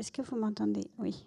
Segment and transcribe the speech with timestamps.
[0.00, 0.90] Est-ce que vous m'entendez?
[0.96, 1.26] Oui.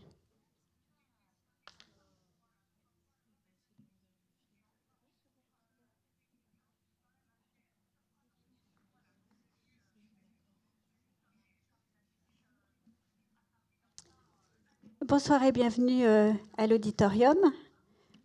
[15.05, 17.38] Bonsoir et bienvenue euh, à l'auditorium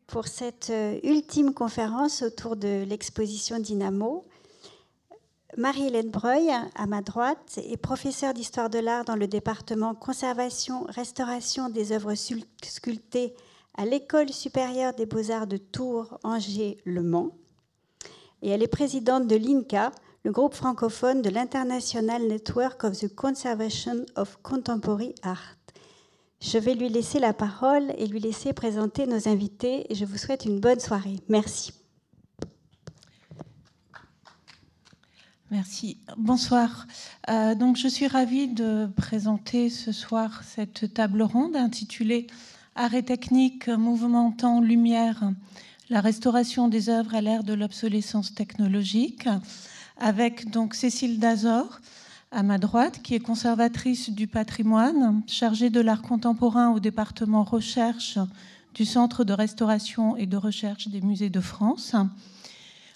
[0.06, 4.26] pour cette euh, ultime conférence autour de l'exposition Dynamo.
[5.58, 11.68] Marie-Hélène Breuil, à ma droite, est professeure d'histoire de l'art dans le département conservation, restauration
[11.68, 13.34] des œuvres sculptées
[13.76, 17.32] à l'École supérieure des beaux-arts de Tours, Angers, Le Mans.
[18.40, 19.90] Et elle est présidente de l'INCA,
[20.22, 25.56] le groupe francophone de l'International Network of the Conservation of Contemporary Art.
[26.40, 29.92] Je vais lui laisser la parole et lui laisser présenter nos invités.
[29.92, 31.16] Et je vous souhaite une bonne soirée.
[31.28, 31.72] Merci.
[35.50, 35.96] Merci.
[36.18, 36.86] Bonsoir.
[37.30, 42.26] Euh, donc, je suis ravie de présenter ce soir cette table ronde intitulée
[42.74, 45.32] Arrêt technique, mouvement, temps, lumière,
[45.88, 49.26] la restauration des œuvres à l'ère de l'obsolescence technologique,
[49.96, 51.80] avec donc Cécile Dazor,
[52.30, 58.18] à ma droite, qui est conservatrice du patrimoine, chargée de l'art contemporain au département recherche
[58.74, 61.96] du Centre de restauration et de recherche des musées de France.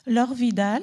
[0.06, 0.82] Laure Vidal,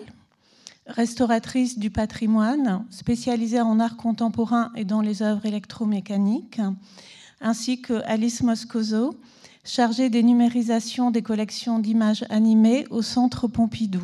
[0.89, 6.61] restauratrice du patrimoine, spécialisée en art contemporain et dans les œuvres électromécaniques,
[7.41, 9.15] ainsi que Alice Moscoso,
[9.63, 14.01] chargée des numérisations des collections d'images animées au Centre Pompidou.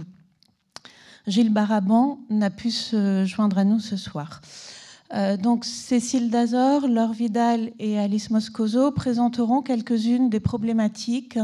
[1.28, 4.42] Gilles Baraban n'a pu se joindre à nous ce soir.
[5.14, 11.38] Euh, donc Cécile Dazor, Laure Vidal et Alice Moscoso présenteront quelques-unes des problématiques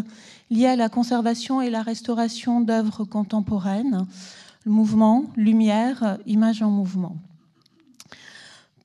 [0.50, 4.08] liées à la conservation et la restauration d'œuvres contemporaines,
[4.66, 7.16] mouvement, lumière, image en mouvement.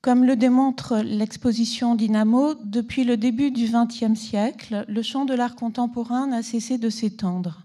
[0.01, 5.55] Comme le démontre l'exposition Dynamo, depuis le début du XXe siècle, le champ de l'art
[5.55, 7.63] contemporain n'a cessé de s'étendre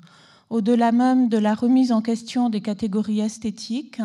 [0.52, 4.02] au-delà même de la remise en question des catégories esthétiques,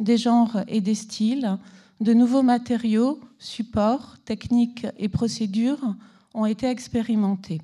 [0.00, 1.58] des genres et des styles,
[2.00, 5.94] de nouveaux matériaux, supports, techniques et procédures
[6.32, 7.60] ont été expérimentés.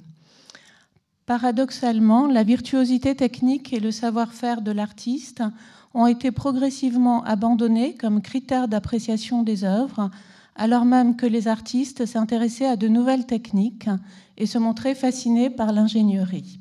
[1.24, 5.42] Paradoxalement, la virtuosité technique et le savoir-faire de l'artiste
[5.98, 10.10] ont été progressivement abandonnés comme critères d'appréciation des œuvres,
[10.54, 13.90] alors même que les artistes s'intéressaient à de nouvelles techniques
[14.36, 16.60] et se montraient fascinés par l'ingénierie.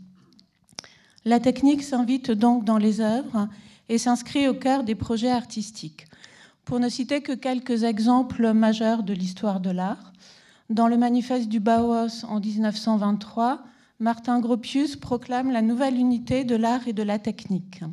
[1.23, 3.47] La technique s'invite donc dans les œuvres
[3.89, 6.07] et s'inscrit au cœur des projets artistiques.
[6.65, 10.13] Pour ne citer que quelques exemples majeurs de l'histoire de l'art,
[10.71, 13.59] dans le manifeste du Bauhaus en 1923,
[13.99, 17.83] Martin Gropius proclame la nouvelle unité de l'art et de la technique.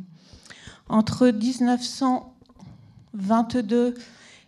[0.89, 3.95] Entre 1922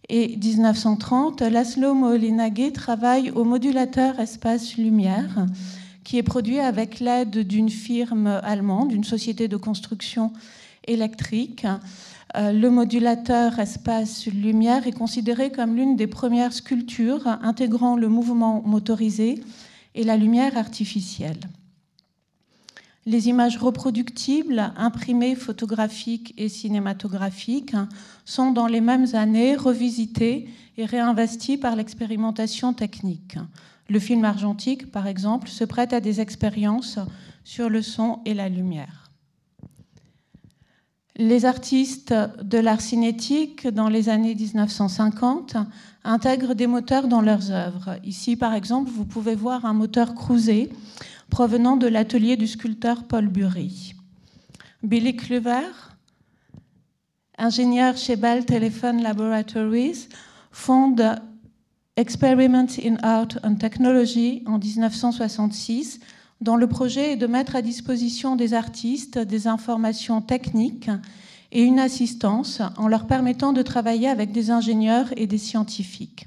[0.08, 5.46] et 1930, Laszlo Moholy-Nagy travaille au modulateur espace-lumière
[6.04, 10.32] qui est produit avec l'aide d'une firme allemande, d'une société de construction
[10.86, 11.66] électrique.
[12.36, 19.42] Euh, le modulateur espace-lumière est considéré comme l'une des premières sculptures intégrant le mouvement motorisé
[19.96, 21.40] et la lumière artificielle.
[23.08, 27.76] Les images reproductibles, imprimées, photographiques et cinématographiques,
[28.24, 33.36] sont dans les mêmes années revisitées et réinvesties par l'expérimentation technique.
[33.88, 36.98] Le film argentique, par exemple, se prête à des expériences
[37.44, 39.12] sur le son et la lumière.
[41.18, 42.12] Les artistes
[42.42, 45.56] de l'art cinétique, dans les années 1950,
[46.04, 47.98] intègrent des moteurs dans leurs œuvres.
[48.04, 50.70] Ici, par exemple, vous pouvez voir un moteur cruisé
[51.30, 53.94] provenant de l'atelier du sculpteur Paul Bury.
[54.82, 55.70] Billy Kluver,
[57.38, 60.08] ingénieur chez Bell Telephone Laboratories,
[60.50, 61.20] fonde
[61.96, 66.00] Experiments in Art and Technology en 1966,
[66.40, 70.90] dont le projet est de mettre à disposition des artistes des informations techniques
[71.52, 76.26] et une assistance en leur permettant de travailler avec des ingénieurs et des scientifiques.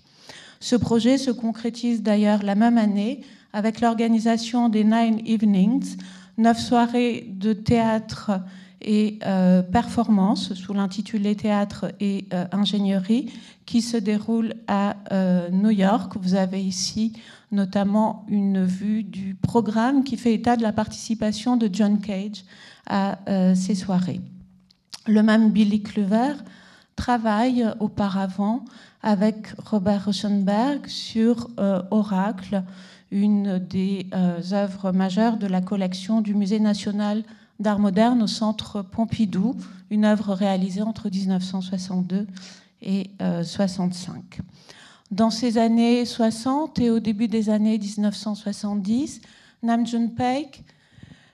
[0.60, 3.22] Ce projet se concrétise d'ailleurs la même année
[3.54, 5.98] avec l'organisation des Nine Evenings,
[6.38, 8.42] neuf soirées de théâtre
[8.82, 13.32] et euh, performance sous l'intitulé Théâtre et euh, ingénierie
[13.66, 16.14] qui se déroule à euh, New York.
[16.20, 17.14] Vous avez ici
[17.52, 22.44] notamment une vue du programme qui fait état de la participation de John Cage
[22.88, 23.20] à
[23.54, 24.22] ces soirées.
[25.06, 26.34] Le même Billy Kluver
[26.96, 28.66] travaille auparavant
[29.04, 31.50] avec Robert Rauschenberg sur
[31.92, 32.64] Oracle,
[33.12, 34.08] une des
[34.52, 37.24] œuvres majeures de la collection du Musée national
[37.60, 39.56] d'art moderne au centre Pompidou,
[39.90, 42.28] une œuvre réalisée entre 1962
[42.82, 44.40] et 1965.
[45.12, 49.22] Dans ces années 60 et au début des années 1970,
[49.64, 50.64] Nam June Paik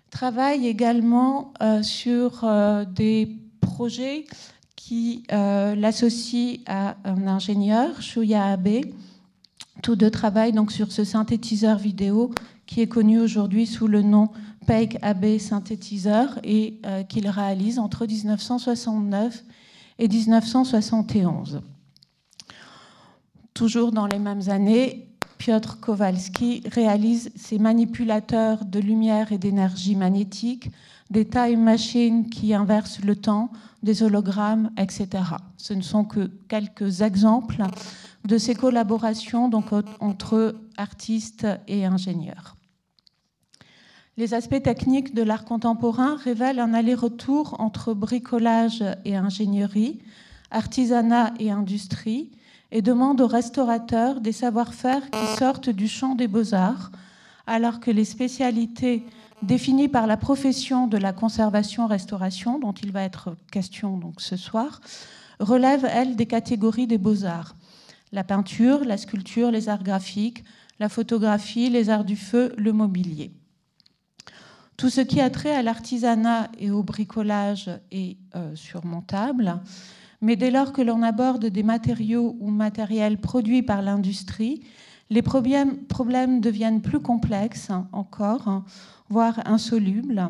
[0.10, 4.26] travaille également euh, sur euh, des projets
[4.78, 8.86] qui euh, l'associent à un ingénieur, Shuya Abe.
[9.86, 12.32] Tous deux travaillent donc sur ce synthétiseur vidéo
[12.66, 14.30] qui est connu aujourd'hui sous le nom
[14.66, 19.44] Paik AB synthétiseur et qu'il réalise entre 1969
[20.00, 21.62] et 1971.
[23.54, 25.05] Toujours dans les mêmes années,
[25.38, 30.72] Piotr Kowalski réalise ces manipulateurs de lumière et d'énergie magnétique,
[31.10, 33.52] des time machines qui inversent le temps,
[33.84, 35.08] des hologrammes, etc.
[35.58, 37.64] Ce ne sont que quelques exemples
[38.24, 39.50] de ces collaborations
[40.00, 42.56] entre artistes et ingénieurs.
[44.18, 50.00] Les aspects techniques de l'art contemporain révèlent un aller-retour entre bricolage et ingénierie,
[50.52, 52.32] artisanat et industrie,
[52.76, 56.92] et demande aux restaurateurs des savoir-faire qui sortent du champ des beaux-arts,
[57.48, 59.06] alors que les spécialités
[59.42, 64.82] définies par la profession de la conservation-restauration, dont il va être question ce soir,
[65.40, 67.56] relèvent, elles, des catégories des beaux-arts.
[68.12, 70.44] La peinture, la sculpture, les arts graphiques,
[70.78, 73.32] la photographie, les arts du feu, le mobilier.
[74.76, 79.62] Tout ce qui a trait à l'artisanat et au bricolage est euh, surmontable.
[80.26, 84.64] Mais dès lors que l'on aborde des matériaux ou matériels produits par l'industrie,
[85.12, 88.64] les problèmes, deviennent plus complexes encore,
[89.08, 90.30] voire insolubles.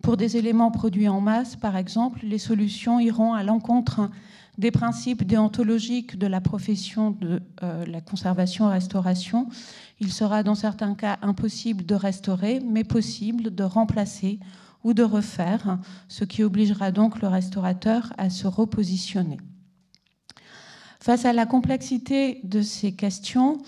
[0.00, 4.08] Pour des éléments produits en masse, par exemple, les solutions iront à l'encontre
[4.56, 9.46] des principes déontologiques de la profession de euh, la conservation-restauration.
[10.00, 14.38] Il sera dans certains cas impossible de restaurer, mais possible de remplacer
[14.84, 15.78] ou de refaire,
[16.08, 19.38] ce qui obligera donc le restaurateur à se repositionner.
[21.00, 23.58] Face à la complexité de ces questions,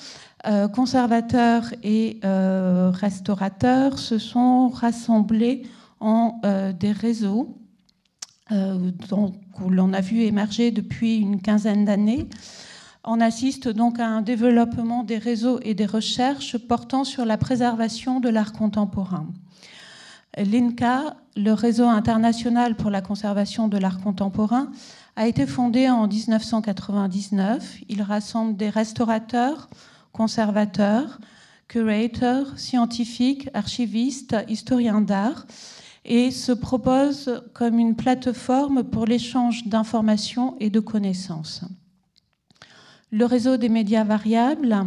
[0.47, 5.65] euh, conservateurs et euh, restaurateurs se sont rassemblés
[6.01, 7.59] en euh, des réseaux
[9.09, 9.35] dont
[9.69, 12.29] l'on a vu émerger depuis une quinzaine d'années.
[13.03, 18.21] On assiste donc à un développement des réseaux et des recherches portant sur la préservation
[18.21, 19.27] de l'art contemporain.
[20.37, 24.71] L'INCA, le réseau international pour la conservation de l'art contemporain,
[25.17, 27.79] a été fondé en 1999.
[27.89, 29.71] Il rassemble des restaurateurs,
[30.13, 31.19] conservateurs,
[31.69, 35.47] curators, scientifiques, archivistes, historiens d'art
[36.05, 41.65] et se propose comme une plateforme pour l'échange d'informations et de connaissances.
[43.11, 44.87] Le réseau des médias variables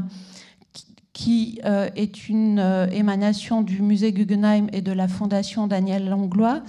[1.19, 6.62] qui euh, est une euh, émanation du musée Guggenheim et de la fondation Daniel Langlois,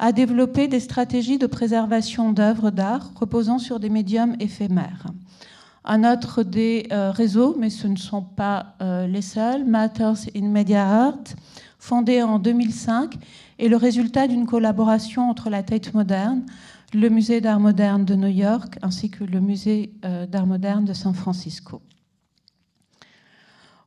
[0.00, 5.06] a développé des stratégies de préservation d'œuvres d'art reposant sur des médiums éphémères.
[5.84, 10.84] Un autre des euh, réseaux, mais ce ne sont pas les seuls, Matters in Media
[10.84, 11.22] Art,
[11.78, 13.14] fondé en 2005,
[13.60, 16.42] est le résultat d'une collaboration entre la Tate Moderne,
[16.92, 19.92] le musée d'art moderne de New York ainsi que le musée
[20.28, 21.82] d'art moderne de San Francisco.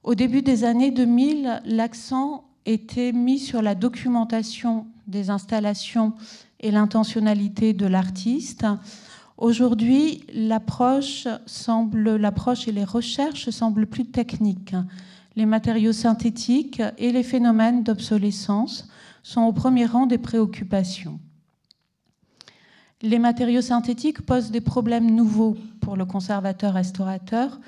[0.06, 6.14] Au début des années 2000, l'accent était mis sur la documentation des installations
[6.60, 8.68] et l'intentionnalité de l'artiste.
[9.40, 14.76] Aujourd'hui, l'approche semble, l'approche et les recherches semblent plus techniques.
[15.36, 18.88] Les matériaux synthétiques et les phénomènes d'obsolescence
[19.24, 21.20] sont au premier rang des préoccupations.
[23.02, 27.60] Les matériaux synthétiques posent des problèmes nouveaux pour le conservateur-restaurateur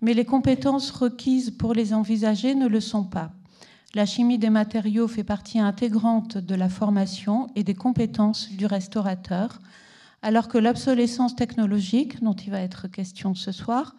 [0.00, 3.30] mais les compétences requises pour les envisager ne le sont pas.
[3.94, 9.60] La chimie des matériaux fait partie intégrante de la formation et des compétences du restaurateur,
[10.22, 13.96] alors que l'obsolescence technologique, dont il va être question ce soir,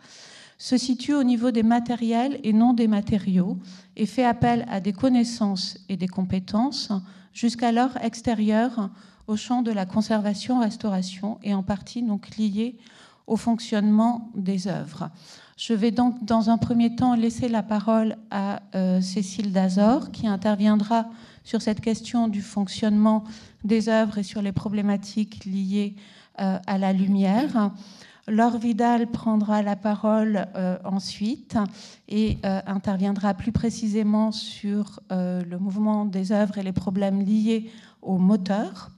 [0.57, 3.57] se situe au niveau des matériels et non des matériaux
[3.95, 6.91] et fait appel à des connaissances et des compétences
[7.33, 8.89] jusqu'alors extérieures
[9.27, 12.77] au champ de la conservation-restauration et en partie donc liées
[13.27, 15.09] au fonctionnement des œuvres.
[15.57, 20.27] Je vais donc dans un premier temps laisser la parole à euh, Cécile Dazor qui
[20.27, 21.07] interviendra
[21.43, 23.23] sur cette question du fonctionnement
[23.63, 25.95] des œuvres et sur les problématiques liées
[26.39, 27.71] euh, à la lumière.
[28.27, 31.57] Laure Vidal prendra la parole euh, ensuite
[32.07, 37.71] et interviendra plus précisément sur le mouvement des œuvres et les problèmes liés
[38.03, 38.91] au moteur.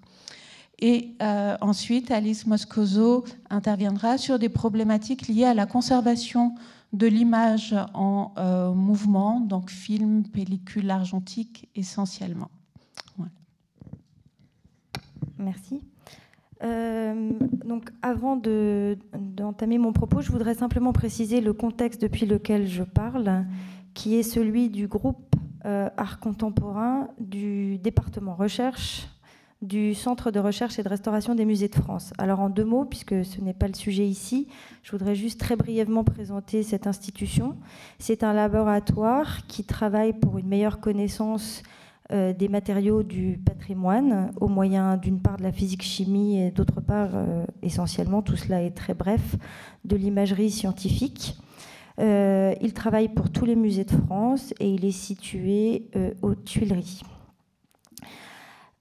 [0.81, 6.55] Et euh, ensuite, Alice Moscoso interviendra sur des problématiques liées à la conservation
[6.93, 12.49] de l'image en euh, mouvement, donc film, pellicule argentique essentiellement.
[15.37, 15.81] Merci.
[16.61, 23.45] donc, avant d'entamer mon propos, je voudrais simplement préciser le contexte depuis lequel je parle,
[23.93, 29.07] qui est celui du groupe art contemporain du département recherche
[29.61, 32.13] du Centre de recherche et de restauration des musées de France.
[32.17, 34.47] Alors en deux mots, puisque ce n'est pas le sujet ici,
[34.83, 37.57] je voudrais juste très brièvement présenter cette institution.
[37.97, 41.61] C'est un laboratoire qui travaille pour une meilleure connaissance
[42.11, 47.11] euh, des matériaux du patrimoine au moyen d'une part de la physique-chimie et d'autre part,
[47.13, 49.35] euh, essentiellement, tout cela est très bref,
[49.83, 51.37] de l'imagerie scientifique.
[51.99, 55.89] Euh, il travaille pour tous les musées de France et il est situé
[56.21, 57.01] aux Tuileries.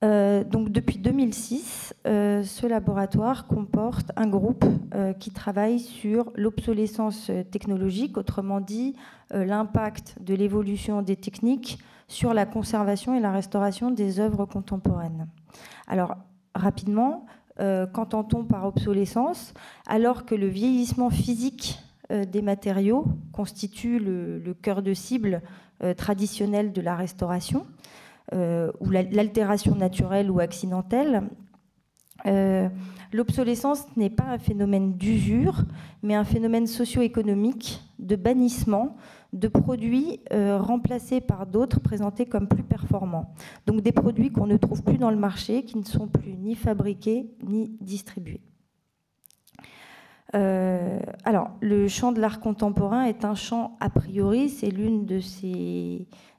[0.04, 4.64] Euh, donc depuis 2006, euh, ce laboratoire comporte un groupe
[4.94, 8.94] euh, qui travaille sur l'obsolescence technologique, autrement dit
[9.30, 15.28] l'impact de l'évolution des techniques sur la conservation et la restauration des œuvres contemporaines.
[15.86, 16.16] Alors
[16.54, 17.26] rapidement,
[17.58, 19.52] qu'entend-on par obsolescence?
[19.86, 21.78] Alors que le vieillissement physique
[22.08, 25.42] des matériaux constitue le, cœur de cible
[25.98, 27.66] traditionnel de la restauration,
[28.32, 31.22] ou l'altération naturelle ou accidentelle,
[32.26, 32.68] euh,
[33.12, 35.62] l'obsolescence n'est pas un phénomène d'usure,
[36.02, 38.96] mais un phénomène socio-économique de bannissement
[39.32, 43.34] de produits euh, remplacés par d'autres présentés comme plus performants.
[43.66, 46.54] Donc des produits qu'on ne trouve plus dans le marché, qui ne sont plus ni
[46.54, 48.40] fabriqués ni distribués.
[50.32, 55.20] Alors, le champ de l'art contemporain est un champ a priori, c'est l'une de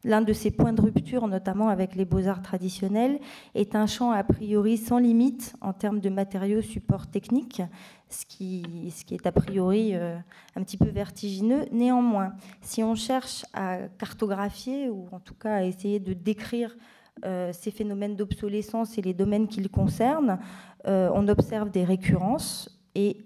[0.06, 3.20] L'un de ces points de rupture, notamment avec les beaux-arts traditionnels,
[3.54, 7.62] est un champ a priori sans limite en termes de matériaux support techniques,
[8.10, 10.18] ce qui, ce qui est a priori euh,
[10.56, 11.66] un petit peu vertigineux.
[11.74, 12.32] Néanmoins,
[12.62, 16.78] si on cherche à cartographier, ou en tout cas à essayer de décrire
[17.26, 20.40] euh, ces phénomènes d'obsolescence et les domaines qu'ils concernent,
[20.88, 23.18] euh, on observe des récurrences et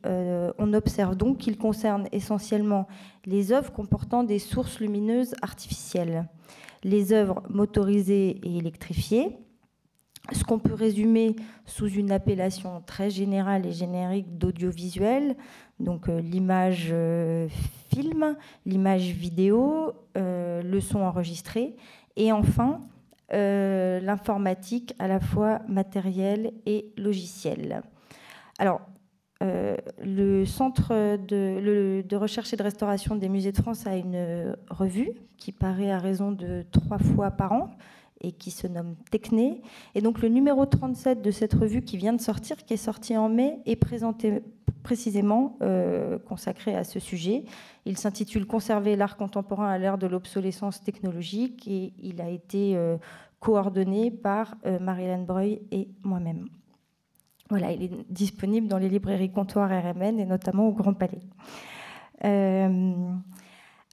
[0.57, 2.87] on observe donc qu'ils concernent essentiellement
[3.25, 6.27] les œuvres comportant des sources lumineuses artificielles
[6.83, 9.37] les œuvres motorisées et électrifiées,
[10.31, 15.35] ce qu'on peut résumer sous une appellation très générale et générique d'audiovisuel,
[15.79, 17.47] donc euh, l'image euh,
[17.93, 21.75] film, l'image vidéo, euh, le son enregistré,
[22.15, 22.79] et enfin
[23.35, 27.81] l'informatique à la fois matérielle et logicielle.
[28.59, 28.81] Alors,
[29.43, 35.11] euh, le Centre de, recherche et de restauration des musées de France a une revue
[35.37, 37.71] qui paraît à raison de trois fois par an
[38.21, 39.61] et qui se nomme Techné.
[39.95, 43.17] Et donc le numéro 37 de cette revue qui vient de sortir, qui est sorti
[43.17, 44.41] en mai, est présenté
[44.81, 47.43] précisément euh, consacré à ce sujet.
[47.85, 52.97] Il s'intitule Conserver l'art contemporain à l'ère de l'obsolescence technologique et il a été euh,
[53.39, 56.47] coordonné par Marie-Hélène Breuil et moi-même.
[57.53, 61.19] Voilà, il est disponible dans les librairies comptoirs RMN et notamment au Grand Palais.
[62.25, 62.93] Euh,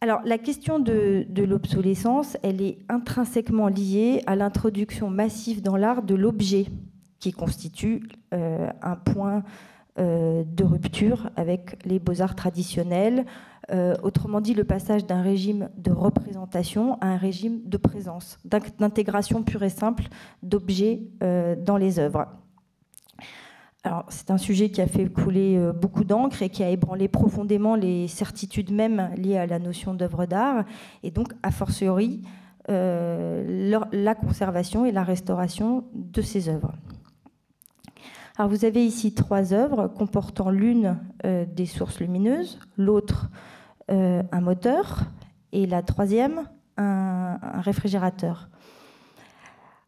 [0.00, 6.14] alors, la question de, l'obsolescence, elle est intrinsèquement liée à l'introduction massive dans l'art de
[6.14, 6.68] l'objet,
[7.18, 9.42] qui constitue euh, un point
[9.98, 13.26] euh, de rupture avec les beaux-arts traditionnels.
[14.02, 19.64] autrement dit, le passage d'un régime de représentation à un régime de présence, d'intégration pure
[19.64, 20.04] et simple
[20.42, 22.26] d'objets dans les œuvres
[24.08, 27.76] c'est un sujet qui a fait couler euh, beaucoup d'encre et qui a ébranlé profondément
[27.76, 30.64] les certitudes même liées à la notion d'œuvre d'art,
[31.02, 32.22] et donc, a fortiori,
[32.68, 36.74] euh, la conservation et la restauration de ces œuvres.
[38.38, 40.96] Vous avez ici trois œuvres comportant l'une
[41.26, 43.30] euh, des sources lumineuses, l'autre
[43.88, 45.00] un moteur,
[45.50, 46.44] et la troisième
[46.76, 48.48] un réfrigérateur.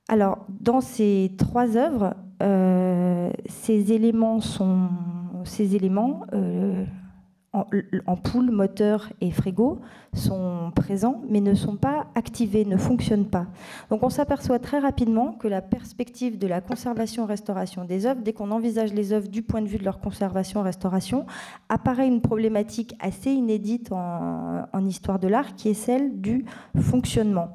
[0.09, 2.17] Alors, dans ces trois œuvres,
[3.47, 4.89] ces éléments sont
[5.45, 6.85] ces éléments euh,
[8.07, 9.81] ampoules, moteur et frigo
[10.15, 13.47] sont présents mais ne sont pas activés, ne fonctionnent pas.
[13.91, 18.51] Donc on s'aperçoit très rapidement que la perspective de la conservation-restauration des œuvres, dès qu'on
[18.51, 21.27] envisage les œuvres du point de vue de leur conservation-restauration,
[21.69, 26.47] apparaît une problématique assez inédite en histoire de l'art qui est celle du
[26.81, 27.55] fonctionnement.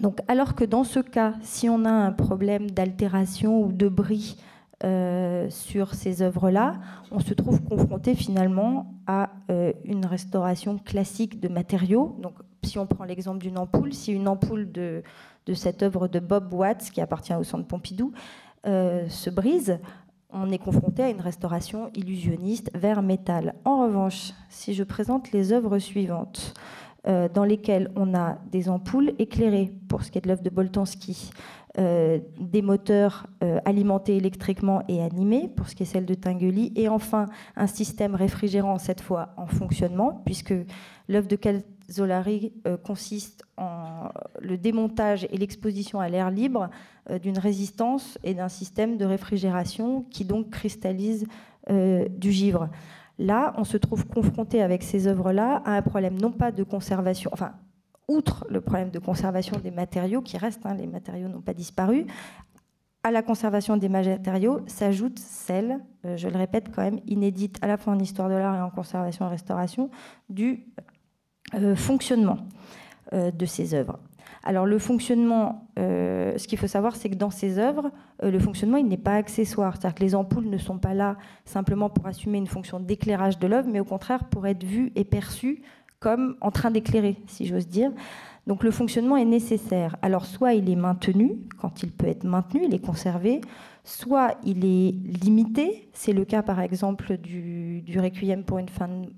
[0.00, 4.36] Donc, alors que dans ce cas, si on a un problème d'altération ou de bris
[4.84, 6.74] euh, sur ces œuvres-là,
[7.10, 12.16] on se trouve confronté finalement à euh, une restauration classique de matériaux.
[12.20, 15.02] Donc, si on prend l'exemple d'une ampoule, si une ampoule de,
[15.54, 18.12] cette œuvre de Bob Watts, qui appartient au Centre Pompidou,
[18.66, 19.78] euh, se brise,
[20.30, 23.54] on est confronté à une restauration illusionniste vers métal.
[23.64, 26.52] En revanche, si je présente les œuvres suivantes,
[27.06, 31.30] dans lesquels on a des ampoules éclairées pour ce qui est de l'œuvre de Boltanski,
[31.78, 33.26] des moteurs
[33.64, 38.14] alimentés électriquement et animés pour ce qui est celle de Tinguely, et enfin un système
[38.14, 40.54] réfrigérant cette fois en fonctionnement, puisque
[41.08, 44.08] l'œuvre de Calzolari consiste en
[44.40, 46.70] le démontage et l'exposition à l'air libre
[47.22, 51.26] d'une résistance et d'un système de réfrigération qui donc cristallise
[51.68, 52.68] du givre.
[53.18, 57.30] Là, on se trouve confronté avec ces œuvres-là à un problème non pas de conservation,
[57.32, 57.52] enfin,
[58.08, 62.06] outre le problème de conservation des matériaux qui restent, hein, les matériaux n'ont pas disparu,
[63.02, 67.68] à la conservation des matériaux s'ajoute celle, euh, je le répète quand même, inédite à
[67.68, 69.90] la fois en histoire de l'art et en conservation et restauration,
[70.28, 70.66] du
[71.54, 72.38] euh, fonctionnement
[73.12, 74.00] euh, de ces œuvres.
[74.46, 77.90] Alors le fonctionnement, euh, ce qu'il faut savoir, c'est que dans ces œuvres,
[78.22, 79.74] euh, le fonctionnement, il n'est pas accessoire.
[79.74, 83.48] C'est-à-dire que les ampoules ne sont pas là simplement pour assumer une fonction d'éclairage de
[83.48, 85.62] l'œuvre, mais au contraire pour être vues et perçues
[85.98, 87.90] comme en train d'éclairer, si j'ose dire.
[88.46, 89.96] Donc le fonctionnement est nécessaire.
[90.00, 93.40] Alors soit il est maintenu, quand il peut être maintenu, il est conservé,
[93.86, 94.90] soit il est
[95.22, 95.88] limité.
[95.92, 98.68] C'est le cas par exemple du, du Requiem pour une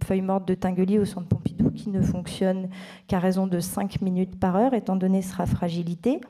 [0.04, 2.68] feuille morte de Tinguely au centre Pompidou qui ne fonctionne
[3.08, 6.20] qu'à raison de 5 minutes par heure étant donné sa fragilité.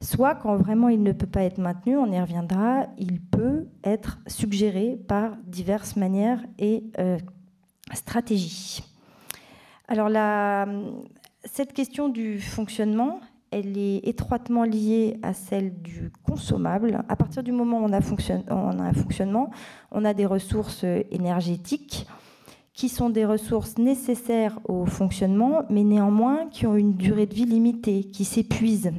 [0.00, 4.20] Soit quand vraiment il ne peut pas être maintenu, on y reviendra, il peut être
[4.28, 7.18] suggéré par diverses manières et euh,
[7.92, 8.84] stratégies.
[9.88, 10.10] Alors
[11.44, 13.20] cette question du fonctionnement,
[13.54, 17.04] elle est étroitement liée à celle du consommable.
[17.08, 19.50] À partir du moment où on a, un fonctionnement,
[19.92, 22.08] on a des ressources énergétiques
[22.72, 27.44] qui sont des ressources nécessaires au fonctionnement, mais néanmoins qui ont une durée de vie
[27.44, 28.90] limitée, qui s'épuisent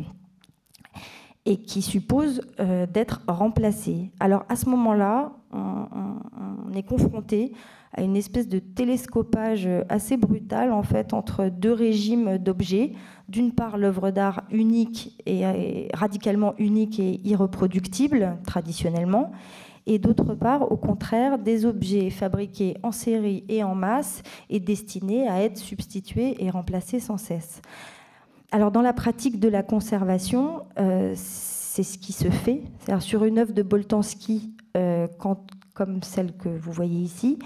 [1.46, 4.12] et qui supposent euh, d'être remplacées.
[4.22, 7.54] Alors à ce moment-là, on, est confronté
[7.94, 12.92] à une espèce de télescopage assez brutal en fait entre deux régimes d'objets.
[13.28, 19.32] D'une part, l'œuvre d'art unique et radicalement unique et irreproductible traditionnellement,
[19.88, 25.28] et d'autre part, au contraire, des objets fabriqués en série et en masse et destinés
[25.28, 27.62] à être substitués et remplacés sans cesse.
[28.52, 32.64] Alors, dans la pratique de la conservation, euh, c'est ce qui se fait.
[33.00, 35.08] Sur une œuvre de Boltanski, euh,
[35.74, 37.38] comme celle que vous voyez ici,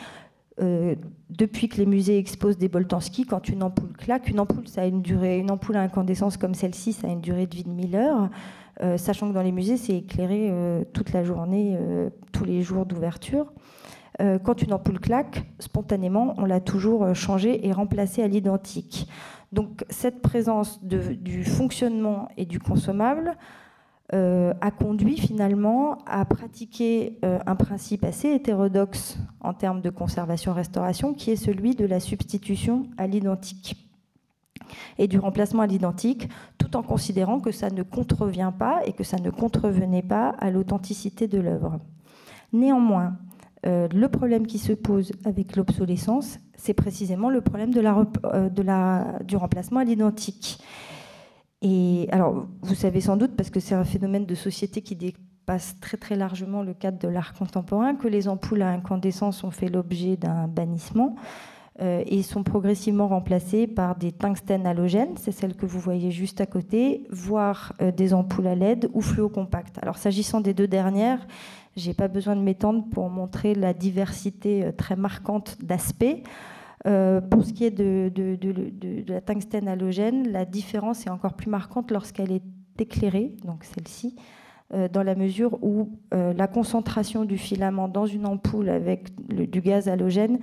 [0.62, 0.96] euh,
[1.30, 4.86] depuis que les musées exposent des Boltanski, quand une ampoule claque, une ampoule, ça a
[4.86, 7.70] une durée, une ampoule à incandescence comme celle-ci, ça a une durée de vie de
[7.70, 8.30] 1000 heures,
[8.82, 11.78] euh, sachant que dans les musées, c'est éclairé euh, toute la journée,
[12.32, 13.54] tous les jours d'ouverture.
[14.44, 19.08] quand une ampoule claque, spontanément, on l'a toujours changée et remplacée à l'identique.
[19.52, 23.38] Donc cette présence du fonctionnement et du consommable
[24.14, 31.14] euh, a conduit finalement à pratiquer euh, un principe assez hétérodoxe en termes de conservation-restauration,
[31.14, 33.78] qui est celui de la substitution à l'identique
[34.98, 39.04] et du remplacement à l'identique, tout en considérant que ça ne contrevient pas et que
[39.04, 41.80] ça ne contrevenait pas à l'authenticité de l'œuvre.
[42.52, 43.18] Néanmoins,
[43.66, 49.84] euh, le problème qui se pose avec l'obsolescence, c'est précisément le problème du remplacement à
[49.84, 50.60] l'identique.
[51.62, 55.76] Et alors, vous savez sans doute, parce que c'est un phénomène de société qui dépasse
[55.82, 59.68] très très largement le cadre de l'art contemporain, que les ampoules à incandescence ont fait
[59.68, 61.16] l'objet d'un bannissement
[61.82, 66.42] euh, et sont progressivement remplacées par des tungstènes halogènes, c'est celle que vous voyez juste
[66.42, 69.78] à côté, voire euh, des ampoules à LED ou fluocompactes.
[69.82, 71.26] Alors, s'agissant des deux dernières,
[71.78, 76.24] j'ai pas besoin de m'étendre pour montrer la diversité euh, très marquante d'aspects.
[76.88, 78.12] Euh, pour ce qui est de,
[79.08, 82.44] la tungstène halogène, la différence est encore plus marquante lorsqu'elle est
[82.80, 84.16] éclairée, donc celle-ci,
[84.74, 89.62] euh, dans la mesure où euh, la concentration du filament dans une ampoule avec du
[89.62, 90.40] gaz halogène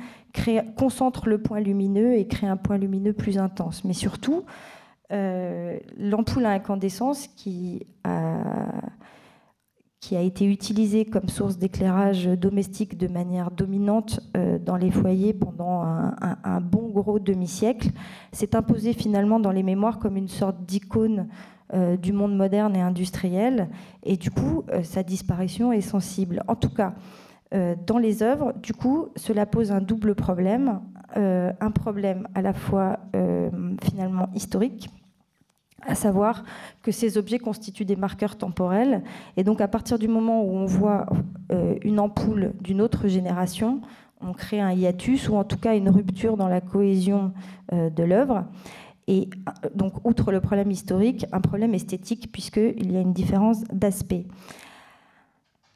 [0.77, 3.85] concentre le point lumineux et crée un point lumineux plus intense.
[3.85, 4.45] Mais surtout,
[5.11, 8.43] l'ampoule à incandescence qui a
[10.07, 15.33] qui a été utilisé comme source d'éclairage domestique de manière dominante euh, dans les foyers
[15.33, 17.89] pendant un, bon gros demi-siècle,
[18.31, 21.27] s'est imposé finalement dans les mémoires comme une sorte d'icône
[21.75, 23.69] euh, du monde moderne et industriel,
[24.05, 26.45] et du coup, euh, sa disparition est sensible.
[26.47, 26.95] En tout cas,
[27.87, 30.81] dans les œuvres, du coup, cela pose un double problème,
[31.15, 32.99] un problème à la fois
[33.83, 34.91] finalement historique,
[35.83, 36.45] à savoir
[36.83, 39.03] que ces objets constituent des marqueurs temporels.
[39.37, 41.07] Et donc à partir du moment où on voit
[41.53, 43.81] euh, une ampoule d'une autre génération,
[44.21, 47.33] on crée un hiatus ou en tout cas une rupture dans la cohésion
[47.73, 48.45] euh, de l'œuvre.
[49.07, 53.63] Et euh, donc, outre le problème historique, un problème esthétique, puisqu'il y a une différence
[53.73, 54.27] d'aspect.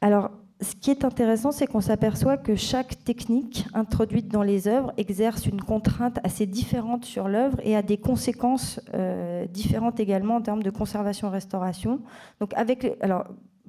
[0.01, 0.31] Alors,
[0.61, 5.47] ce qui est intéressant, c'est qu'on s'aperçoit que chaque technique introduite dans les œuvres exerce
[5.47, 10.61] une contrainte assez différente sur l'œuvre et a des conséquences euh, différentes également en termes
[10.61, 12.01] de conservation-restauration.
[12.39, 13.25] Donc, avec, alors,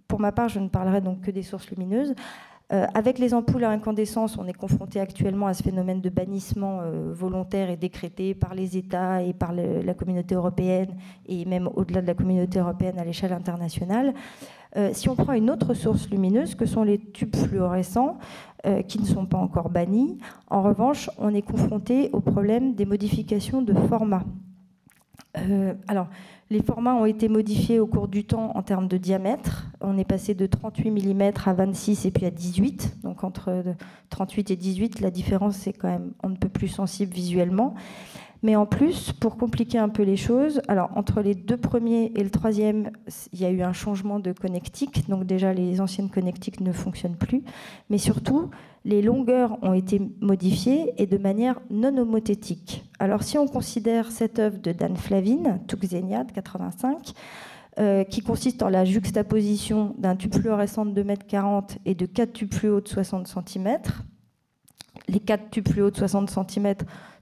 [0.07, 2.15] pour ma part, je ne parlerai donc que des sources lumineuses.
[2.73, 6.81] Euh, avec les ampoules à incandescence, on est confronté actuellement à ce phénomène de bannissement
[6.81, 12.01] euh, volontaire et décrété par les États et par la communauté européenne et même au-delà
[12.01, 14.15] de la communauté européenne à l'échelle internationale.
[14.77, 18.19] Euh, si on prend une autre source lumineuse, que sont les tubes fluorescents,
[18.87, 23.61] qui ne sont pas encore bannis, en revanche, on est confronté au problème des modifications
[23.61, 24.23] de format.
[25.89, 26.07] alors,
[26.53, 29.69] les formats ont été modifiés au cours du temps en termes de diamètre.
[29.81, 32.99] On est passé de 38 mm à 26 et puis à 18.
[33.03, 33.65] Donc entre
[34.11, 37.75] 38 et 18, la différence est quand même on ne peut plus sensible visuellement.
[38.43, 42.25] Mais en plus, pour compliquer un peu les choses, alors entre les deux premiers et
[42.25, 42.91] le troisième,
[43.33, 45.09] il y a eu un changement de connectique.
[45.09, 47.45] Donc déjà, les anciennes connectiques ne fonctionnent plus.
[47.89, 48.51] Mais surtout,
[48.85, 52.85] les longueurs ont été modifiées et de manière non homothétique.
[52.99, 57.13] Alors si on considère cette œuvre de Dan Flavin, Tuxenia de 85,
[57.79, 62.33] euh, qui consiste en la juxtaposition d'un tube fluorescent de 2,40 m et de quatre
[62.33, 63.79] tubes fluo de 60 cm,
[65.09, 66.75] les quatre tubes fluo de 60 cm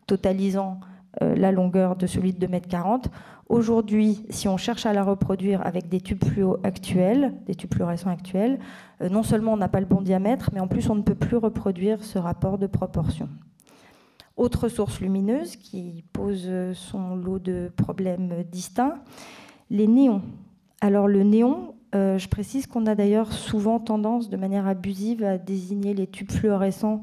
[0.07, 0.81] totalisant
[1.21, 3.11] la longueur de celui de 2,40 m.
[3.51, 6.23] Aujourd'hui, si on cherche à la reproduire avec des tubes
[6.63, 8.61] actuels, des tubes fluorescents actuels,
[9.03, 11.17] euh, non seulement on n'a pas le bon diamètre, mais en plus on ne peut
[11.17, 13.29] plus reproduire ce rapport de proportion.
[14.37, 18.95] Autre source lumineuse qui pose son lot de problèmes distincts,
[19.69, 20.23] les néons.
[20.81, 25.39] Alors le néon, euh, je précise qu'on a d'ailleurs souvent tendance de manière abusive à
[25.39, 27.01] désigner les tubes fluorescents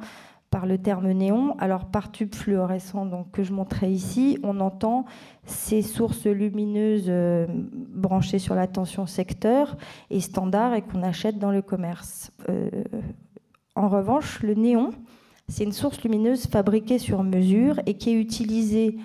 [0.49, 1.55] par le terme néon.
[1.59, 5.05] Alors par tube fluorescent donc, que je montrais ici, on entend
[5.45, 9.77] ces sources lumineuses euh, branchées sur la tension secteur
[10.09, 12.31] et standard et qu'on achète dans le commerce.
[12.49, 12.69] Euh,
[13.75, 14.91] en revanche, le néon,
[15.47, 18.97] c'est une source lumineuse fabriquée sur mesure et qui est utilisée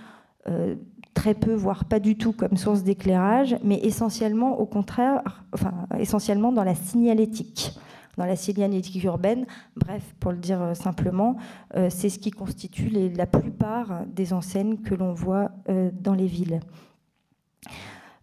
[0.49, 0.77] euh,
[1.15, 6.53] très peu, voire pas du tout comme source d'éclairage, mais essentiellement au contraire, enfin essentiellement
[6.53, 7.79] dans la signalétique
[8.17, 9.47] dans la signalétique urbaine.
[9.77, 11.37] Bref, pour le dire euh, simplement,
[11.77, 16.27] euh, c'est ce qui constitue la plupart des enseignes que l'on voit euh, dans les
[16.27, 16.61] villes.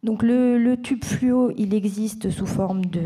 [0.04, 3.02] Donc le, tube fluo, il existe sous forme de,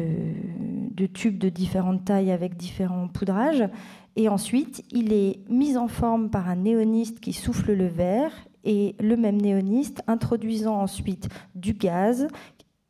[0.91, 3.67] de tubes de différentes tailles avec différents poudrages.
[4.15, 8.32] Et ensuite, il est mis en forme par un néoniste qui souffle le verre
[8.63, 12.28] et le même néoniste introduisant ensuite du gaz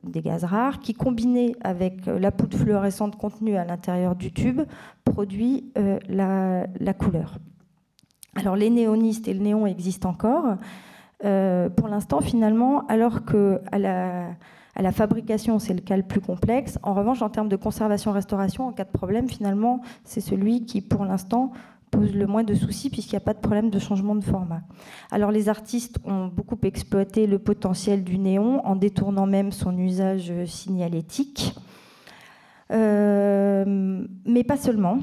[0.03, 4.61] des gaz rares, qui combinés avec euh, la poudre fluorescente contenue à l'intérieur du tube,
[5.03, 7.37] produit euh, la, couleur.
[8.35, 10.57] Alors les néonistes et le néon existent encore.
[11.23, 14.27] Euh, pour l'instant, finalement, alors que à la,
[14.75, 16.79] à la fabrication, c'est le cas le plus complexe.
[16.83, 21.05] En revanche, en termes de conservation-restauration, en cas de problème, finalement, c'est celui qui, pour
[21.05, 21.51] l'instant,
[21.93, 24.61] pose le moins de soucis puisqu'il n'y a pas de problème de changement de format.
[25.11, 30.33] Alors les artistes ont beaucoup exploité le potentiel du néon en détournant même son usage
[30.45, 31.55] signalétique,
[32.71, 34.99] euh, mais pas seulement.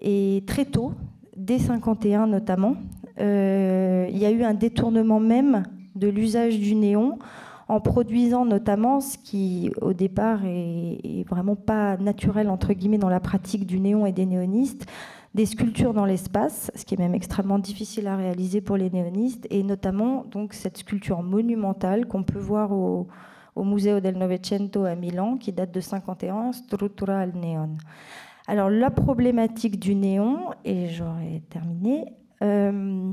[0.00, 0.92] Et très tôt,
[1.36, 2.76] dès 51 notamment,
[3.20, 5.64] euh, il y a eu un détournement même
[5.96, 7.18] de l'usage du néon
[7.66, 13.08] en produisant notamment ce qui au départ est, est vraiment pas naturel entre guillemets dans
[13.08, 14.86] la pratique du néon et des néonistes,
[15.34, 19.46] des sculptures dans l'espace, ce qui est même extrêmement difficile à réaliser pour les néonistes,
[19.50, 23.06] et notamment donc cette sculpture monumentale qu'on peut voir au,
[23.56, 27.76] Museo del Novecento à Milan, qui date de 51, Struttura al Neon.
[28.46, 33.12] Alors la problématique du néon, et j'aurais terminé, euh,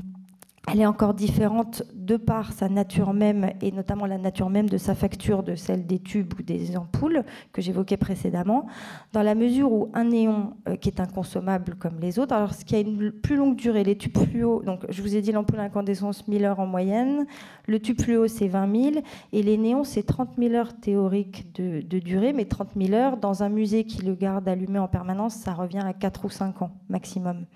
[0.70, 4.76] elle est encore différente de par sa nature même et notamment la nature même de
[4.76, 8.66] sa facture de celle des tubes ou des ampoules que j'évoquais précédemment,
[9.12, 12.64] dans la mesure où un néon euh, qui est inconsommable comme les autres, alors ce
[12.64, 15.60] qui a une plus longue durée, les tubes fluo, donc je vous ai dit l'ampoule
[15.60, 17.26] incandescence 1000 heures en moyenne,
[17.66, 21.80] le tube fluo c'est 20 000 et les néons c'est 30 000 heures théoriques de,
[21.80, 25.34] de durée, mais 30 000 heures dans un musée qui le garde allumé en permanence,
[25.34, 27.46] ça revient à 4 ou 5 ans maximum.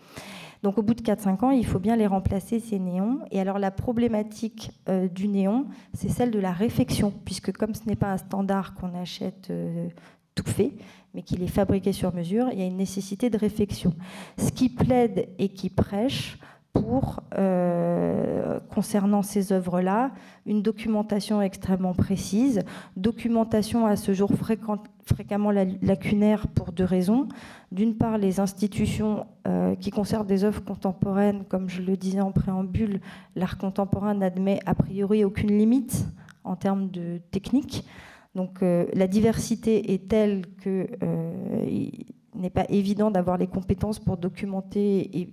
[0.63, 3.21] Donc au bout de 4-5 ans, il faut bien les remplacer, ces néons.
[3.31, 7.87] Et alors la problématique euh, du néon, c'est celle de la réfection, puisque comme ce
[7.87, 9.89] n'est pas un standard qu'on achète euh,
[10.35, 10.73] tout fait,
[11.15, 13.95] mais qu'il est fabriqué sur mesure, il y a une nécessité de réfection.
[14.39, 16.39] Ce qui plaide et qui prêche
[16.73, 20.13] pour, euh, concernant ces œuvres-là,
[20.47, 22.61] une documentation extrêmement précise,
[22.97, 24.33] documentation à ce jour
[25.05, 27.29] fréquemment lacunaire pour deux raisons.
[27.71, 32.33] D'une part, les institutions euh, qui conservent des œuvres contemporaines, comme je le disais en
[32.33, 33.01] préambule,
[33.37, 36.07] l'art contemporain n'admet a priori aucune limite
[36.45, 37.85] en termes de technique.
[38.35, 40.87] Donc euh, la diversité est telle que
[42.35, 45.33] n'est pas évident d'avoir les compétences pour documenter et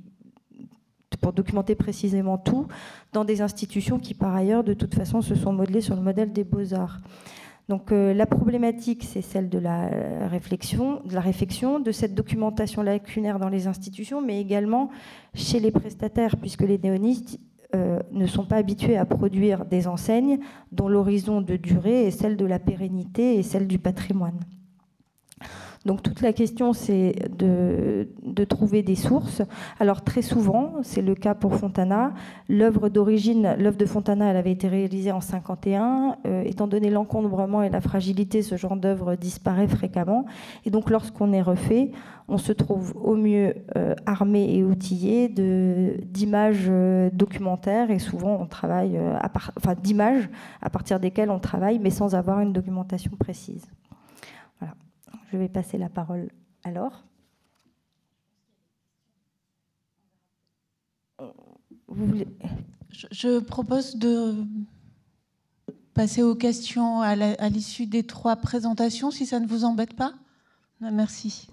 [1.22, 2.68] pour documenter précisément tout
[3.14, 6.32] dans des institutions qui, par ailleurs, de toute façon, se sont modelées sur le modèle
[6.32, 7.00] des beaux-arts.
[7.70, 9.90] Donc euh, la problématique, c'est celle de la
[10.28, 14.90] réflexion, de la réflexion, de cette documentation lacunaire dans les institutions, mais également
[15.36, 17.40] chez les prestataires, puisque les néonistes
[17.76, 20.40] euh, ne sont pas habitués à produire des enseignes
[20.72, 24.40] dont l'horizon de durée est celle de la pérennité et celle du patrimoine.
[25.90, 28.06] Donc toute la question, c'est de,
[28.44, 29.42] trouver des sources.
[29.80, 32.14] Alors très souvent, c'est le cas pour Fontana,
[32.48, 36.18] l'œuvre d'origine, l'œuvre de Fontana, elle avait été réalisée en 51.
[36.28, 40.28] Euh, étant donné l'encombrement et la fragilité, ce genre d'œuvre disparaît fréquemment.
[40.64, 41.90] Et donc lorsqu'on est refait,
[42.28, 48.46] on se trouve au mieux euh, armé et outillé d'images euh, documentaires et souvent on
[48.46, 49.00] travaille,
[49.82, 50.30] d'images
[50.62, 53.66] à partir desquelles on travaille, mais sans avoir une documentation précise.
[55.32, 56.30] Je vais passer la parole
[56.64, 57.04] alors.
[63.12, 64.36] je, propose de
[65.94, 70.14] passer aux questions à l'issue des trois présentations, si ça ne vous embête pas.
[70.80, 71.50] Merci.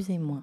[0.00, 0.42] Excusez-moi.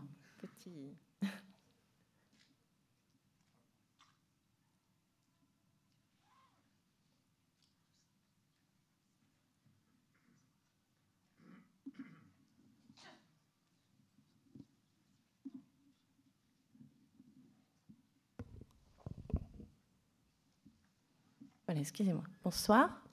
[21.65, 22.23] Voilà, excusez-moi.
[22.43, 23.06] Bonsoir.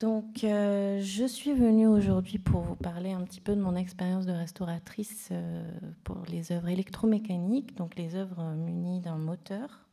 [0.00, 4.24] Donc, euh, je suis venue aujourd'hui pour vous parler un petit peu de mon expérience
[4.24, 5.62] de restauratrice euh,
[6.04, 9.86] pour les œuvres électromécaniques, donc les œuvres munies d'un moteur.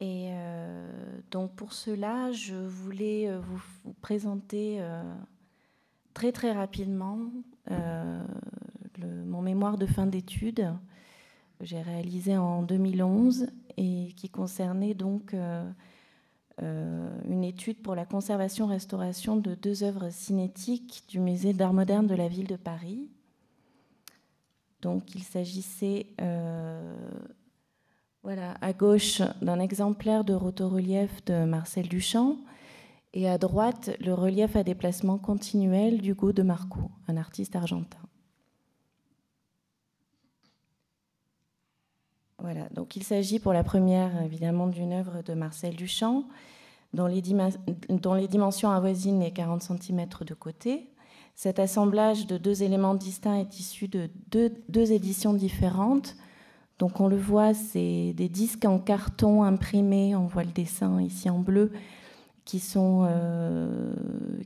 [0.00, 0.90] Et euh,
[1.30, 4.82] donc, pour cela, je voulais vous, présenter
[6.14, 7.18] très très rapidement
[8.98, 10.72] mon mémoire de fin d'études
[11.58, 15.70] que j'ai réalisé en 2011 et qui concernait donc euh,
[16.60, 22.28] une étude pour la conservation-restauration de deux œuvres cinétiques du musée d'art moderne de la
[22.28, 23.08] ville de Paris.
[24.82, 26.94] Donc il s'agissait euh,
[28.22, 32.36] voilà, à gauche d'un exemplaire de rotorelief de Marcel Duchamp
[33.12, 37.98] et à droite le relief à déplacement continuel d'Hugo de Marco, un artiste argentin.
[42.42, 46.24] Voilà, donc il s'agit pour la première évidemment d'une œuvre de Marcel Duchamp
[46.92, 47.20] dont les,
[48.28, 50.88] dimensions avoisinent les 40 cm de côté.
[51.36, 56.16] Cet assemblage de deux éléments distincts est issu de deux, éditions différentes.
[56.78, 61.30] Donc on le voit, c'est des disques en carton imprimés, on voit le dessin ici
[61.30, 61.72] en bleu,
[62.44, 63.94] qui sont, euh,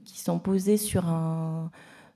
[0.05, 1.71] qui sont posés sur un,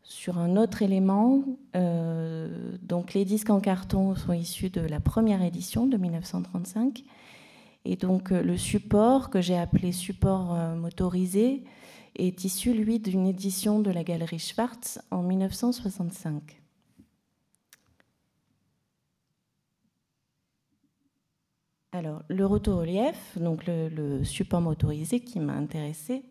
[0.08, 1.44] sur un autre élément.
[1.76, 7.04] Euh, donc les disques en carton sont issus de la première édition de 1935.
[7.84, 11.62] Et donc euh, le support que j'ai appelé support euh, motorisé
[12.16, 16.58] est issu, lui, d'une édition de la galerie Schwartz en 1965.
[21.92, 26.24] Alors, le rotorelief, donc le, le support motorisé qui m'a intéressé,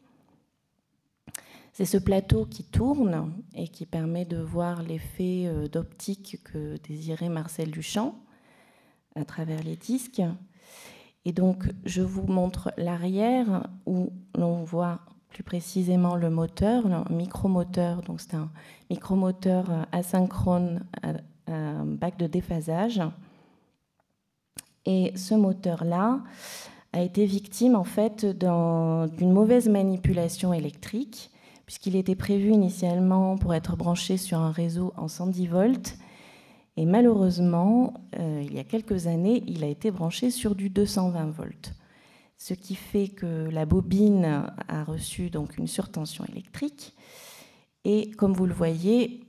[1.78, 7.30] c'est ce plateau qui tourne et qui permet de voir l'effet euh, d'optique que désirait
[7.30, 8.16] Marcel Duchamp
[9.14, 10.24] à travers les disques.
[11.24, 18.02] Et donc, je vous montre l'arrière où l'on voit plus précisément le moteur, le micromoteur.
[18.02, 18.50] Donc, c'est un
[18.90, 21.12] micromoteur asynchrone à,
[21.46, 23.04] à bac de déphasage.
[24.88, 26.24] Et ce moteur-là
[26.92, 31.30] a été victime en fait d'une mauvaise manipulation électrique
[31.68, 35.98] puisqu'il était prévu initialement pour être branché sur un réseau en 110 volts.
[36.78, 41.30] Et malheureusement, euh, il y a quelques années, il a été branché sur du 220
[41.30, 41.74] volts.
[42.38, 46.96] Ce qui fait que la bobine a reçu donc une surtension électrique.
[47.84, 49.26] Et comme vous le voyez,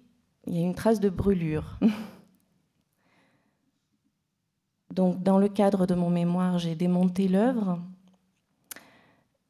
[0.46, 1.80] il y a une trace de brûlure.
[4.94, 7.80] donc, dans le cadre de mon mémoire, j'ai démonté l'œuvre.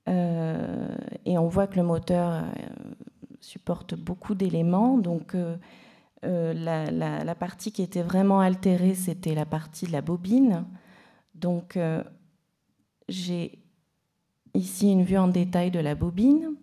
[0.06, 2.44] et on voit que le moteur
[3.48, 4.98] supporte beaucoup d'éléments.
[4.98, 5.34] Donc,
[6.22, 10.64] la, la, partie qui était vraiment altérée, c'était la partie de la bobine.
[11.34, 11.78] Donc,
[13.08, 13.58] j'ai
[14.54, 16.54] ici une vue en détail de la bobine.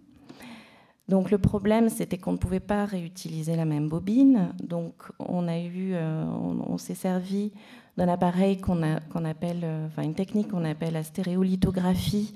[1.08, 4.50] Donc le problème, c'était qu'on ne pouvait pas réutiliser la même bobine.
[4.64, 7.52] Donc on a eu, euh, on, s'est servi
[7.96, 12.34] d'un appareil qu'on appelle, euh, enfin une technique qu'on appelle la stéréolithographie,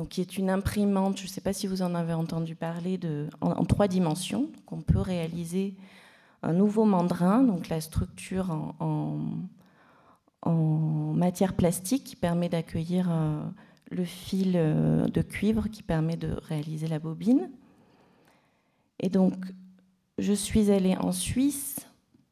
[0.00, 1.18] donc qui est une imprimante.
[1.18, 4.48] Je ne sais pas si vous en avez entendu parler de, en, trois dimensions.
[4.64, 5.74] qu'on peut réaliser
[6.42, 9.18] un nouveau mandrin, donc la structure en,
[11.12, 13.42] matière plastique qui permet d'accueillir euh,
[13.90, 17.50] le fil de cuivre qui permet de réaliser la bobine.
[19.00, 19.34] Et donc,
[20.16, 21.76] je suis allée en Suisse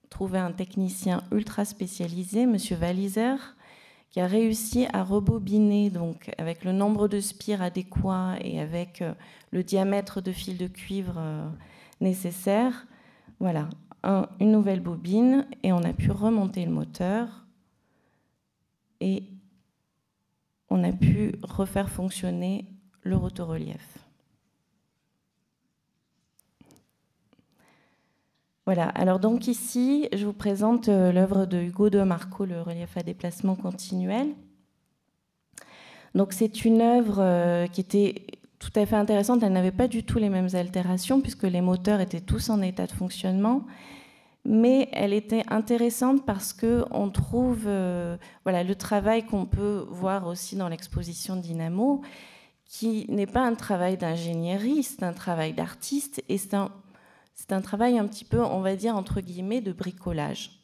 [0.09, 2.57] trouver un technicien ultra spécialisé, M.
[2.81, 3.37] Walliser,
[4.11, 9.13] qui a réussi à rebobiner donc avec le nombre de spires adéquat et avec euh,
[9.51, 11.49] le diamètre de fil de cuivre euh,
[12.01, 12.87] nécessaire.
[13.41, 13.69] Voilà,
[14.41, 17.47] une nouvelle bobine et on a pu remonter le moteur
[19.01, 19.25] et
[20.71, 22.67] on a pu refaire fonctionner
[23.03, 24.08] le rotorelief.
[28.69, 32.99] Voilà, alors donc ici, je vous présente euh, l'œuvre de Hugo de Marco, le relief
[32.99, 34.35] à déplacement continuel.
[36.15, 38.27] Donc c'est une œuvre euh, qui était
[38.59, 42.01] tout à fait intéressante, elle n'avait pas du tout les mêmes altérations puisque les moteurs
[42.03, 43.65] étaient tous en état de fonctionnement,
[44.45, 50.27] mais elle était intéressante parce que on trouve euh, voilà le travail qu'on peut voir
[50.27, 52.03] aussi dans l'exposition Dynamo,
[52.67, 56.71] qui n'est pas un travail d'ingénierie, c'est un travail d'artiste et c'est un
[57.49, 60.61] c'est un travail un petit peu, on va dire, entre guillemets, de bricolage.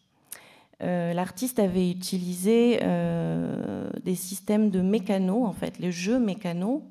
[0.82, 6.82] Euh, l'artiste avait utilisé euh, des systèmes de mécano, en fait, les jeux mécano,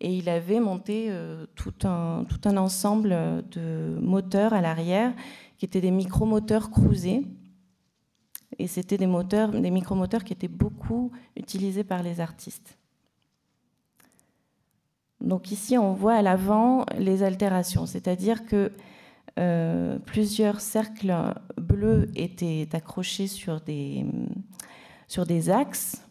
[0.00, 3.10] et il avait monté euh, tout, un, tout un ensemble
[3.50, 5.12] de moteurs à l'arrière
[5.58, 7.26] qui étaient des micromoteurs cruisés.
[8.58, 12.78] Et c'était des moteurs, des micromoteurs qui étaient beaucoup utilisés par les artistes.
[15.20, 18.72] Donc ici, on voit à l'avant les altérations, c'est-à-dire que
[19.38, 21.14] euh, plusieurs cercles
[21.56, 24.04] bleus étaient accrochés sur des,
[25.06, 26.02] sur des axes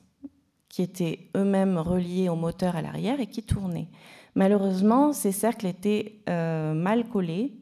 [0.69, 3.89] qui étaient eux-mêmes reliés au moteur à l'arrière et qui tournaient.
[4.35, 7.53] Malheureusement, ces cercles étaient euh, mal collés,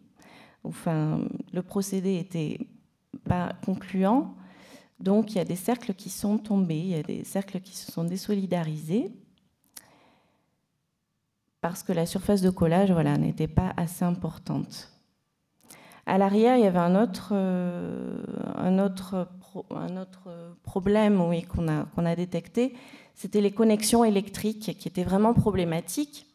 [0.63, 1.21] enfin,
[1.53, 2.59] le procédé était
[3.23, 4.35] pas concluant,
[4.99, 7.75] donc il y a des cercles qui sont tombés, il y a des cercles qui
[7.75, 9.11] se sont désolidarisés
[11.61, 14.94] parce que la surface de collage voilà, n'était pas assez importante.
[16.07, 18.13] À l'arrière, il y avait un autre, euh,
[20.63, 22.75] problème qu'on a, détecté,
[23.15, 26.27] c'était les connexions électriques qui étaient vraiment problématiques.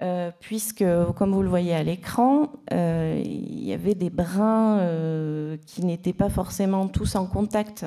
[0.00, 0.84] Euh, puisque,
[1.16, 4.80] comme vous le voyez à l'écran, euh, il y avait des brins
[5.66, 7.84] qui n'étaient pas forcément tous en contact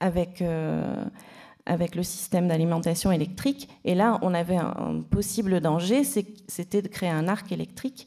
[0.00, 3.68] avec le système d'alimentation électrique.
[3.84, 8.06] Et là, on avait un possible danger, c'était de créer un arc électrique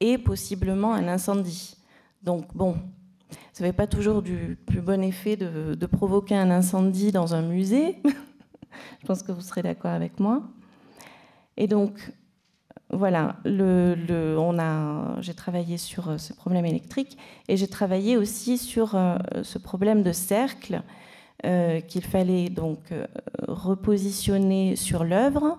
[0.00, 1.76] et possiblement un incendie.
[2.22, 2.76] Donc bon,
[3.52, 7.96] ça n'avait pas toujours du plus bon effet de, provoquer un incendie dans un musée.
[9.00, 10.42] Je pense que vous serez d'accord avec moi.
[11.56, 12.12] Et donc,
[12.90, 19.58] voilà, j'ai travaillé sur euh, ce problème électrique et j'ai travaillé aussi sur euh, ce
[19.58, 20.82] problème de cercle
[21.44, 22.78] euh, qu'il fallait donc
[23.46, 25.58] repositionner sur l'œuvre.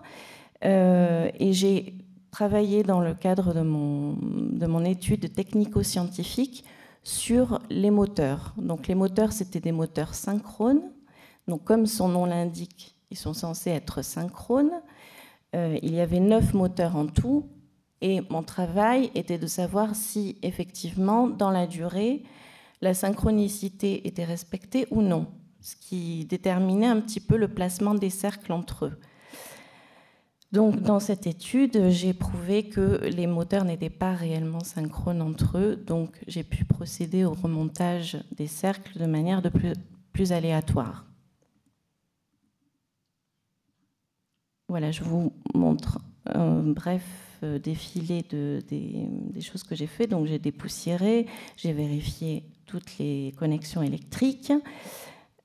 [0.63, 1.95] et j'ai
[2.31, 6.63] travaillé dans le cadre de mon, de mon étude technico-scientifique
[7.03, 8.53] sur les moteurs.
[8.57, 10.91] Donc les moteurs, c'était des moteurs synchrones.
[11.47, 14.81] Donc comme son nom l'indique, ils sont censés être synchrones.
[15.55, 17.47] Euh, il y avait neuf moteurs en tout.
[18.01, 22.23] Et mon travail était de savoir si effectivement, dans la durée,
[22.81, 25.27] la synchronicité était respectée ou non,
[25.59, 28.99] ce qui déterminait un petit peu le placement des cercles entre eux.
[30.51, 35.75] Donc, dans cette étude, j'ai prouvé que les moteurs n'étaient pas réellement synchrones entre eux,
[35.75, 41.05] donc j'ai pu procéder au remontage des cercles de manière de plus, aléatoire.
[44.67, 47.05] Voilà, je vous montre un bref
[47.43, 50.07] euh, défilé de, des, choses que j'ai fait.
[50.07, 51.25] Donc, j'ai dépoussiéré,
[51.55, 54.51] j'ai vérifié toutes les connexions électriques.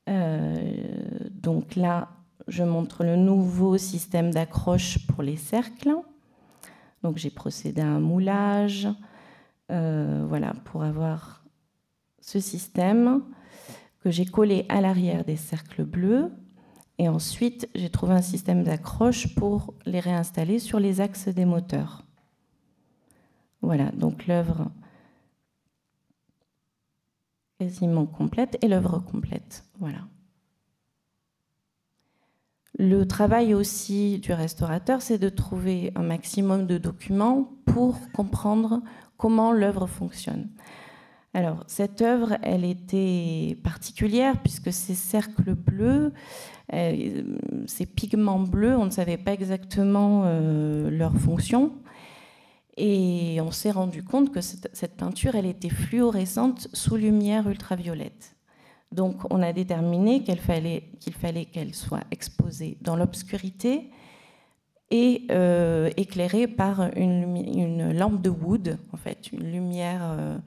[0.09, 0.74] Euh,
[1.30, 2.09] donc là,
[2.49, 5.95] je montre le nouveau système d'accroche pour les cercles.
[7.03, 8.88] Donc j'ai procédé à un moulage,
[9.70, 11.45] euh, voilà, pour avoir
[12.20, 13.22] ce système
[14.01, 16.30] que j'ai collé à l'arrière des cercles bleus.
[16.99, 22.05] Et ensuite, j'ai trouvé un système d'accroche pour les réinstaller sur les axes des moteurs.
[23.62, 24.70] Voilà, donc l'œuvre
[27.59, 29.64] quasiment complète et l'œuvre complète.
[29.80, 30.01] Voilà.
[32.78, 38.82] Le travail aussi du restaurateur, c'est de trouver un maximum de documents pour comprendre
[39.16, 40.48] comment l'œuvre fonctionne.
[41.34, 46.12] Alors, cette œuvre, elle était particulière puisque ces cercles bleus,
[46.72, 47.22] euh,
[47.66, 51.72] ces pigments bleus, on ne savait pas exactement euh, leur fonction.
[52.76, 58.34] Et on s'est rendu compte que cette, peinture, elle était fluorescente sous lumière ultraviolette.
[58.95, 63.90] Donc on a déterminé qu'il fallait qu'elle soit exposée dans l'obscurité
[64.90, 70.38] et euh, éclairée par une, lampe de Wood, en fait, une lumière euh,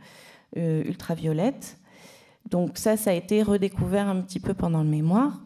[0.56, 1.78] euh, ultraviolette.
[2.50, 5.42] Donc ça, ça a été redécouvert un petit peu pendant le mémoire,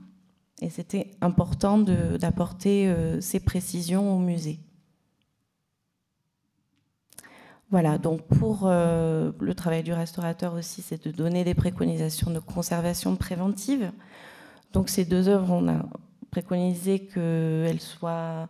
[0.62, 4.60] et c'était important d'apporter ces précisions au musée.
[7.72, 12.40] Voilà, donc pour euh, le travail du restaurateur aussi, c'est de donner des préconisations de
[12.40, 13.92] conservation préventive.
[14.74, 15.86] Donc ces deux œuvres, on a
[16.32, 18.50] préconisé qu'elles soient,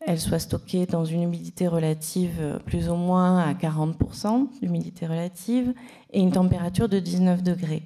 [0.00, 5.72] elles soient stockées dans une humidité relative plus ou moins à 40% d'humidité relative
[6.10, 7.84] et une température de 19 degrés.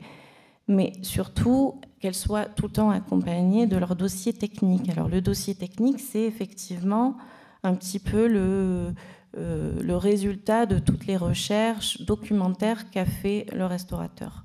[0.68, 4.88] Mais surtout, qu'elles soient tout le temps accompagnées de leur dossier technique.
[4.88, 7.16] Alors le dossier technique, c'est effectivement
[7.62, 8.92] un petit peu le,
[9.37, 14.45] euh, le résultat de toutes les recherches documentaires qu'a fait le restaurateur,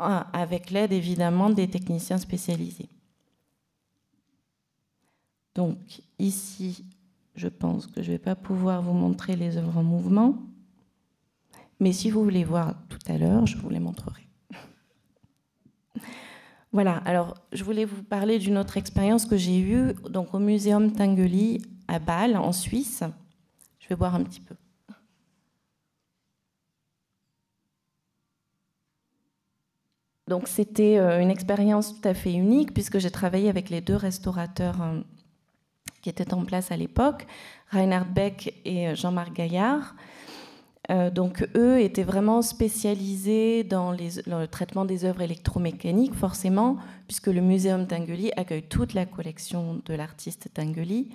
[0.00, 2.88] ah, avec l'aide évidemment des techniciens spécialisés.
[5.54, 5.78] Donc
[6.18, 6.84] ici,
[7.36, 10.38] je pense que je ne vais pas pouvoir vous montrer les œuvres en mouvement,
[11.78, 14.22] mais si vous voulez voir tout à l'heure, je vous les montrerai.
[16.72, 20.90] Voilà, alors je voulais vous parler d'une autre expérience que j'ai eue donc, au Muséum
[20.90, 23.04] Tinguely à Bâle, en Suisse.
[23.84, 24.54] Je vais boire un petit peu.
[30.26, 33.96] Donc c'était euh, une expérience tout à fait unique puisque j'ai travaillé avec les deux
[33.96, 35.00] restaurateurs euh,
[36.00, 37.26] qui étaient en place à l'époque,
[37.70, 39.94] Reinhard Beck et euh, Jean-Marc Gaillard.
[41.12, 46.76] donc eux étaient vraiment spécialisés dans, le traitement des œuvres électromécaniques, forcément,
[47.06, 51.10] puisque le Muséum Tinguely accueille toute la collection de l'artiste Tinguely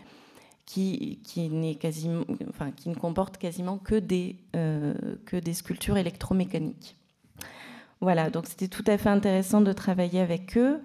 [0.69, 4.93] qui, ne comporte quasiment que des, euh,
[5.25, 6.95] que des sculptures électromécaniques.
[8.01, 10.79] Voilà, donc c'était tout à fait intéressant de travailler avec eux,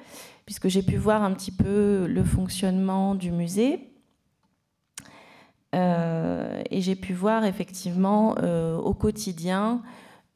[0.47, 3.91] puisque j'ai pu voir un petit peu le fonctionnement du musée.
[5.74, 9.82] Euh, et j'ai pu voir effectivement euh, au quotidien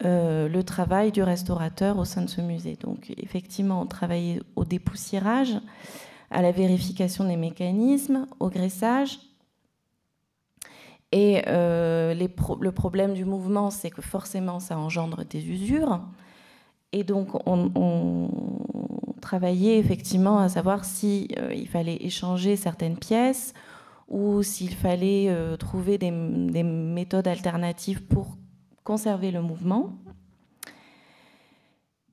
[0.01, 2.77] le travail du restaurateur au sein de ce musée.
[2.79, 5.57] Donc effectivement, on travaillait au dépoussiérage,
[6.31, 9.19] à la vérification des mécanismes, au graissage,
[11.11, 16.01] et euh, le problème du mouvement, c'est que forcément, ça engendre des usures.
[16.91, 18.29] Et donc, on,
[19.21, 23.53] travaillait effectivement à savoir s'il euh, fallait échanger certaines pièces
[24.07, 28.37] ou s'il fallait euh, trouver des, méthodes alternatives pour
[28.83, 29.91] conserver le mouvement.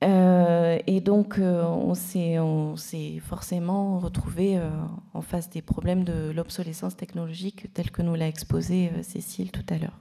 [0.03, 4.69] Euh, et donc, euh, on s'est forcément retrouvé euh,
[5.13, 9.77] en face des problèmes de l'obsolescence technologique tel que nous l'a exposé Cécile tout à
[9.77, 9.99] l'heure.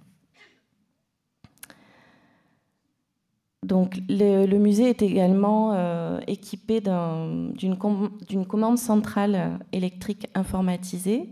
[3.62, 11.30] Donc, le, musée est également équipé d'une commande centrale électrique informatisée.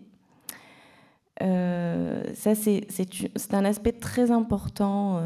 [1.38, 5.20] ça, c'est un aspect très important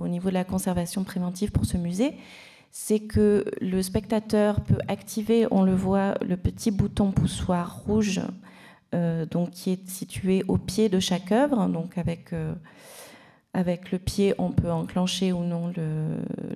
[0.00, 2.14] au niveau de la conservation préventive pour ce musée
[2.76, 8.20] c'est que le spectateur peut activer, on le voit, le petit bouton poussoir rouge
[8.96, 11.68] euh, donc, qui est situé au pied de chaque œuvre.
[11.68, 12.52] Donc avec, euh,
[13.52, 15.72] avec le pied, on peut enclencher ou non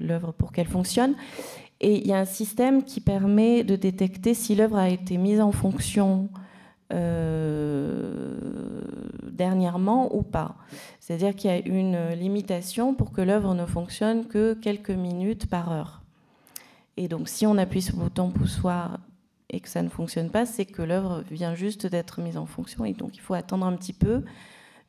[0.01, 1.15] l'œuvre pour qu'elle fonctionne.
[1.81, 5.41] Et il y a un système qui permet de détecter si l'œuvre a été mise
[5.41, 6.31] en fonction
[6.93, 8.41] euh,
[9.31, 10.57] dernièrement ou pas.
[10.99, 15.71] C'est-à-dire qu'il y a une limitation pour que l'œuvre ne fonctionne que quelques minutes par
[15.71, 15.98] heure.
[16.99, 18.99] Et donc, si on appuie sur le bouton poussoir
[19.51, 22.85] et que ça ne fonctionne pas, c'est que l'œuvre vient juste d'être mise en fonction.
[22.85, 24.25] Et donc, il faut attendre un petit peu,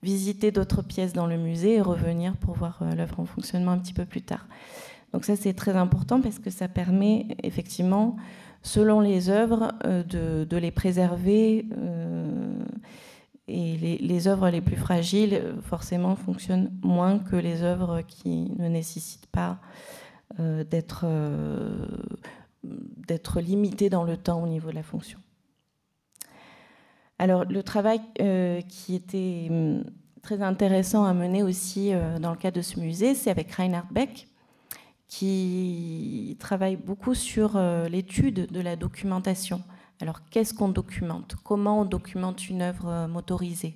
[0.01, 3.77] visiter d'autres pièces dans le musée et revenir pour voir euh, l'œuvre en fonctionnement un
[3.77, 4.47] petit peu plus tard.
[5.13, 8.15] Donc, ça, c'est très important parce que ça permet effectivement,
[8.63, 11.67] selon les œuvres, euh, de, les préserver.
[11.77, 12.55] Euh,
[13.47, 19.25] et les, œuvres les plus fragiles, forcément, fonctionnent moins que les œuvres qui ne nécessitent
[19.27, 19.59] pas
[20.37, 21.85] d'être euh,
[22.63, 25.19] d'être limité dans le temps au niveau de la fonction.
[27.17, 28.01] Alors le travail
[28.67, 29.83] qui était hum,
[30.21, 34.27] très intéressant à mener aussi dans le cadre de ce musée, c'est avec Reinhard Beck,
[35.07, 37.59] qui travaille beaucoup sur
[37.89, 39.63] l'étude de la documentation.
[40.01, 41.35] Alors qu'est-ce qu'on documente?
[41.43, 43.75] Comment on documente une œuvre motorisée?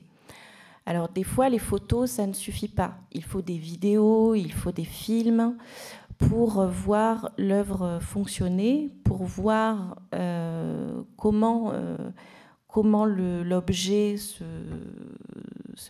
[0.86, 2.96] Alors des fois, les photos, ça ne suffit pas.
[3.14, 5.58] Il faut des vidéos, il faut des films
[6.30, 11.98] pour voir l'œuvre fonctionner, pour voir euh, comment, euh,
[12.68, 14.44] comment l'objet se,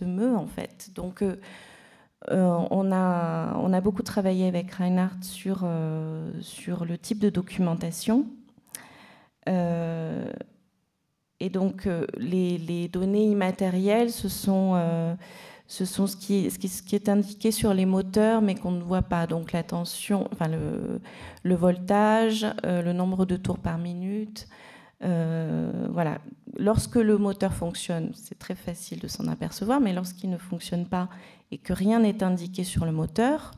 [0.03, 0.91] meut en fait.
[0.95, 1.35] Donc euh,
[2.29, 5.67] on, a, on a beaucoup travaillé avec Reinhardt sur,
[6.41, 8.27] sur le type de documentation.
[11.43, 15.13] Et donc, euh, les, données immatérielles, ce sont, euh,
[15.73, 16.45] ce, sont ce, qui,
[16.95, 19.25] est indiqué sur les moteurs, mais qu'on ne voit pas.
[19.25, 20.47] Donc, la tension, enfin,
[21.43, 24.47] le, voltage, euh, le nombre de tours par minute.
[25.01, 26.19] voilà.
[26.57, 31.09] Lorsque le moteur fonctionne, c'est très facile de s'en apercevoir, mais lorsqu'il ne fonctionne pas
[31.51, 33.51] et que rien n'est indiqué sur le moteur,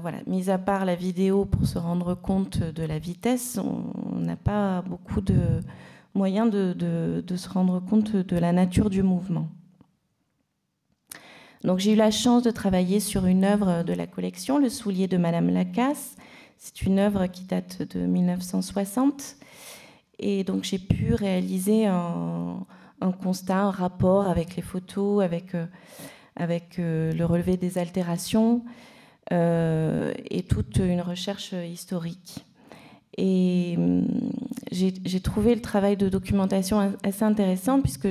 [0.00, 4.36] voilà, mis à part la vidéo pour se rendre compte de la vitesse, on n'a
[4.36, 5.60] pas beaucoup de,
[6.16, 9.48] moyen de, se rendre compte de la nature du mouvement.
[11.66, 15.08] Donc j'ai eu la chance de travailler sur une œuvre de la collection, Le soulier
[15.08, 16.14] de Madame Lacasse.
[16.58, 19.34] C'est une œuvre qui date de 1960.
[20.20, 22.64] Et donc j'ai pu réaliser un,
[23.20, 25.66] constat, un rapport avec les photos, avec, euh,
[26.36, 28.64] avec euh, le relevé des altérations
[29.32, 32.44] euh, et toute une recherche historique.
[33.18, 34.06] Et hum,
[34.70, 38.08] j'ai trouvé le travail de documentation assez intéressant puisque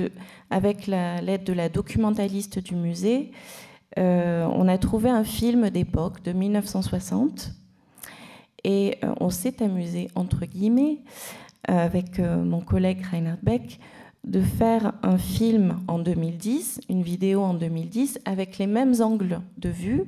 [0.50, 3.30] avec l'aide de la documentaliste du musée,
[3.98, 7.52] euh, on a trouvé un film d'époque de 1960
[8.64, 10.98] et euh, on s'est amusé entre guillemets
[11.68, 13.78] avec euh, mon collègue Reinhard Beck
[14.24, 19.68] de faire un film en 2010, une vidéo en 2010 avec les mêmes angles de
[19.68, 20.04] vue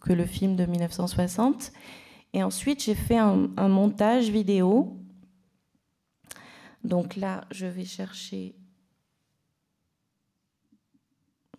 [0.00, 1.72] que le film de 1960
[2.32, 4.96] et ensuite, j'ai fait un, montage vidéo.
[6.84, 8.54] Donc là, je vais chercher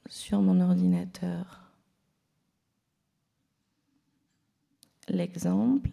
[0.08, 1.72] sur mon ordinateur
[5.10, 5.90] l'exemple.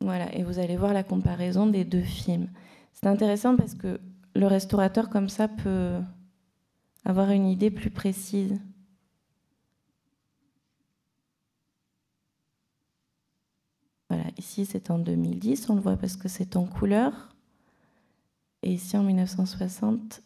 [0.00, 2.48] Voilà, et vous allez voir la comparaison des deux films.
[3.00, 4.00] C'est intéressant parce que
[4.34, 6.00] le restaurateur comme ça peut
[7.04, 8.60] avoir une idée plus précise.
[14.08, 17.28] Voilà, ici c'est en 2010, on le voit parce que c'est en couleur.
[18.64, 20.20] Et ici en 1960,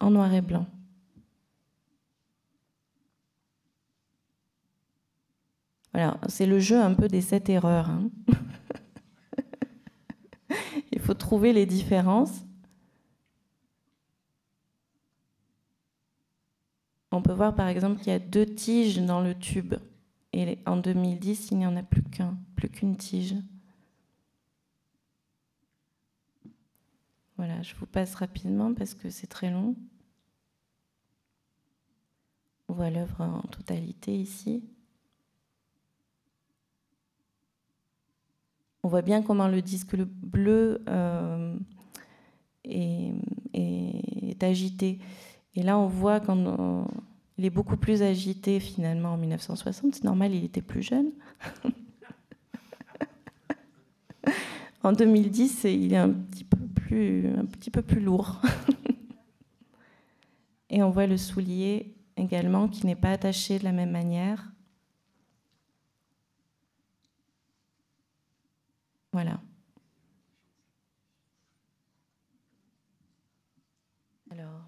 [0.00, 0.66] en noir et blanc.
[5.94, 7.88] Voilà, c'est le jeu un peu des sept erreurs.
[7.88, 8.10] Hein.
[11.18, 12.44] Trouver les différences.
[17.10, 19.74] On peut voir par exemple qu'il y a deux tiges dans le tube.
[20.32, 23.34] Et en 2010, il n'y en a plus qu'un, plus qu'une tige.
[27.36, 29.76] Voilà, je vous passe rapidement parce que c'est très long.
[32.68, 34.62] On voit l'œuvre en totalité ici.
[38.88, 41.54] On voit bien comment le disque bleu euh,
[42.64, 43.12] est,
[44.40, 44.98] agité.
[45.54, 49.96] Et là, on voit qu'il est beaucoup plus agité finalement en 1960.
[49.96, 51.10] C'est normal, il était plus jeune.
[54.82, 58.40] en 2010, il est un petit peu plus lourd.
[60.70, 64.50] Et on voit le soulier également qui n'est pas attaché de la même manière.
[74.30, 74.62] Alors,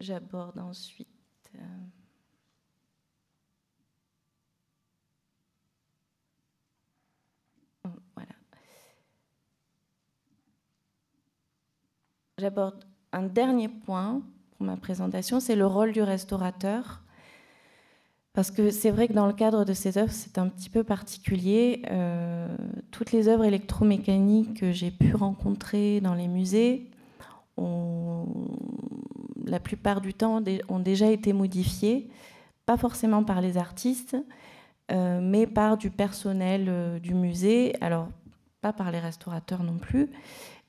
[0.00, 1.08] j'aborde ensuite.
[1.54, 1.58] Euh,
[7.84, 8.32] oh, voilà.
[12.38, 14.22] J'aborde un dernier point
[14.52, 17.02] pour ma présentation, c'est le rôle du restaurateur
[18.36, 20.84] parce que c'est vrai que dans le cadre de ces œuvres, c'est un petit peu
[20.84, 21.80] particulier.
[21.90, 22.54] Euh,
[22.90, 26.90] toutes les œuvres électromécaniques que j'ai pu rencontrer dans les musées,
[27.56, 28.26] ont,
[29.46, 32.10] la plupart du temps, ont déjà été modifiées,
[32.66, 34.18] pas forcément par les artistes,
[34.92, 37.72] euh, mais par du personnel euh, du musée.
[37.80, 38.08] Alors,
[38.60, 40.10] pas par les restaurateurs non plus,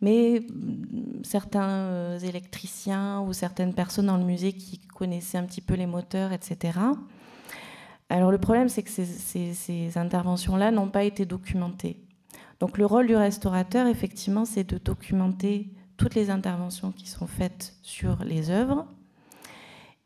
[0.02, 5.76] mais mm, certains électriciens ou certaines personnes dans le musée qui connaissaient un petit peu
[5.76, 6.80] les moteurs, etc.
[8.10, 11.98] Alors le problème, c'est que ces, interventions-là n'ont pas été documentées.
[12.60, 17.76] Donc le rôle du restaurateur, effectivement, c'est de documenter toutes les interventions qui sont faites
[17.82, 18.88] sur les œuvres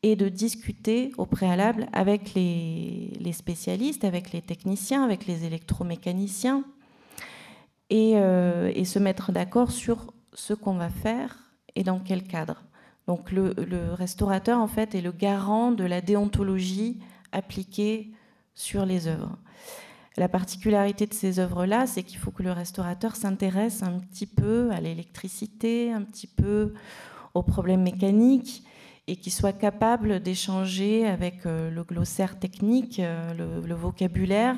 [0.03, 6.63] et de discuter au préalable avec les, spécialistes, avec les techniciens, avec les électromécaniciens,
[7.91, 12.63] et, euh, et se mettre d'accord sur ce qu'on va faire et dans quel cadre.
[13.05, 13.53] Donc le,
[13.93, 16.99] restaurateur, en fait, est le garant de la déontologie
[17.31, 18.11] appliquée
[18.55, 19.37] sur les œuvres.
[20.17, 24.71] La particularité de ces œuvres-là, c'est qu'il faut que le restaurateur s'intéresse un petit peu
[24.71, 26.73] à l'électricité, un petit peu
[27.33, 28.63] aux problèmes mécaniques,
[29.07, 34.55] et qu'il soit capable d'échanger avec euh, le glossaire technique, euh, le, vocabulaire,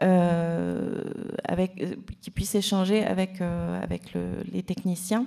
[0.00, 1.74] avec,
[2.20, 4.14] qu'il puisse échanger avec, avec
[4.52, 5.26] les techniciens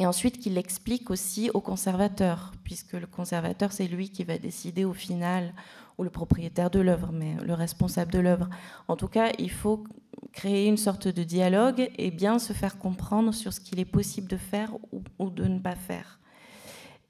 [0.00, 4.86] et ensuite qu'il l'explique aussi au conservateur, puisque le conservateur, c'est lui qui va décider
[4.86, 5.52] au final,
[5.98, 8.48] ou le propriétaire de l'œuvre, mais le responsable de l'œuvre.
[8.88, 9.84] En tout cas, il faut
[10.32, 14.26] créer une sorte de dialogue et bien se faire comprendre sur ce qu'il est possible
[14.26, 14.70] de faire
[15.18, 16.18] ou, de ne pas faire.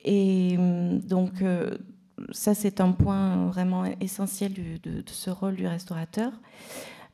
[0.05, 1.79] Et hum, donc, euh,
[2.33, 6.33] ça, c'est un point vraiment essentiel de, ce rôle du restaurateur.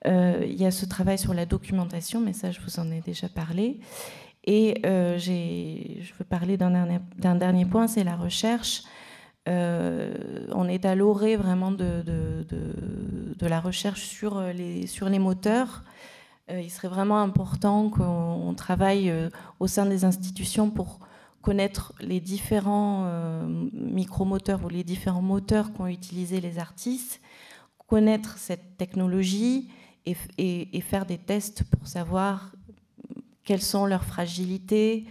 [0.07, 3.00] Euh, il y a ce travail sur la documentation, mais ça, je vous en ai
[3.00, 3.80] déjà parlé.
[4.44, 8.82] Et euh, je veux parler d'un dernier, point, c'est la recherche.
[9.48, 12.04] Euh, on est à l'orée vraiment de,
[13.40, 15.82] la recherche sur les, moteurs.
[16.48, 19.12] Il serait vraiment important qu'on travaille
[19.59, 21.00] au sein des institutions pour
[21.47, 23.07] connaître les différents
[23.72, 27.20] micromoteurs ou les différents moteurs qu'ont utilisé les artistes,
[27.86, 29.70] connaître cette technologie
[30.07, 32.53] et, faire des tests pour savoir
[33.44, 35.07] quelles sont leurs fragilités,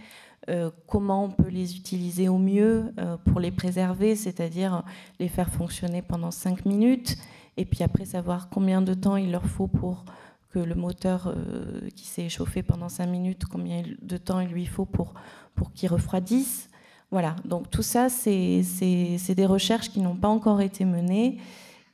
[0.50, 4.84] euh, comment on peut les utiliser au mieux euh, pour les préserver, c'est-à-dire
[5.18, 7.16] les faire fonctionner pendant 5 minutes,
[7.56, 10.04] et puis après savoir combien de temps il leur faut pour
[10.50, 14.66] que le moteur euh, qui s'est échauffé pendant 5 minutes, combien de temps il lui
[14.66, 15.14] faut pour,
[15.56, 16.70] pour qu'il refroidisse.
[17.10, 21.38] Voilà, donc tout ça, c'est des recherches qui n'ont pas encore été menées,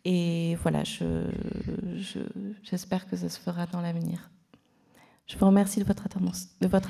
[0.05, 1.31] et voilà, j'espère
[3.01, 4.31] je, que ça se fera dans l'avenir.
[5.27, 6.07] Je vous remercie de votre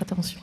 [0.02, 0.40] attention.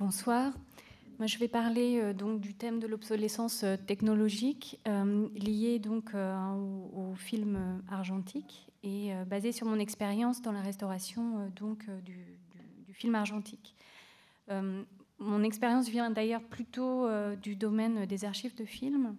[0.00, 0.54] Bonsoir.
[1.20, 7.14] Je vais parler euh, donc du thème de l'obsolescence euh, technologique euh, lié donc au,
[7.16, 12.16] film argentique et basé sur mon expérience dans la restauration donc du,
[12.94, 13.74] film argentique.
[15.18, 17.06] mon expérience vient d'ailleurs plutôt
[17.42, 19.16] du domaine des archives de films,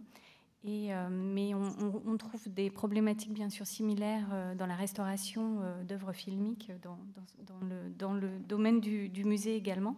[0.64, 8.40] mais on, trouve des problématiques bien sûr similaires dans la restauration d'œuvres filmiques dans, le,
[8.40, 9.96] domaine du musée également.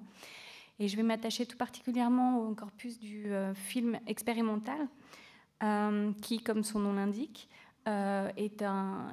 [0.80, 4.88] Et je vais m'attacher tout particulièrement au corpus du euh, film expérimental,
[5.62, 7.48] euh, qui, comme son nom l'indique,
[7.88, 9.12] euh, est, un,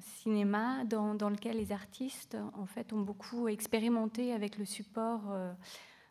[0.00, 5.22] cinéma dans, lequel les artistes en fait, ont beaucoup expérimenté avec le support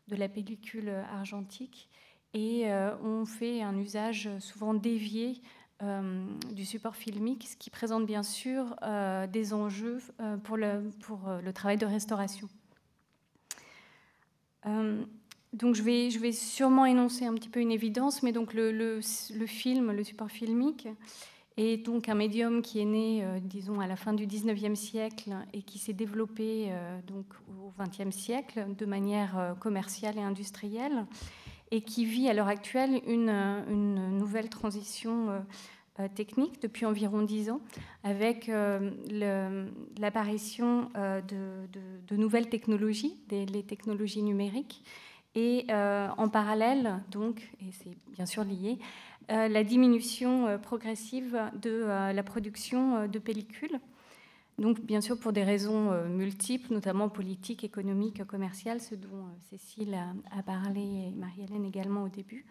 [0.07, 1.89] de la pellicule argentique
[2.33, 2.69] et
[3.01, 5.41] ont fait un usage souvent dévié
[6.51, 8.75] du support filmique, ce qui présente bien sûr
[9.31, 10.01] des enjeux
[10.43, 12.49] pour le travail de restauration.
[14.67, 15.03] Euh,
[15.53, 18.71] donc je vais, je vais sûrement énoncer un petit peu une évidence, mais donc le,
[18.71, 19.01] le,
[19.45, 20.87] film, le support filmique,
[21.57, 25.33] est donc un médium qui est né, euh, disons, à la fin du 19e siècle
[25.53, 31.05] et qui s'est développé euh, donc au 20e siècle de manière commerciale et industrielle
[31.71, 35.29] et qui vit à l'heure actuelle une, une, nouvelle transition
[36.13, 37.61] technique depuis environ dix ans,
[38.03, 38.91] avec euh,
[39.97, 44.83] l'apparition euh, de, nouvelles technologies, les technologies numériques,
[45.37, 48.79] et en parallèle, donc, et c'est bien sûr lié,
[49.27, 53.81] la diminution progressive de la production de pellicules.
[54.59, 59.97] Donc, bien sûr, pour des raisons multiples, notamment politiques, économiques, commerciales, ce dont Cécile
[60.31, 62.45] a, parlé et Marie-Hélène également au début.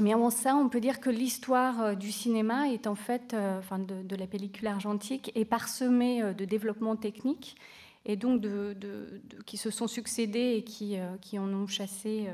[0.00, 4.16] Mais avant ça, on peut dire que l'histoire du cinéma est en fait, enfin de,
[4.16, 7.56] la pellicule argentique, est parsemée de développements techniques
[8.04, 8.76] et donc de,
[9.46, 12.28] qui se sont succédés et qui, qui en ont chassé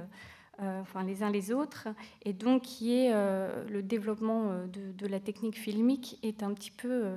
[0.61, 1.89] enfin, les uns les autres,
[2.25, 7.17] et donc qui est le développement de, la technique filmique est un petit peu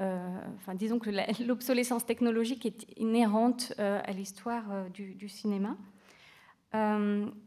[0.00, 1.10] euh, enfin, disons que
[1.46, 5.76] l'obsolescence technologique est inhérente euh, à l'histoire euh, du, cinéma.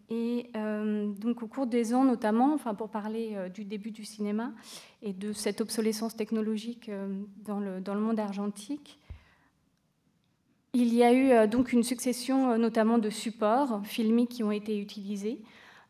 [0.10, 4.52] Et donc au cours des ans, notamment, enfin, pour parler du début du cinéma
[5.02, 6.90] et de cette obsolescence technologique
[7.46, 9.00] dans le, dans, le, monde argentique,
[10.74, 15.42] il y a eu donc une succession notamment de supports filmiques qui ont été utilisés,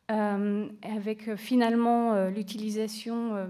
[0.08, 3.48] avec finalement l'utilisation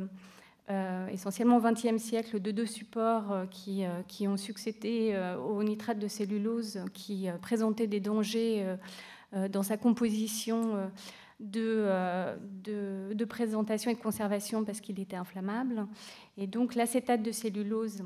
[0.72, 5.64] euh, essentiellement au XXe siècle, de deux supports euh, qui, euh, qui, ont succédé au
[5.64, 8.64] nitrate de cellulose, qui présentaient des dangers
[9.50, 10.92] dans sa composition
[11.40, 11.88] de,
[12.64, 15.86] de, présentation et de conservation parce qu'il était inflammable.
[16.38, 18.04] Et donc l'acétate de cellulose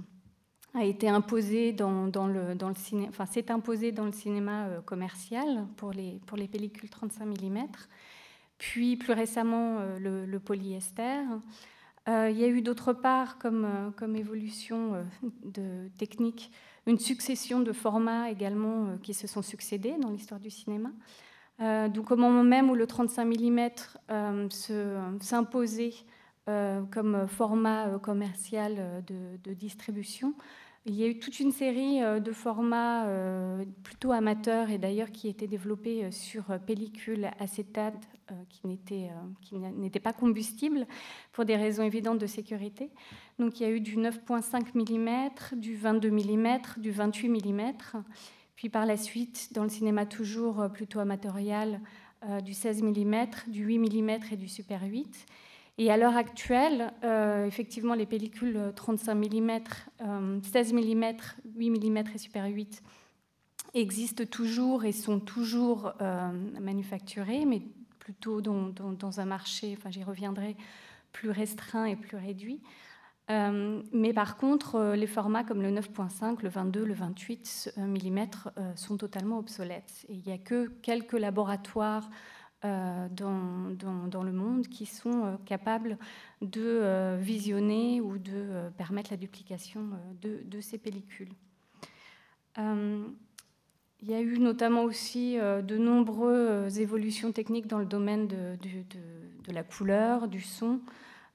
[0.74, 5.68] a été imposé dans, le, dans le cinéma, enfin, s'est imposé dans le cinéma commercial
[5.78, 7.68] pour les, pour les pellicules 35 mm,
[8.58, 11.22] puis plus récemment le, polyester.
[12.10, 15.04] Euh, il y a eu d'autre part, comme, euh, comme évolution euh,
[15.46, 16.52] de technique,
[16.86, 20.92] une succession de formats également qui se sont succédés dans l'histoire du cinéma.
[21.90, 23.70] donc au moment même où le 35 mm
[25.22, 25.94] s'imposait
[26.46, 30.34] comme format commercial de, de, distribution,
[30.86, 33.08] il y a eu toute une série de formats
[33.84, 38.36] plutôt amateurs et d'ailleurs qui étaient développés sur pellicule acétate euh,
[38.92, 40.88] euh, qui n'était pas combustible
[41.32, 42.90] pour des raisons évidentes de sécurité.
[43.38, 47.74] Donc il y a eu du 9,5 mm, du 22 mm, du 28 mm,
[48.56, 51.82] puis par la suite, dans le cinéma toujours euh, plutôt amatorial,
[52.46, 55.26] du 16 mm, du 8 mm et du Super 8.
[55.78, 56.94] Et à l'heure actuelle,
[57.48, 59.60] effectivement, les pellicules 35 mm,
[60.44, 61.04] 16 mm,
[61.56, 62.84] 8 mm et Super 8
[63.74, 65.94] existent toujours et sont toujours
[66.60, 67.64] manufacturées, mais
[68.04, 70.58] plutôt dans, un marché, enfin j'y reviendrai,
[71.14, 72.62] plus restreint et plus réduit.
[73.30, 78.20] Euh, mais par contre, euh, les formats comme le 9.5, le 22, le 28 mm
[78.58, 80.06] euh, sont totalement obsolètes.
[80.10, 82.10] Et il n'y a que quelques laboratoires
[82.64, 83.76] dans,
[84.07, 85.97] dans, le monde qui sont capables
[86.41, 89.82] de visionner ou de permettre la duplication
[90.22, 91.34] de, ces pellicules.
[94.05, 98.57] Il y a eu notamment aussi euh, de nombreuses évolutions techniques dans le domaine de,
[99.47, 100.82] la couleur, du son.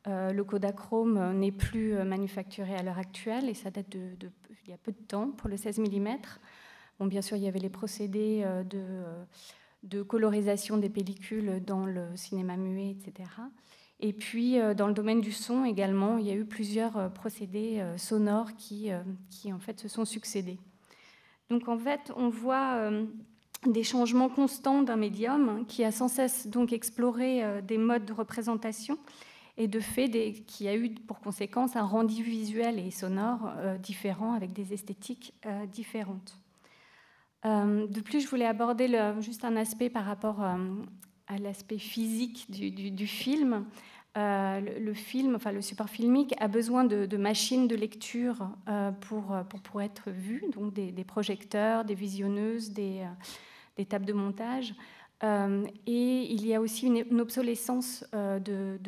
[0.07, 4.75] Euh, le Kodachrome n'est plus euh, manufacturé à l'heure actuelle et ça date il y
[4.75, 6.19] a peu de temps pour le 16 mm.
[6.99, 8.83] Bon, bien sûr, il y avait les procédés de,
[10.03, 13.31] colorisation des pellicules dans le cinéma muet, etc.
[14.01, 18.55] Et puis, dans le domaine du son également, il y a eu plusieurs procédés sonores
[18.57, 18.91] qui,
[19.31, 20.59] qui en fait, se sont succédés.
[21.51, 23.07] Donc en fait, on voit euh,
[23.67, 28.13] des changements constants d'un médium qui a sans cesse donc exploré euh, des modes de
[28.13, 28.99] représentation
[29.57, 30.09] et de fait
[30.47, 35.35] qui a eu pour conséquence un rendu visuel et sonore euh, différent avec des esthétiques
[35.73, 36.39] différentes.
[37.45, 38.89] De plus, je voulais aborder
[39.21, 43.67] juste un aspect par rapport à l'aspect physique du, film.
[44.17, 49.37] Euh, le, film, enfin le support filmique, a besoin de, machines de lecture euh, pour,
[49.63, 53.05] pour, être vu, donc des, projecteurs, des visionneuses, des,
[53.79, 54.75] euh, tables de montage.
[55.23, 58.81] et il y a aussi une, obsolescence de,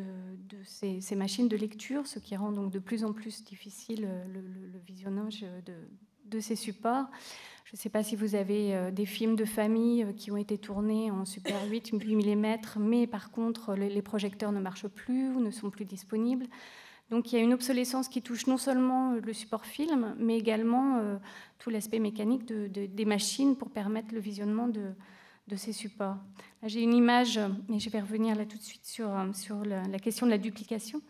[0.65, 4.41] ces, machines de lecture, ce qui rend donc de plus en plus difficile le,
[4.73, 5.75] le visionnage de,
[6.41, 7.07] ces supports.
[7.71, 10.37] Je ne sais pas si vous avez euh, des films de famille euh, qui ont
[10.37, 15.29] été tournés en Super 8, 8 mm, mais par contre, les projecteurs ne marchent plus
[15.29, 16.47] ou ne sont plus disponibles.
[17.11, 20.37] Donc il y a une obsolescence qui touche non seulement euh, le support film, mais
[20.37, 21.01] également
[21.61, 24.91] tout l'aspect mécanique de, des machines pour permettre le visionnement de,
[25.47, 26.17] de ces supports.
[26.65, 29.09] J'ai une image, mais je vais revenir là tout de suite sur
[29.65, 31.01] la, question de la duplication.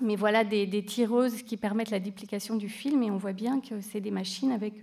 [0.00, 3.60] Mais voilà des, des, tireuses qui permettent la duplication du film, et on voit bien
[3.60, 4.82] que c'est des machines avec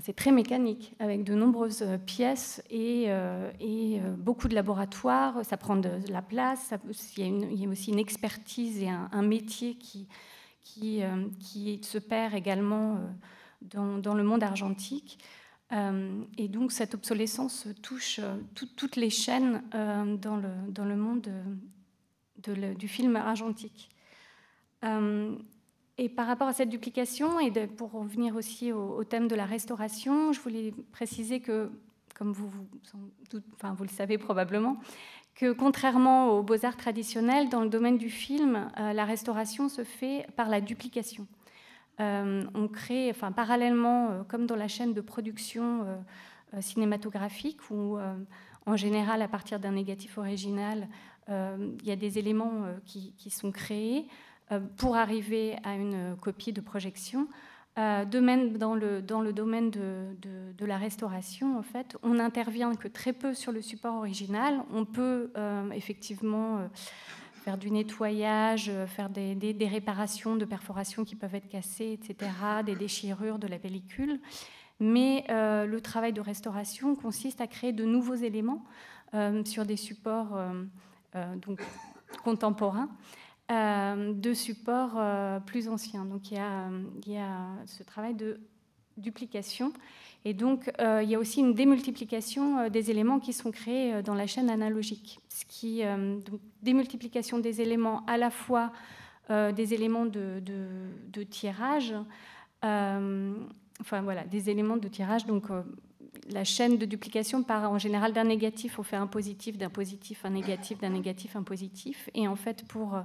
[0.00, 5.44] c'est très mécanique, avec de nombreuses euh, pièces et, euh, euh, beaucoup de laboratoires.
[5.44, 6.74] Ça prend de la place.
[7.16, 10.08] il, y a aussi une expertise et un, métier qui,
[10.62, 11.02] qui,
[11.38, 12.98] qui, se perd également
[13.62, 15.18] dans, le monde argentique.
[15.70, 18.20] et donc cette obsolescence touche
[18.54, 21.28] toutes les chaînes dans, le, dans le monde
[22.78, 23.93] du film argentique.
[25.96, 30.32] Et par rapport à cette duplication, et pour revenir aussi au, thème de la restauration,
[30.32, 31.70] je voulais préciser que,
[32.16, 32.50] comme vous,
[33.32, 34.78] le savez probablement,
[35.36, 40.48] que contrairement aux beaux-arts traditionnels, dans le domaine du film, la restauration se fait par
[40.48, 41.28] la duplication.
[42.00, 45.86] on crée, enfin, parallèlement, comme dans la chaîne de production
[46.58, 47.98] cinématographique, où
[48.66, 50.88] en général, à partir d'un négatif original,
[51.28, 54.08] il y a des éléments qui sont créés
[54.76, 57.28] pour arriver à une copie de projection.
[57.76, 60.06] Euh, dans, le, dans le domaine de,
[60.56, 64.62] de, la restauration, en fait, on n'intervient que très peu sur le support original.
[64.72, 66.68] On peut euh, effectivement euh,
[67.42, 72.30] faire du nettoyage, euh, faire des, des, réparations de perforations qui peuvent être cassées, etc.,
[72.64, 74.20] des déchirures de la pellicule.
[74.78, 78.64] Mais le travail de restauration consiste à créer de nouveaux éléments
[79.44, 80.36] sur des supports
[81.14, 81.62] donc,
[82.24, 82.88] contemporains.
[83.50, 86.06] Euh, de supports euh, plus anciens.
[86.06, 88.40] Donc il y, a, ce travail de
[88.96, 89.74] duplication.
[90.24, 94.14] Et donc euh, il y a aussi une démultiplication des éléments qui sont créés dans
[94.14, 95.20] la chaîne analogique.
[95.28, 95.82] Ce qui,
[96.62, 98.72] démultiplication des éléments à la fois
[99.28, 101.94] des éléments de, de tirage,
[102.62, 105.26] enfin voilà, des éléments de tirage.
[105.26, 105.50] Donc
[106.30, 110.24] la chaîne de duplication part en général d'un négatif, on fait un positif, d'un positif,
[110.24, 112.08] un négatif, d'un négatif, un positif.
[112.14, 112.96] Et en fait, pour,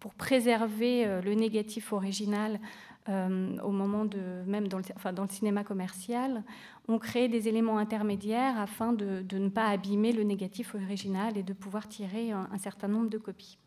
[0.00, 2.60] pour préserver euh, le négatif original
[3.08, 4.06] euh, au moment
[4.46, 6.42] même dans le, cinéma commercial,
[6.88, 11.52] on crée des éléments intermédiaires afin de, ne pas abîmer le négatif original et de
[11.52, 13.58] pouvoir tirer un, certain nombre de copies.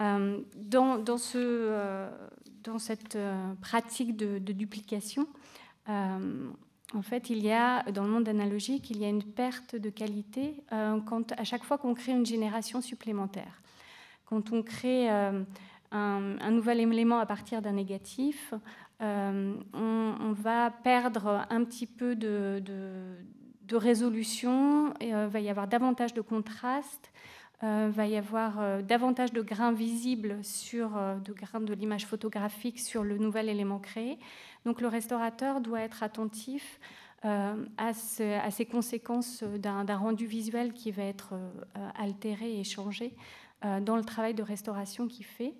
[0.00, 1.18] Euh, dans,
[2.78, 3.18] cette
[3.60, 5.26] pratique de, de duplication,
[6.94, 9.90] en fait, il y a, dans le monde analogique, il y a une perte de
[9.90, 10.98] qualité euh,
[11.36, 13.62] à chaque fois qu'on crée une génération supplémentaire.
[14.26, 15.44] Quand on crée euh,
[15.92, 18.54] un, nouvel élément à partir d'un négatif,
[19.02, 26.14] euh, on, va perdre un petit peu de, de résolution, il va y avoir davantage
[26.14, 27.12] de contraste,
[27.62, 30.90] il va y avoir davantage de grains visibles sur
[31.22, 34.18] de grains de l'image photographique sur le nouvel élément créé.
[34.64, 36.78] Donc le restaurateur doit être attentif
[37.26, 43.14] euh, à, ces conséquences d'un rendu visuel qui va être euh, altéré et changé
[43.62, 45.52] euh, dans le travail de restauration qu'il fait.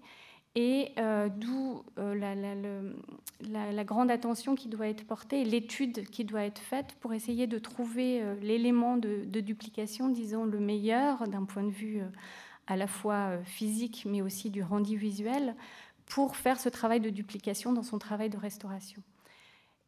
[0.57, 0.95] Et
[1.37, 7.47] d'où la, grande attention qui doit être portée, l'étude qui doit être faite pour essayer
[7.47, 12.03] de trouver l'élément de, de, duplication, disons, le meilleur d'un point de vue
[12.67, 15.55] à la fois physique mais aussi du rendu visuel
[16.11, 19.01] pour faire ce travail de duplication dans son travail de restauration.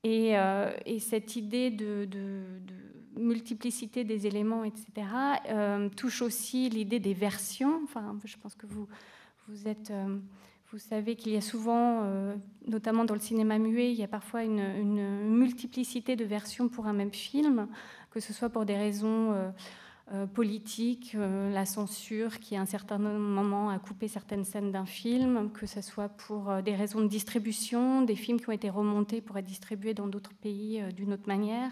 [0.05, 2.09] Et, euh, cette idée de,
[3.17, 4.87] multiplicité des éléments, etc.,
[5.51, 7.81] euh, touche aussi l'idée des versions.
[7.85, 8.89] Enfin, je pense que vous,
[9.49, 12.09] vous, euh, savez qu'il y a souvent,
[12.67, 16.95] notamment dans le cinéma muet, il y a parfois une, multiplicité de versions pour un
[16.95, 17.69] même film,
[18.11, 19.53] que ce soit pour des raisons
[20.35, 25.51] politique, euh, la censure qui à un certain moment a coupé certaines scènes d'un film,
[25.53, 29.21] que ce soit pour euh, des raisons de distribution, des films qui ont été remontés
[29.21, 31.71] pour être distribués dans d'autres pays d'une autre manière,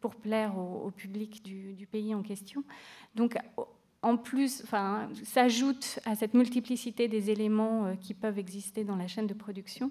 [0.00, 2.62] pour plaire au, public du, du, pays en question.
[3.14, 3.36] Donc
[4.02, 9.08] en plus, enfin, s'ajoute à cette multiplicité des éléments euh, qui peuvent exister dans la
[9.08, 9.90] chaîne de production,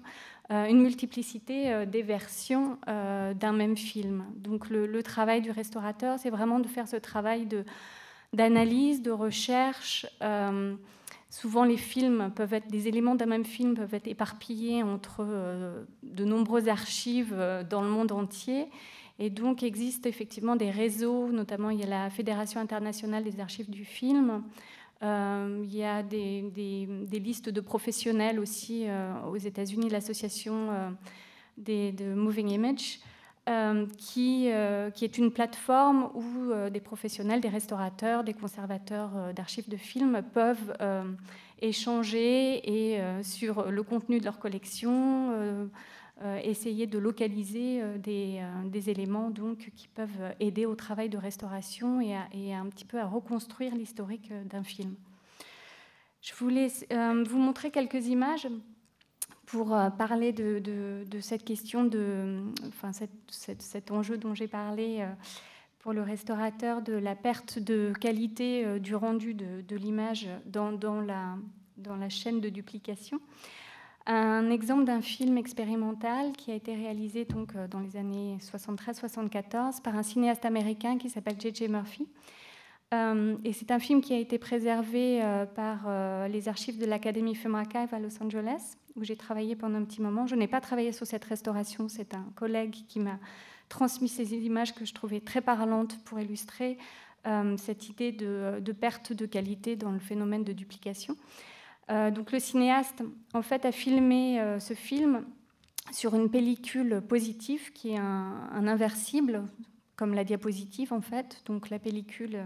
[0.50, 4.24] euh, une multiplicité euh, des versions d'un même film.
[4.36, 7.46] Donc le, travail du restaurateur, c'est vraiment de faire ce travail
[8.32, 10.06] d'analyse, de, recherche.
[11.30, 15.24] souvent, les films peuvent être, des éléments d'un même film peuvent être éparpillés entre
[16.02, 17.36] de nombreuses archives
[17.68, 18.68] dans le monde entier.
[19.18, 23.68] Et donc, existe effectivement des réseaux, notamment il y a la Fédération internationale des archives
[23.68, 24.44] du film.
[25.02, 26.50] Euh, il y a des,
[27.12, 33.00] listes de professionnels aussi euh, aux États-Unis, l'association euh, de Moving Image,
[33.96, 40.74] qui, est une plateforme où des professionnels, des restaurateurs, des conservateurs d'archives de films peuvent
[41.62, 45.70] échanger et, sur le contenu de leur collection
[46.42, 52.00] essayer de localiser euh, euh, des, éléments donc, qui peuvent aider au travail de restauration
[52.00, 54.94] et, un petit peu à reconstruire l'historique d'un film.
[56.20, 58.48] Je voulais vous montrer quelques images
[59.46, 62.90] pour parler de, cette question, de, enfin,
[63.28, 65.06] cet enjeu dont j'ai parlé
[65.78, 71.36] pour le restaurateur, de la perte de qualité du rendu de, l'image dans, la,
[71.76, 73.20] dans la chaîne de duplication
[74.08, 79.82] un exemple d'un film expérimental qui a été réalisé donc, euh, dans les années 73-74
[79.82, 81.68] par un cinéaste américain qui s'appelle J.J.
[81.68, 82.08] Murphy.
[82.94, 85.86] Euh, et c'est un film qui a été préservé euh, par
[86.28, 90.00] les archives de l'Académie Film Archive à Los Angeles, où j'ai travaillé pendant un petit
[90.00, 90.26] moment.
[90.26, 93.18] Je n'ai pas travaillé sur cette restauration, c'est un collègue qui m'a
[93.68, 96.78] transmis ces images que je trouvais très parlantes pour illustrer
[97.58, 101.14] cette idée de, perte de qualité dans le phénomène de duplication.
[101.88, 105.24] Donc le cinéaste, en fait, a filmé ce film
[105.92, 109.44] sur une pellicule positive qui est un, inversible,
[109.96, 111.42] comme la diapositive en fait.
[111.46, 112.44] Donc la pellicule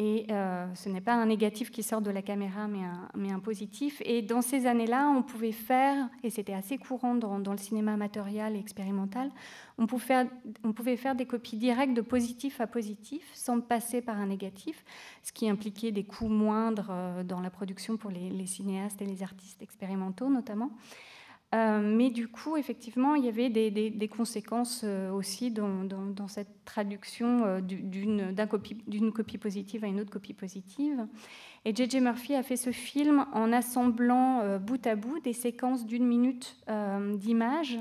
[0.00, 4.00] et euh, ce n'est pas un négatif qui sort de la caméra, mais un, positif.
[4.04, 8.54] Et dans ces années-là, on pouvait faire, et c'était assez courant dans, le cinéma amatorial
[8.54, 9.30] et expérimental,
[9.76, 14.84] on pouvait, faire, des copies directes de positif à positif, sans passer par un négatif,
[15.24, 19.24] ce qui impliquait des coûts moindres euh, dans la production pour les cinéastes et les
[19.24, 20.70] artistes expérimentaux notamment.
[21.54, 27.44] Euh, mais du coup, effectivement, il y avait des, conséquences euh, aussi dans, cette traduction
[27.44, 31.06] euh, d'une copie, positive à une autre copie positive.
[31.64, 32.00] Et J.J.
[32.00, 36.56] Murphy a fait ce film en assemblant bout à bout des séquences d'une minute
[37.14, 37.78] d'images.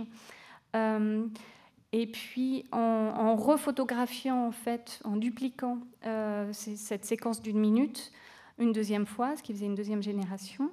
[0.74, 5.80] et puis en, en, refotographiant, en fait, en dupliquant
[6.52, 8.12] cette séquence d'une minute
[8.60, 10.72] une deuxième fois, ce qui faisait une deuxième génération,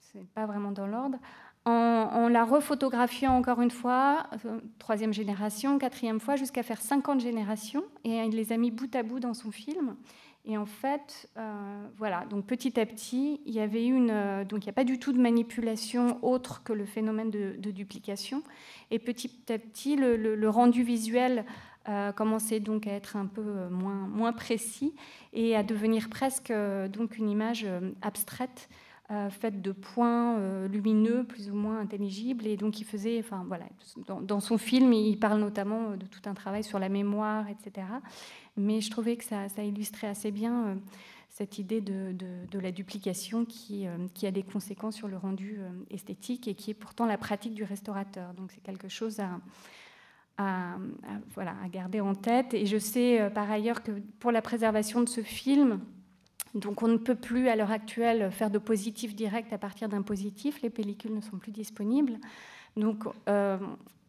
[0.00, 1.18] c'est pas vraiment dans l'ordre,
[1.66, 7.84] en, la refotographiant encore une fois, euh, troisième génération, quatrième fois, jusqu'à faire 50 générations.
[8.04, 9.96] Et il les a mis bout à bout dans son film.
[10.46, 14.10] Et en fait, euh, voilà, donc petit à petit, il y avait une.
[14.10, 17.70] Euh, donc il n'y a pas du tout de manipulation autre que le phénomène de,
[17.70, 18.42] duplication.
[18.90, 21.44] Et petit à petit, le, rendu visuel
[22.16, 24.94] commençait donc à être un peu moins, moins précis
[25.34, 26.50] et à devenir presque
[26.88, 27.66] donc une image
[28.00, 28.70] abstraite
[29.10, 32.46] euh, faite de points euh, lumineux plus ou moins intelligibles.
[32.46, 33.66] Et donc, il faisait, enfin voilà,
[34.06, 37.86] dans, son film, il parle notamment euh, de tout un travail sur la mémoire, etc.
[38.56, 40.78] Mais je trouvais que ça, illustrait assez bien
[41.28, 46.54] cette idée de, la duplication qui, qui, a des conséquences sur le rendu esthétique et
[46.54, 48.32] qui est pourtant la pratique du restaurateur.
[48.32, 49.38] Donc, c'est quelque chose à,
[50.38, 50.78] à,
[51.34, 52.54] voilà, à garder en tête.
[52.54, 55.80] Et je sais par ailleurs que pour la préservation de ce film,
[56.54, 60.02] donc on ne peut plus à l'heure actuelle faire de positif direct à partir d'un
[60.02, 62.18] positif, les pellicules ne sont plus disponibles.
[62.76, 63.58] Donc euh,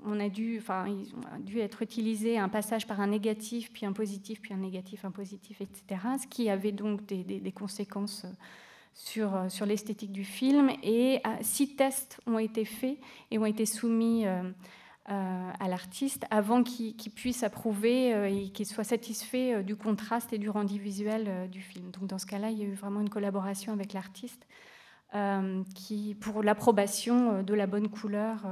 [0.06, 3.86] on a dû, enfin, ils ont dû être utilisés un passage par un négatif, puis
[3.86, 6.02] un positif, puis un négatif, un positif, etc.
[6.22, 8.28] Ce qui avait donc des, conséquences
[8.93, 10.70] sur, sur l'esthétique du film.
[10.84, 12.98] Et euh, six tests ont été faits
[13.32, 14.43] et ont été soumis euh,
[15.08, 20.39] à l'artiste avant qu'il puisse approuver euh, et qu'il soit satisfait euh, du contraste et
[20.39, 21.91] du rendu visuel du film.
[21.91, 24.47] Donc dans ce cas-là, il y a eu vraiment une collaboration avec l'artiste
[26.20, 28.45] pour l'approbation de la bonne couleur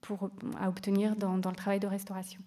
[0.00, 2.40] pour, à obtenir dans, le travail de restauration.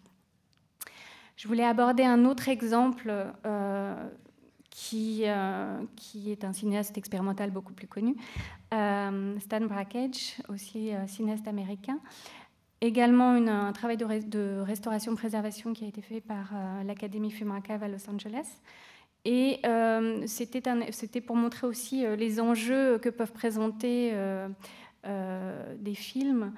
[1.37, 3.13] Je voulais aborder un autre exemple
[4.69, 8.15] qui, euh, qui est un cinéaste expérimental beaucoup plus connu,
[8.73, 11.99] euh, Stan Brakhage, aussi euh, cinéaste américain.
[12.81, 16.53] Également un travail de, de restauration-préservation qui a été fait par
[16.85, 18.47] l'Académie Filmacave à Los Angeles.
[19.25, 19.59] Et
[20.27, 24.13] c'était pour montrer aussi les enjeux que peuvent présenter
[25.03, 26.53] des films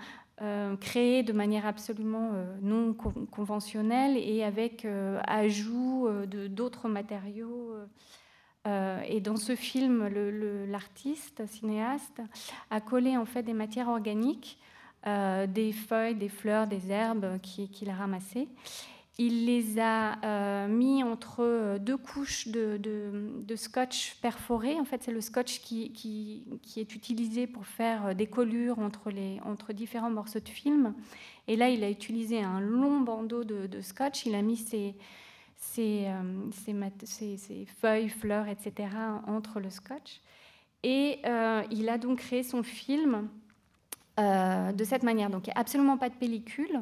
[0.79, 2.31] créés de manière absolument
[2.61, 4.87] non conventionnelle et avec
[5.27, 7.75] ajout de d'autres matériaux
[8.67, 10.07] euh, et dans ce film,
[10.69, 12.21] l'artiste, cinéaste,
[12.69, 14.59] a collé en fait des matières organiques,
[15.07, 18.47] euh, des feuilles, des fleurs, des herbes qu'il a ramassées.
[19.17, 24.79] Il les a euh, mis entre deux couches de, scotch perforé.
[24.79, 26.43] En fait, c'est le scotch qui,
[26.77, 30.95] est utilisé pour faire des collures entre, différents morceaux de film.
[31.47, 34.25] Et là, il a utilisé un long bandeau de, scotch.
[34.25, 34.95] Il a mis ses,
[35.77, 36.49] euh,
[37.81, 38.89] feuilles, fleurs, etc.,
[39.27, 40.21] entre le scotch.
[40.83, 43.29] Et euh, il a donc créé son film
[44.19, 45.29] euh, de cette manière.
[45.29, 46.81] Donc il n'y a absolument pas de pellicule,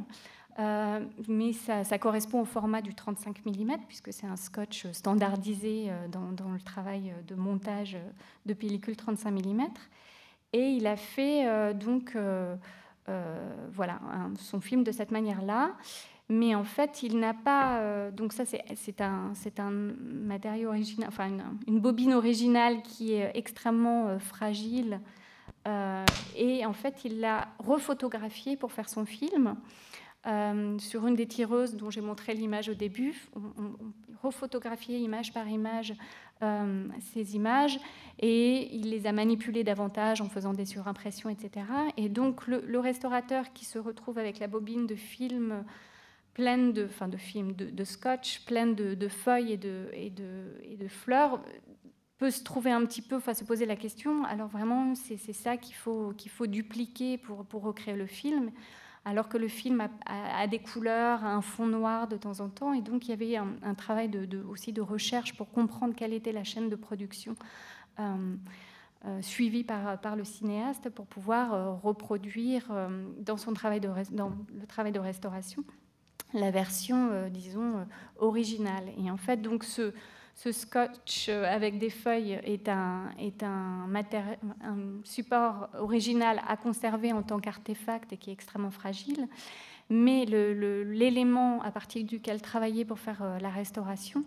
[1.28, 6.62] mais ça, correspond au format du 35 mm, puisque c'est un scotch standardisé dans, le
[6.62, 7.98] travail de montage
[8.46, 9.68] de pellicule 35 mm.
[10.52, 12.18] Et il a fait donc
[13.74, 14.00] voilà,
[14.38, 15.76] son film de cette manière-là
[16.32, 17.80] mais en fait, il n'a pas.
[17.80, 21.32] Euh, donc, ça, c'est un, un, matériau original, enfin,
[21.68, 25.02] une, bobine originale qui est extrêmement euh, fragile.
[25.68, 26.06] Euh,
[26.38, 29.56] et en fait, il l'a refotographiée pour faire son film.
[30.26, 33.92] Sur une des tireuses dont j'ai montré l'image au début, on,
[34.22, 35.94] refotographiait image par image
[37.14, 37.80] ces images
[38.20, 41.66] et il les a manipulées davantage en faisant des surimpressions, etc.
[41.98, 45.64] Et donc le, restaurateur qui se retrouve avec la bobine de film
[46.34, 49.58] pleine de, enfin de scotch, pleine de, feuilles et
[50.10, 51.42] de, fleurs,
[52.18, 55.56] peut se trouver un petit peu, enfin se poser la question, alors vraiment c'est ça
[55.56, 58.52] qu'il faut, qu'il faut dupliquer pour recréer le film.
[59.10, 62.74] Alors que le film a, des couleurs, un fond noir de temps en temps.
[62.74, 64.12] Et donc il y avait un, travail
[64.48, 67.36] aussi de recherche pour comprendre quelle était la chaîne de production
[68.00, 68.36] euh,
[69.06, 72.72] euh, suivie par, par, le cinéaste pour pouvoir euh, reproduire
[73.18, 75.64] dans, son travail de, dans le travail de restauration
[76.36, 77.88] la version, disons,
[78.18, 78.84] originale.
[79.04, 79.96] Et en fait, donc ce,
[80.42, 83.12] ce scotch avec des feuilles est un,
[85.04, 89.28] support original à conserver en tant qu'artefact et qui est extrêmement fragile.
[89.90, 94.24] Mais l'élément à partir duquel travailler pour faire euh, la restauration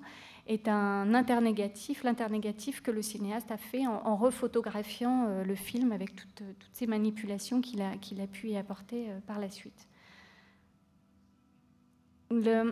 [0.49, 6.17] est un internégatif, l'internégatif que le cinéaste a fait en, refotographiant euh, le film avec
[6.17, 6.43] toutes,
[6.73, 9.87] ces manipulations qu'il a, qu'il a pu y apporter euh, par la suite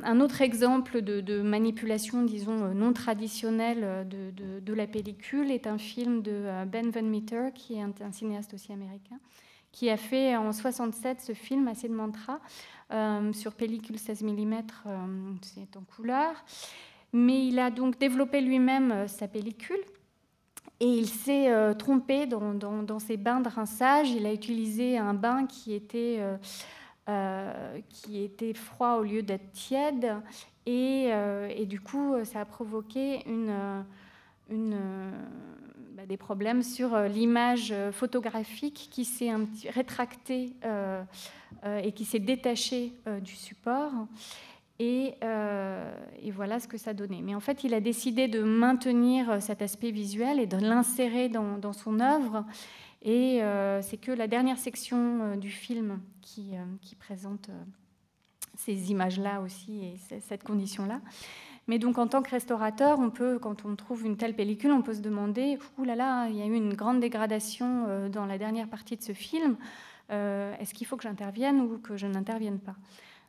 [0.05, 5.79] un autre exemple de, manipulation, disons, euh, non traditionnelle euh, de, la pellicule est un
[5.79, 9.19] film de euh, Ben Van Meter, qui est un, cinéaste aussi américain,
[9.73, 12.41] qui a fait en 67 ce film, assez de mantra,
[13.33, 14.63] sur pellicule 16 mm,
[15.43, 16.33] c'est en couleur.
[17.13, 19.81] Mais il a donc développé lui-même sa pellicule.
[20.81, 24.11] Et il s'est trompé dans, dans, ses bains de rinçage.
[24.11, 26.21] Il a utilisé un bain qui était
[27.11, 30.15] euh, qui était froid au lieu d'être tiède.
[30.65, 33.53] Et, euh, du coup, ça a provoqué une,
[35.97, 39.33] bah, des problèmes sur l'image photographique qui s'est
[39.71, 41.03] rétractée euh,
[41.83, 42.93] et qui s'est détachée
[43.23, 43.93] du support.
[44.79, 45.15] Et,
[46.33, 47.23] voilà ce que ça donnait.
[47.23, 51.73] Mais en fait, il a décidé de maintenir cet aspect visuel et de l'insérer dans,
[51.73, 52.45] son œuvre.
[53.03, 56.64] Et euh, c'est que la dernière section euh, du film qui, euh,
[56.98, 57.51] présente
[58.57, 61.01] ces images-là aussi et cette condition-là.
[61.66, 64.82] Mais donc en tant que restaurateur, on peut, quand on trouve une telle pellicule, on
[64.82, 68.36] peut se demander, ouh là là, il y a eu une grande dégradation dans la
[68.38, 69.57] dernière partie de ce film.
[70.11, 72.74] Est-ce qu'il faut que j'intervienne ou que je n'intervienne pas?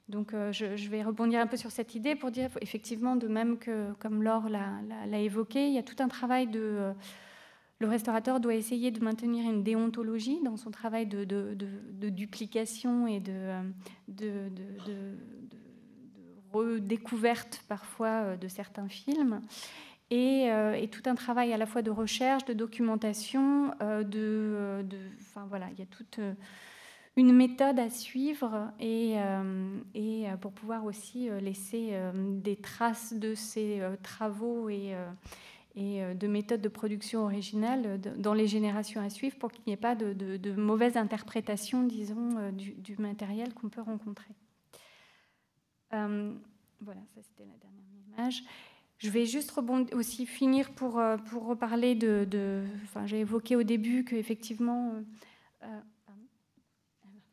[0.09, 3.93] Donc je, vais rebondir un peu sur cette idée pour dire effectivement, de même que
[3.99, 6.93] comme Laure l'a évoqué, il y a tout un travail de
[7.81, 11.25] le restaurateur doit essayer de maintenir une déontologie dans son travail de,
[12.09, 13.49] duplication et de,
[16.53, 19.41] redécouverte parfois euh, de certains films.
[20.11, 24.85] Euh, et, tout un travail à la fois de recherche, de documentation, euh, de,
[25.21, 26.19] enfin voilà, il y a toute
[27.15, 29.15] une méthode à suivre et
[30.41, 34.93] pour pouvoir aussi laisser des traces de ces travaux et,
[35.75, 39.63] et euh, de méthodes de production originales euh, dans les générations à suivre pour qu'il
[39.67, 44.33] n'y ait pas de, de, mauvaise interprétation, disons, euh, du, matériel qu'on peut rencontrer.
[45.91, 48.43] voilà, ça c'était la dernière image.
[48.97, 49.53] Je vais juste
[49.93, 52.25] aussi finir pour, pour reparler de...
[52.29, 54.93] de enfin, j'ai évoqué au début qu'effectivement...
[55.63, 55.79] Euh,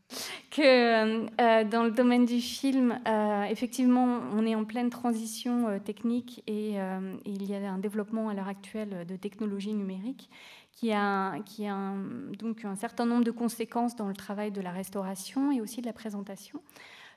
[0.59, 6.77] euh, dans le domaine du film, euh, effectivement, on est en pleine transition technique et,
[7.25, 10.31] il y a un développement à l'heure actuelle de technologies numériques
[10.73, 11.93] qui a, qui a
[12.39, 15.87] donc un certain nombre de conséquences dans le travail de la restauration et aussi de
[15.87, 16.61] la présentation.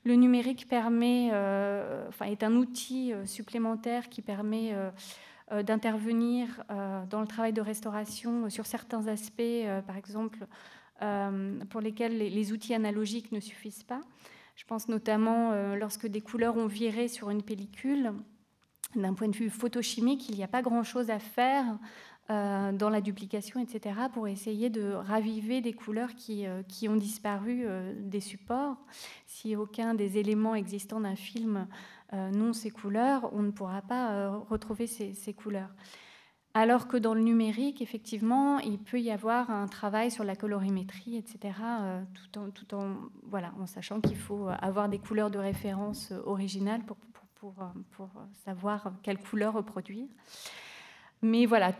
[0.03, 1.27] Le numérique permet,
[2.09, 4.75] enfin, est un outil supplémentaire qui permet
[5.63, 6.63] d'intervenir
[7.09, 10.45] dans le travail de restauration sur certains aspects, par exemple euh,
[11.69, 14.01] pour lesquels les, outils analogiques ne suffisent pas.
[14.55, 18.13] Je pense notamment euh, lorsque des couleurs ont viré sur une pellicule.
[18.95, 21.65] D'un point de vue photochimique, il n'y a pas grand-chose à faire
[22.29, 26.45] euh, dans la duplication, etc., pour essayer de raviver des couleurs qui,
[26.87, 27.65] ont disparu
[27.95, 28.77] des supports.
[29.25, 31.67] Si aucun des éléments existants d'un film
[32.13, 35.69] n'ont ces couleurs, on ne pourra pas retrouver ces couleurs.
[36.53, 41.15] Alors que dans le numérique, effectivement, il peut y avoir un travail sur la colorimétrie,
[41.15, 42.03] etc., euh,
[42.33, 46.97] tout, en, sachant qu'il faut avoir des couleurs de référence originales pour,
[47.35, 47.53] pour,
[47.91, 48.09] pour,
[48.43, 50.07] savoir quelle couleur reproduire.
[51.23, 51.71] Mais voilà,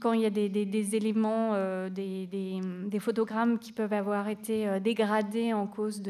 [0.00, 5.54] quand il y a des, éléments, euh, des, photogrammes qui peuvent avoir été euh, dégradés
[5.54, 6.02] en cause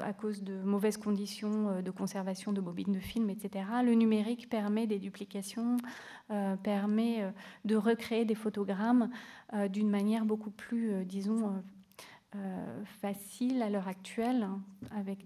[0.00, 4.48] à cause de mauvaises conditions euh, de conservation de bobines de film, etc., le numérique
[4.48, 5.78] permet des duplications,
[6.62, 7.32] permet
[7.64, 9.08] de recréer des photogrammes
[9.70, 11.62] d'une manière beaucoup plus, disons,
[13.00, 14.46] facile à l'heure actuelle,
[14.94, 15.24] avec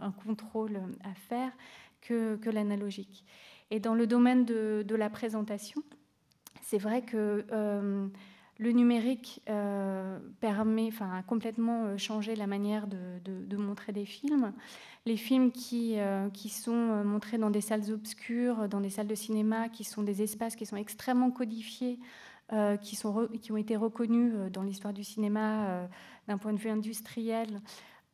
[0.00, 1.52] un, contrôle à faire,
[2.00, 3.24] que, que l'analogique.
[3.70, 5.82] Et dans le domaine de la présentation,
[6.70, 8.06] c'est vrai que euh,
[8.58, 14.52] le numérique euh, permet, enfin, a complètement euh, changé la manière de, montrer des films.
[15.04, 15.96] Les films qui,
[16.32, 20.22] qui sont montrés dans des salles obscures, dans des salles de cinéma, qui sont des
[20.22, 21.98] espaces qui sont extrêmement codifiés,
[22.82, 25.88] qui, sont qui ont été reconnus dans l'histoire du cinéma
[26.28, 27.60] d'un point de vue industriel,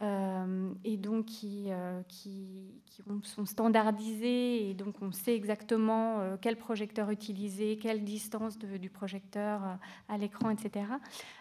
[0.02, 2.82] euh, et donc qui, euh, qui,
[3.22, 9.78] sont standardisés et donc on sait exactement euh, quel projecteur utiliser, quelle distance du projecteur
[10.08, 10.84] à l'écran, etc.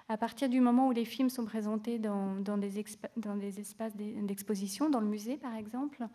[0.07, 2.86] À partir du moment où les films sont présentés dans, dans, des,
[3.18, 6.06] dans des, espaces d'exposition, dans le musée par exemple,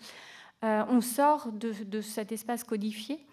[0.62, 3.27] on sort de, de, cet espace codifié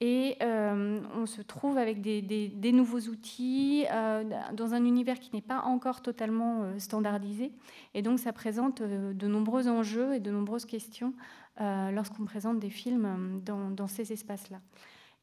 [0.00, 5.40] et euh, on se trouve avec des, nouveaux outils euh, dans un univers qui n'est
[5.40, 7.52] pas encore totalement euh, standardisé.
[7.94, 11.14] Et donc ça présente de nombreux enjeux et de nombreuses questions
[11.58, 14.60] lorsqu'on présente des films dans, ces espaces-là.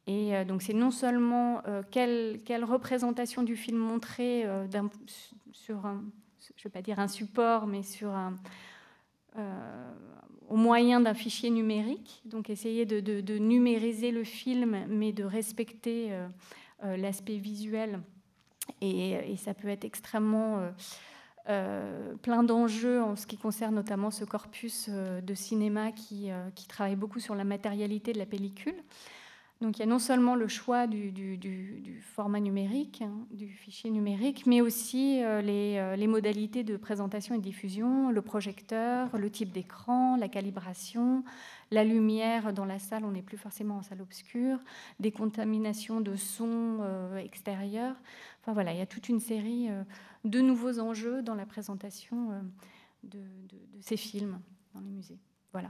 [0.08, 4.48] Et donc c'est non seulement quelle, représentation du film montrer
[5.52, 6.04] sur un,
[6.40, 8.34] je ne vais pas dire un support, mais sur un,
[10.50, 16.28] au moyen d'un fichier numérique, donc essayer de, numériser le film, mais de respecter euh,
[16.84, 18.00] euh, l'aspect visuel.
[18.82, 20.72] Et, ça peut être extrêmement
[21.50, 26.96] euh, plein d'enjeux en ce qui concerne notamment ce corpus de cinéma qui, qui, travaille
[26.96, 28.76] beaucoup sur la matérialité de la pellicule.
[29.62, 34.46] Donc il y a non seulement le choix du, format numérique, hein, du fichier numérique,
[34.46, 40.18] mais aussi euh, euh, les, modalités de présentation et diffusion, le projecteur, le type d'écran,
[40.18, 41.24] la calibration,
[41.72, 44.60] la lumière dans la salle, on n'est plus forcément en salle obscure,
[45.00, 47.96] des contaminations de son euh, extérieur.
[48.42, 49.70] Enfin voilà, il y a toute une série
[50.26, 52.32] de nouveaux enjeux dans la présentation
[53.04, 54.42] de, de ces films
[54.74, 55.20] dans les musées.
[55.54, 55.70] Voilà.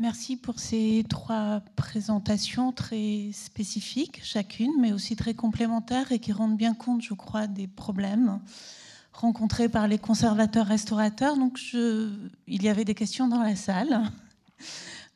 [0.00, 6.56] Merci pour ces trois présentations très spécifiques, chacune, mais aussi très complémentaires et qui rendent
[6.56, 8.40] bien compte, je crois, des problèmes
[9.12, 11.36] rencontrés par les conservateurs-restaurateurs.
[11.36, 12.12] Donc, je...
[12.46, 14.08] il y avait des questions dans la salle.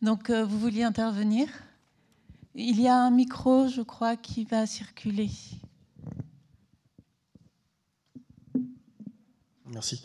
[0.02, 1.48] Donc, euh, vous vouliez intervenir?
[2.56, 5.30] Il y a un micro, je crois, qui va circuler.
[9.66, 10.02] Merci.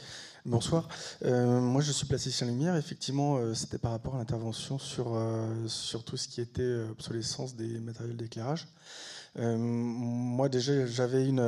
[0.48, 0.88] Bonsoir.
[1.26, 2.78] Euh, moi, je suis plasticien lumière.
[2.78, 5.68] Effectivement, euh, c'était par rapport à l'intervention sur, euh,
[6.06, 8.66] tout ce qui était obsolescence des matériels d'éclairage.
[9.36, 11.44] moi, déjà, j'avais une,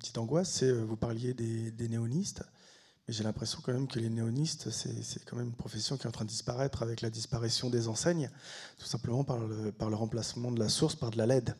[0.00, 0.50] petite angoisse.
[0.50, 2.42] C'est vous parliez des, des néonistes.
[3.06, 6.08] Mais j'ai l'impression quand même que les néonistes, c'est quand même une profession qui est
[6.08, 8.30] en train de disparaître avec la disparition des enseignes,
[8.78, 11.54] tout simplement par le, par le remplacement de la source par de la LED.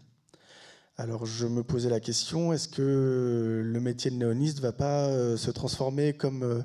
[1.01, 5.37] Alors je me posais la question, est-ce que le métier de néoniste va pas euh,
[5.37, 6.61] se transformer comme, euh,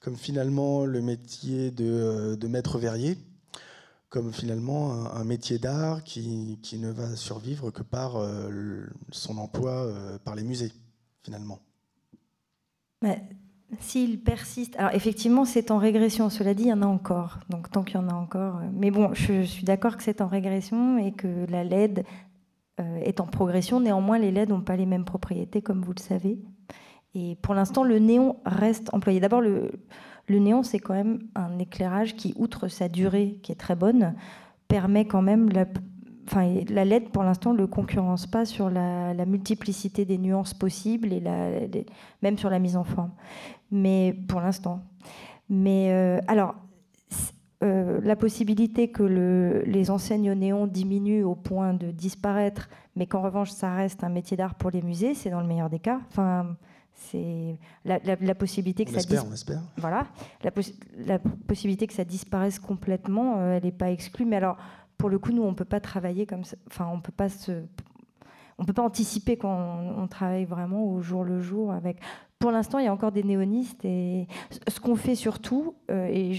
[0.00, 3.18] comme finalement le métier de, euh, de maître verrier,
[4.08, 8.16] comme finalement un, métier d'art qui, qui, ne va survivre que par
[9.10, 9.92] son emploi
[10.24, 10.72] par les musées,
[11.24, 11.58] finalement?
[13.80, 17.70] S'il persiste, alors effectivement c'est en régression, cela dit il y en a encore, donc
[17.72, 20.96] tant qu'il y en a encore, mais bon je suis d'accord que c'est en régression
[20.96, 22.04] et que la LED
[22.78, 23.80] est en progression.
[23.80, 26.38] Néanmoins, les LED n'ont pas les mêmes propriétés, comme vous le savez.
[27.14, 29.20] Et pour l'instant, le néon reste employé.
[29.20, 29.70] D'abord, le,
[30.28, 34.14] néon, c'est quand même un éclairage qui, outre sa durée, qui est très bonne,
[34.66, 35.66] permet quand même la,
[36.26, 41.12] enfin, la LED, pour l'instant, ne le concurrence pas sur la, multiplicité des nuances possibles
[41.12, 41.50] et la,
[42.22, 43.12] même sur la mise en forme.
[43.70, 44.80] Mais pour l'instant.
[45.48, 46.56] Mais euh, alors,
[47.64, 53.22] euh, la possibilité que les enseignes au néon diminuent au point de disparaître, mais qu'en
[53.22, 56.00] revanche ça reste un métier d'art pour les musées, c'est dans le meilleur des cas.
[56.10, 56.56] Enfin,
[56.92, 59.00] c'est la, possibilité que ça
[59.78, 60.06] voilà,
[60.42, 64.26] la, possibilité que ça disparaisse complètement, euh, elle n'est pas exclue.
[64.26, 64.56] Mais alors,
[64.98, 66.56] pour le coup, nous, on peut pas travailler comme ça.
[66.66, 67.62] Enfin, on peut pas se
[68.58, 71.98] on peut pas anticiper quand on, travaille vraiment au jour le jour avec
[72.44, 73.86] pour l'instant, il y a encore des néonistes.
[73.86, 74.26] Et
[74.68, 76.32] ce qu'on fait surtout, euh, et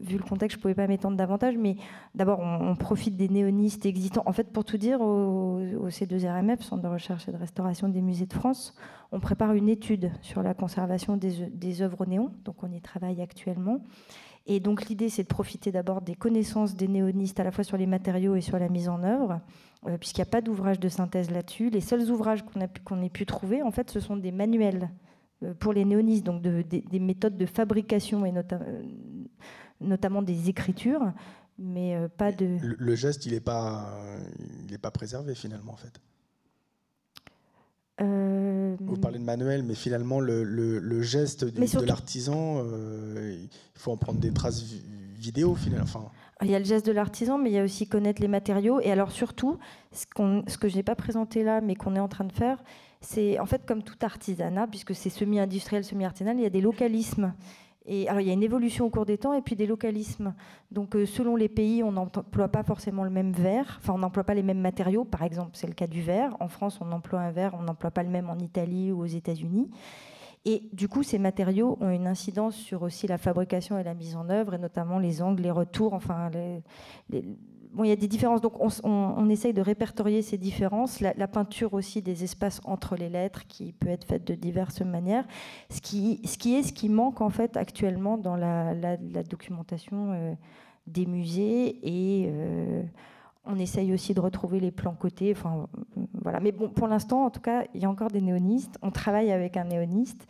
[0.00, 1.76] vu le contexte, je ne pouvais pas m'étendre davantage, mais
[2.14, 4.22] d'abord, on, profite des néonistes existants.
[4.24, 8.24] En fait, pour tout dire, au, C2RMF, Centre de recherche et de restauration des musées
[8.24, 8.74] de France,
[9.12, 12.32] on prépare une étude sur la conservation des, des œuvres néons.
[12.46, 13.82] Donc, on y travaille actuellement.
[14.46, 17.76] Et donc, l'idée, c'est de profiter d'abord des connaissances des néonistes, à la fois sur
[17.76, 19.40] les matériaux et sur la mise en œuvre.
[19.86, 21.70] Euh, puisqu'il n'y a pas d'ouvrage de synthèse là-dessus.
[21.70, 24.90] Les seuls ouvrages qu'on qu'on ait pu trouver, en fait, ce sont des manuels
[25.42, 28.82] euh, pour les néonistes, donc des, méthodes de fabrication et euh,
[29.80, 31.12] notamment des écritures,
[31.58, 32.58] mais pas de.
[32.60, 33.98] Le, geste, il n'est pas,
[34.68, 35.98] il pas préservé finalement, en fait.
[38.02, 44.32] Vous parlez de manuel, mais finalement, le, geste de l'artisan, il faut en prendre des
[44.32, 44.62] traces
[45.16, 45.84] vidéo, finalement.
[45.84, 46.10] Enfin,
[46.42, 48.80] il y a le geste de l'artisan, mais il y a aussi connaître les matériaux.
[48.80, 49.58] Et alors surtout,
[49.92, 52.62] ce, que je n'ai pas présenté là, mais qu'on est en train de faire,
[53.00, 57.34] c'est en fait comme tout artisanat, puisque c'est semi-industriel, semi-artisanal, il y a des localismes.
[58.06, 60.34] Alors il y a une évolution au cours des temps et puis des localismes.
[60.70, 64.22] Donc euh, selon les pays, on n'emploie pas forcément le même verre, enfin on n'emploie
[64.22, 65.04] pas les mêmes matériaux.
[65.04, 66.36] Par exemple, c'est le cas du verre.
[66.40, 69.06] En France, on emploie un verre, on n'emploie pas le même en Italie ou aux
[69.06, 69.70] États-Unis.
[70.46, 74.16] Et du coup, ces matériaux ont une incidence sur aussi la fabrication et la mise
[74.16, 76.30] en œuvre, et notamment les angles, les retours, enfin,
[77.10, 78.40] bon, il y a des différences.
[78.40, 81.00] Donc, on, essaye de répertorier ces différences.
[81.00, 85.26] La, peinture aussi des espaces entre les lettres, qui peut être faite de diverses manières.
[85.68, 90.34] Ce qui, est ce qui manque en fait actuellement dans la, documentation euh,
[90.86, 92.82] des musées et euh,
[93.44, 95.32] on essaye aussi de retrouver les plans côtés.
[95.36, 95.68] Enfin,
[96.20, 96.40] voilà.
[96.40, 98.76] Mais bon, pour l'instant, en tout cas, il y a encore des néonistes.
[98.82, 100.26] On travaille avec un néoniste.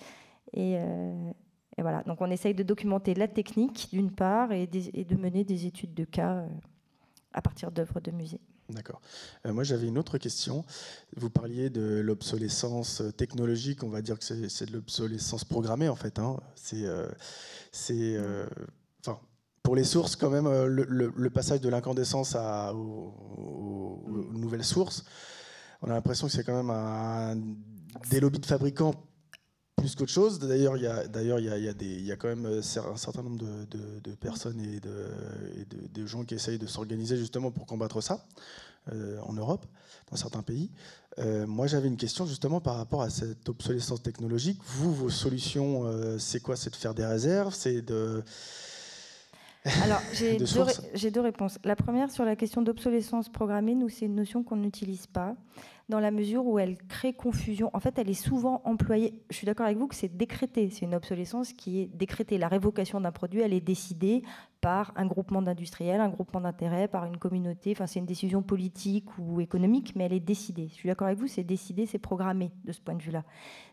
[0.52, 1.32] Et, euh,
[1.78, 2.02] voilà.
[2.04, 6.04] Donc, on essaye de documenter la technique, d'une part, et, de mener des études de
[6.04, 6.48] cas euh,
[7.32, 8.40] à partir d'œuvres de musée.
[8.68, 9.00] D'accord.
[9.46, 10.64] Euh, moi, j'avais une autre question.
[11.16, 13.82] Vous parliez de l'obsolescence technologique.
[13.82, 16.18] On va dire que c'est de l'obsolescence programmée, en fait.
[16.18, 16.36] Hein.
[16.54, 16.86] C'est.
[19.00, 19.18] enfin,
[19.62, 22.34] pour les sources, quand même, euh, le, passage de l'incandescence
[22.74, 24.02] aux,
[24.32, 25.04] nouvelles sources,
[25.82, 27.54] on a l'impression que c'est quand même
[28.10, 28.94] des lobbies de fabricants
[29.76, 30.38] plus qu'autre chose.
[30.38, 36.24] D'ailleurs, il y a, quand même euh, un certain nombre de, personnes et, de, gens
[36.24, 38.26] qui essayent de s'organiser justement pour combattre ça
[38.92, 39.64] euh, en Europe,
[40.10, 40.70] dans certains pays.
[41.46, 44.60] moi, j'avais une question justement par rapport à cette obsolescence technologique.
[44.64, 45.84] Vous, vos solutions,
[46.18, 46.56] c'est quoi?
[46.56, 47.54] C'est de faire des réserves?
[47.54, 48.22] C'est de
[49.84, 51.58] alors, j'ai deux, deux, réponses.
[51.64, 55.34] La première, sur la question d'obsolescence programmée, nous, c'est une notion qu'on n'utilise pas,
[55.90, 57.68] dans la mesure où elle crée confusion.
[57.74, 59.20] En fait, elle est souvent employée.
[59.28, 60.70] Je suis d'accord avec vous que c'est décrété.
[60.70, 62.38] C'est une obsolescence qui est décrétée.
[62.38, 64.22] La révocation d'un produit, elle est décidée
[64.60, 67.72] par un groupement d'industriels, un groupement d'intérêts, par une communauté.
[67.72, 70.68] Enfin, c'est une décision politique ou économique, mais elle est décidée.
[70.68, 73.24] Je suis d'accord avec vous, c'est décidé, c'est programmé de ce point de vue-là.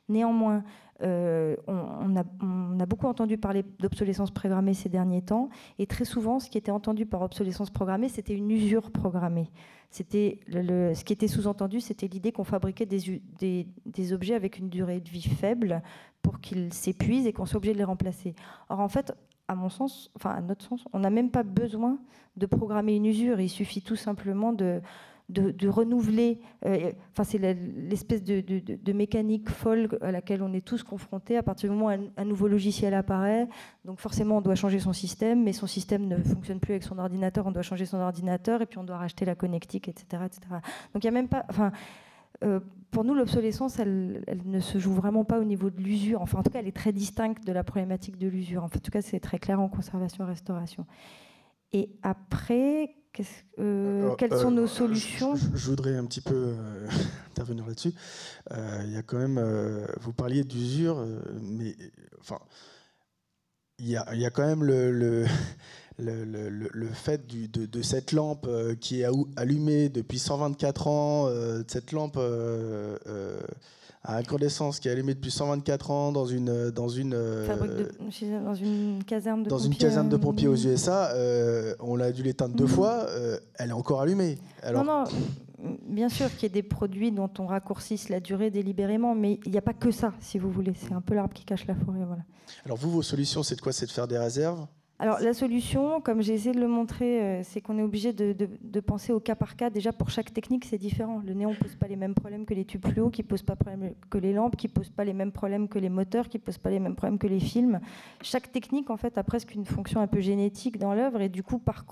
[0.10, 0.64] Néanmoins,
[1.04, 6.50] euh, on, a, beaucoup entendu parler d'obsolescence programmée ces derniers temps, et très souvent, ce
[6.50, 9.52] qui était entendu par obsolescence programmée, c'était une usure programmée.
[9.90, 15.10] C'était ce qui était sous-entendu, c'était l'idée qu'on fabriquait des, objets avec une durée de
[15.10, 15.82] vie faible
[16.22, 18.36] pour qu'ils s'épuisent et qu'on soit obligé de les remplacer.
[18.70, 19.14] Or, en fait,
[19.48, 22.00] à mon sens, enfin à notre sens, on n'a même pas besoin
[22.36, 23.40] de programmer une usure.
[23.40, 24.82] Il suffit tout simplement de,
[25.30, 26.40] de, renouveler.
[26.66, 31.38] Euh, enfin, c'est l'espèce de, mécanique folle à laquelle on est tous confrontés.
[31.38, 33.48] À partir du moment où un, nouveau logiciel apparaît,
[33.86, 36.98] donc forcément, on doit changer son système, mais son système ne fonctionne plus avec son
[36.98, 37.46] ordinateur.
[37.46, 40.42] On doit changer son ordinateur et puis on doit racheter la connectique, etc., etc.
[40.94, 41.46] Donc, il n'y a même pas.
[41.50, 41.72] Enfin,
[42.44, 42.60] euh,
[42.92, 46.22] pour nous, l'obsolescence, elle, ne se joue vraiment pas au niveau de l'usure.
[46.22, 48.64] Enfin, en tout cas, elle est très distincte de la problématique de l'usure.
[48.64, 50.86] En, en tout cas, c'est très clair en conservation-restauration.
[51.74, 52.96] Et après,
[53.60, 55.36] euh, quelles sont nos solutions?
[55.36, 56.88] je, voudrais un petit peu euh,
[57.32, 57.94] intervenir là-dessus.
[58.52, 59.40] Euh, il y a quand même,
[60.02, 61.06] vous parliez d'usure,
[61.42, 61.76] mais
[62.20, 62.40] enfin,
[63.80, 65.26] il y a, y a, quand même le, le,
[65.98, 68.48] le, le fait du, de, de, cette lampe
[68.80, 71.30] qui est allumée depuis 124 ans,
[71.68, 72.20] cette lampe
[74.08, 77.46] à incandescence qui est allumé depuis 124 ans dans une dans une euh,
[78.42, 81.12] dans une caserne de dans pompiers, une caserne de euh, pompiers aux USA.
[81.14, 82.70] Euh, on a dû l'éteindre deux mm.
[82.70, 83.08] fois.
[83.56, 84.38] elle est encore allumée.
[84.64, 84.86] Alors...
[84.86, 85.12] Non, non.
[85.88, 89.52] Bien sûr qu'il y a des produits dont on raccourcisse la durée délibérément, mais il
[89.52, 90.74] n'y a pas que ça, si vous voulez.
[90.76, 91.98] C'est un peu l'arbre qui cache la forêt.
[92.06, 92.22] Voilà.
[92.64, 93.74] Alors vous, vos solutions, c'est de quoi?
[93.74, 94.68] C'est de faire des réserves?
[95.00, 98.80] Alors la solution, comme j'ai essayé de le montrer, euh, c'est qu'on est obligé de,
[98.80, 99.70] penser au cas par cas.
[99.70, 101.22] Déjà pour chaque technique, c'est différent.
[101.24, 103.44] Le néon ne pose pas les mêmes problèmes que les tubes fluo, qui ne posent
[103.44, 106.30] pas problème que les lampes, qui ne posent pas les mêmes problèmes que les moteurs,
[106.30, 107.80] qui ne posent pas les mêmes problèmes que les films.
[108.24, 111.44] Chaque technique, en fait, a presque une fonction un peu génétique dans l'œuvre et du
[111.44, 111.86] coup, par,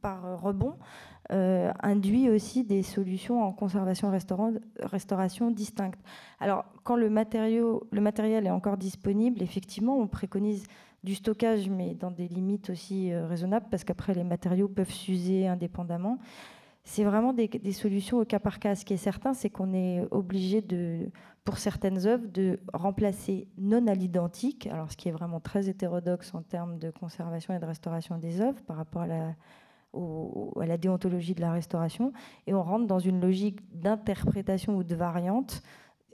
[0.00, 0.74] par rebond,
[1.30, 4.10] euh, induit aussi des solutions en conservation
[4.80, 6.00] restauration distinctes.
[6.40, 10.64] Alors, quand le, matériau, le matériel est encore disponible, effectivement, on préconise
[11.04, 15.46] du stockage, mais dans des limites aussi euh, raisonnables, parce qu'après, les matériaux peuvent s'user
[15.46, 16.18] indépendamment.
[16.84, 18.74] C'est vraiment des, solutions au cas par cas.
[18.74, 21.10] Ce qui est certain, c'est qu'on est obligé, de,
[21.44, 26.34] pour certaines œuvres, de remplacer non à l'identique, alors ce qui est vraiment très hétérodoxe
[26.34, 29.34] en termes de conservation et de restauration des œuvres par rapport à la,
[29.94, 32.12] à la déontologie de la restauration,
[32.46, 35.62] et on rentre dans une logique d'interprétation ou de variante.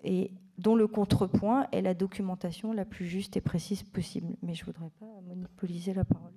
[0.02, 4.36] Et dont le contrepoint est la documentation la plus juste et précise possible.
[4.42, 6.32] Mais je ne voudrais pas monopoliser la parole.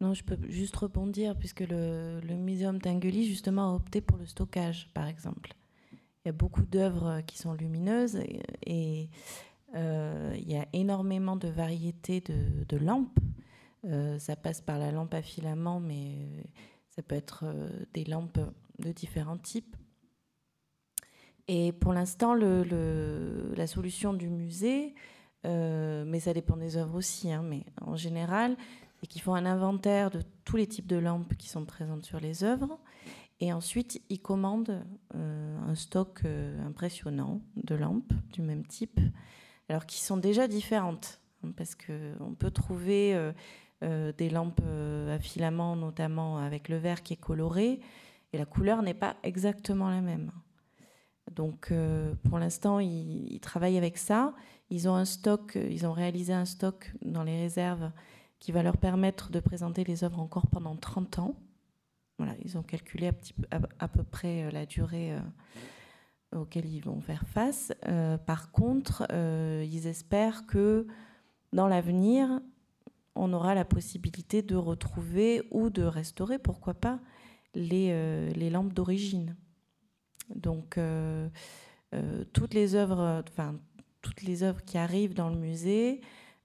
[0.00, 2.78] Non, je peux juste rebondir, puisque le, le Muséum
[3.12, 5.54] justement, a opté pour le stockage, par exemple.
[6.24, 8.18] Il y a beaucoup d'œuvres qui sont lumineuses
[8.66, 9.08] et,
[9.74, 13.18] euh, il y a énormément de variétés de, lampes.
[13.84, 16.46] Euh, ça passe par la lampe à filament, mais
[16.88, 18.40] ça peut être euh, des lampes
[18.78, 19.76] de différents types.
[21.48, 24.94] Et pour l'instant, la solution du musée,
[25.44, 28.56] euh, mais ça dépend des œuvres aussi, hein, mais en général,
[29.00, 32.18] c'est qu'ils font un inventaire de tous les types de lampes qui sont présentes sur
[32.18, 32.78] les œuvres
[33.40, 36.22] Et ensuite, ils commandent un stock
[36.66, 39.00] impressionnant de lampes du même type,
[39.68, 43.32] alors qui sont déjà différentes, hein, parce qu'on peut trouver
[43.82, 44.62] des lampes
[45.10, 47.80] à filament, notamment avec le verre qui est coloré,
[48.32, 50.32] et la couleur n'est pas exactement la même.
[51.34, 54.34] Donc euh, pour l'instant, ils, travaillent avec ça.
[54.70, 57.90] Ils ont un stock, ils ont réalisé un stock dans les réserves
[58.38, 61.34] qui va leur permettre de présenter les œuvres encore pendant 30 ans.
[62.18, 63.10] Voilà, ils ont calculé
[63.78, 65.20] à, peu près euh, la durée euh,
[66.40, 67.72] auquel ils vont faire face.
[68.26, 70.84] par contre, ils espèrent que
[71.52, 72.40] dans l'avenir,
[73.14, 76.98] on aura la possibilité de retrouver ou de restaurer, pourquoi pas,
[77.54, 79.36] les lampes d'origine.
[80.28, 81.28] Donc, euh,
[81.94, 83.58] euh, toutes les œuvres, enfin,
[84.00, 86.00] toutes les œuvres qui arrivent dans le musée,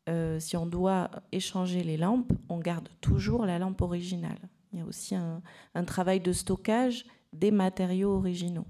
[0.08, 4.40] euh, si on doit échanger les lampes, on garde toujours la lampe originale.
[4.72, 5.42] Il y a aussi un,
[5.86, 8.66] travail de stockage des matériaux originaux.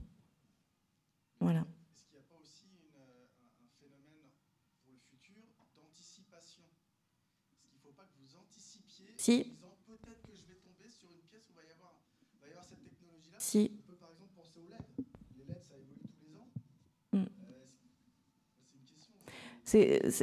[1.40, 1.66] Voilà.
[1.94, 4.32] Est-ce qu'il n'y a pas aussi un phénomène
[4.84, 5.36] pour le futur
[5.76, 6.64] d'anticipation?
[7.48, 9.32] Est-ce qu'il ne faut pas que vous anticipiez si.
[9.32, 11.96] en disant peut-être que je vais tomber sur une pièce où il va y avoir,
[12.42, 13.72] va y avoir cette technologie-là Si.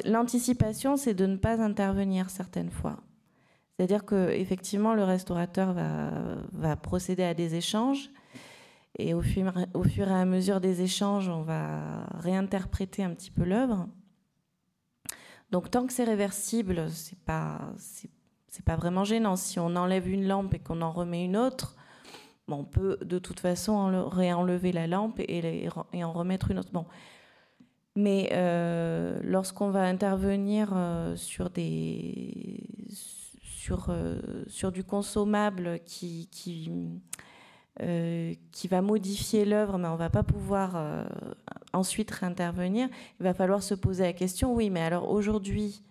[0.05, 2.97] L'anticipation, c'est de ne pas intervenir certaines fois.
[3.77, 5.75] C'est-à-dire que effectivement, le restaurateur
[6.53, 8.11] va, procéder à des échanges,
[8.99, 13.87] et au fur, et à mesure des échanges, on va réinterpréter un petit peu l'œuvre.
[15.51, 17.61] Donc, tant que c'est réversible, c'est pas
[18.65, 19.37] pas vraiment gênant.
[19.37, 21.77] Si on enlève une lampe et qu'on en remet une autre,
[22.49, 26.71] on peut de toute façon réenlever la lampe et, et en remettre une autre.
[26.73, 26.87] Bon,
[27.97, 32.63] mais euh, lorsqu'on va intervenir euh, sur, des,
[33.43, 36.71] sur, euh, sur du consommable qui, qui,
[38.53, 41.07] qui va modifier l'œuvre, mais on ne va pas pouvoir
[41.75, 42.89] ensuite réintervenir,
[43.21, 45.83] il va falloir se poser la question, oui, mais alors aujourd'hui,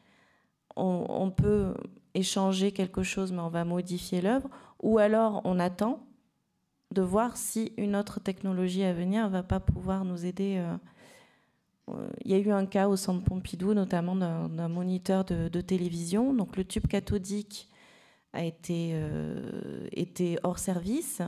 [0.75, 1.75] on, peut
[2.15, 4.49] échanger quelque chose, mais on va modifier l'œuvre,
[4.81, 5.99] ou alors on attend
[6.91, 10.59] de voir si une autre technologie à venir va pas pouvoir nous aider
[12.23, 16.33] il y a eu un cas au centre Pompidou, notamment d'un moniteur de, télévision.
[16.33, 17.69] Donc le tube cathodique
[18.33, 19.89] a été, euh,
[20.43, 21.21] hors service.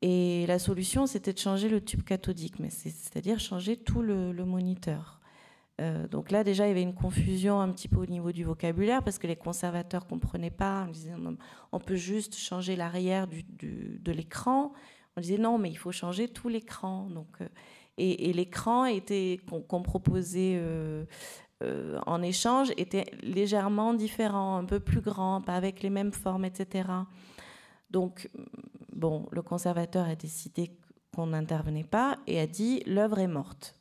[0.00, 5.20] Et la solution, c'était de changer le tube cathodique, mais c'est-à-dire changer tout le, moniteur.
[5.80, 8.44] Euh, donc là, déjà, il y avait une confusion un petit peu au niveau du
[8.44, 10.84] vocabulaire parce que les conservateurs ne comprenaient pas.
[10.86, 11.14] On disait,
[11.72, 14.72] on peut juste changer l'arrière de l'écran.
[15.18, 17.08] On disait non, mais il faut changer tout l'écran.
[17.10, 17.48] Donc, euh,
[17.98, 18.86] et, l'écran
[19.68, 21.04] qu'on proposait euh,
[21.62, 26.44] euh, en échange était légèrement différent, un peu plus grand, pas avec les mêmes formes,
[26.44, 26.88] etc.
[27.90, 28.30] Donc,
[28.92, 30.70] bon, le conservateur a décidé
[31.14, 33.74] qu'on n'intervenait pas et a dit l'œuvre est morte.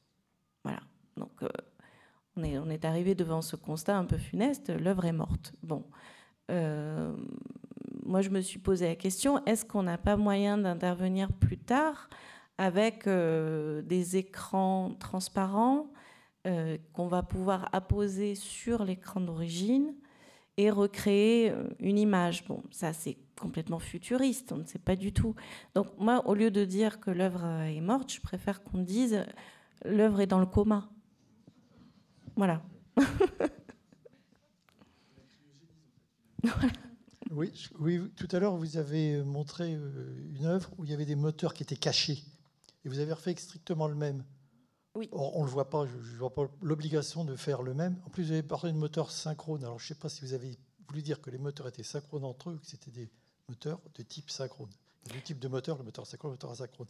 [0.63, 0.81] Voilà.
[1.15, 1.49] Donc, euh,
[2.35, 5.53] on, est, on est arrivé devant ce constat un peu funeste l'œuvre est morte.
[5.61, 5.85] Bon.
[6.49, 12.09] moi, je me suis posé la question est-ce qu'on n'a pas moyen d'intervenir plus tard
[12.57, 15.91] avec euh, des écrans transparents
[16.47, 19.93] euh, qu'on va pouvoir apposer sur l'écran d'origine
[20.57, 22.45] et recréer euh, une image.
[22.45, 25.35] Bon, ça c'est complètement futuriste, on ne sait pas du tout.
[25.75, 29.23] Donc moi, au lieu de dire que l'œuvre est morte, je préfère qu'on dise
[29.85, 30.89] l'œuvre est dans le coma.
[32.35, 32.63] Voilà.
[37.29, 41.17] Oui, oui, tout à l'heure, vous avez montré une œuvre où il y avait des
[41.17, 42.23] moteurs qui étaient cachés
[42.87, 44.23] et vous avez refait strictement le même.
[44.95, 45.09] Oui.
[45.11, 48.01] on ne le voit pas, je ne vois pas l'obligation de faire le même.
[48.05, 49.63] En plus, vous avez parlé de moteurs synchrones.
[49.63, 50.57] Alors, je ne sais pas si vous avez
[50.87, 53.11] voulu dire que les moteurs étaient synchrones entre eux ou que c'était des
[53.49, 54.69] moteurs de type synchrone.
[55.05, 56.87] Il y a deux types de moteurs, le moteur synchrone et le moteur asynchrone.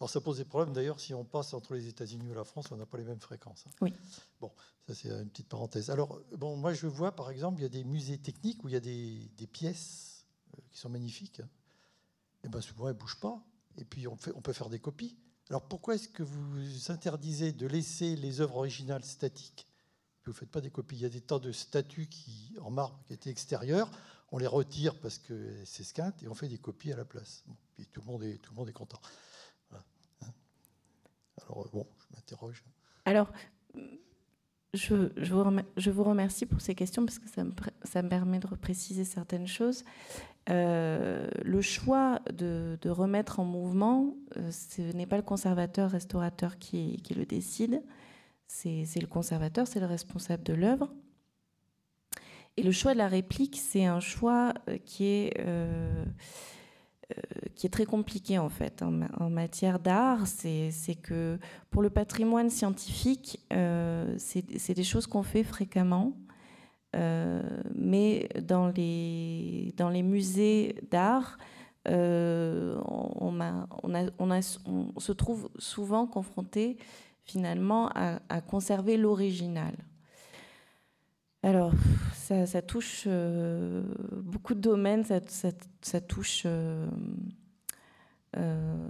[0.00, 0.74] Alors, ça pose des problèmes.
[0.74, 3.20] D'ailleurs, si on passe entre les États-Unis ou la France, on n'a pas les mêmes
[3.20, 3.64] fréquences.
[3.68, 3.72] Hein.
[3.80, 3.94] Oui.
[4.40, 4.50] Bon,
[4.88, 5.88] ça, c'est une petite parenthèse.
[5.90, 8.72] Alors, bon, moi, je vois, par exemple, il y a des musées techniques où il
[8.72, 10.26] y a des, des pièces
[10.58, 11.40] euh, qui sont magnifiques.
[12.44, 13.40] Et bien, souvent, elles ne bougent pas.
[13.78, 15.16] Et puis, on, fait, on peut faire des copies.
[15.48, 19.68] Alors pourquoi est-ce que vous interdisez de laisser les œuvres originales statiques?
[20.24, 20.96] Vous ne faites pas des copies.
[20.96, 23.88] Il y a des tas de statues qui, en marbre qui étaient extérieures.
[24.32, 27.44] On les retire parce que c'est scinte et on fait des copies à la place.
[27.76, 29.00] puis tout le monde est, tout le monde est content.
[29.70, 29.82] Hein.
[31.42, 32.64] Alors bon, je m'interroge.
[33.04, 33.30] Alors,
[34.76, 39.84] je, vous remercie pour ces questions parce que ça me, permet de préciser certaines choses.
[40.48, 47.00] Euh, le choix de, remettre en mouvement, euh, ce n'est pas le conservateur, restaurateur qui,
[47.02, 47.82] qui le décide,
[48.46, 50.92] c'est le conservateur, c'est le responsable de l'œuvre.
[52.56, 55.34] Et le choix de la réplique, c'est un choix euh, qui est,
[57.54, 60.72] qui est très compliqué en fait en, matière d'art, c'est
[61.02, 61.38] que
[61.70, 66.14] pour le patrimoine scientifique, c'est des choses qu'on fait fréquemment.
[66.94, 71.38] mais dans les, dans les musées d'art,
[71.88, 73.32] on,
[74.98, 76.78] se trouve souvent confronté
[77.26, 79.74] finalement à, conserver l'original.
[81.42, 81.72] Alors,
[82.26, 83.82] ça, touche euh,
[84.22, 86.86] beaucoup de domaines, ça, touche euh,
[88.36, 88.88] euh,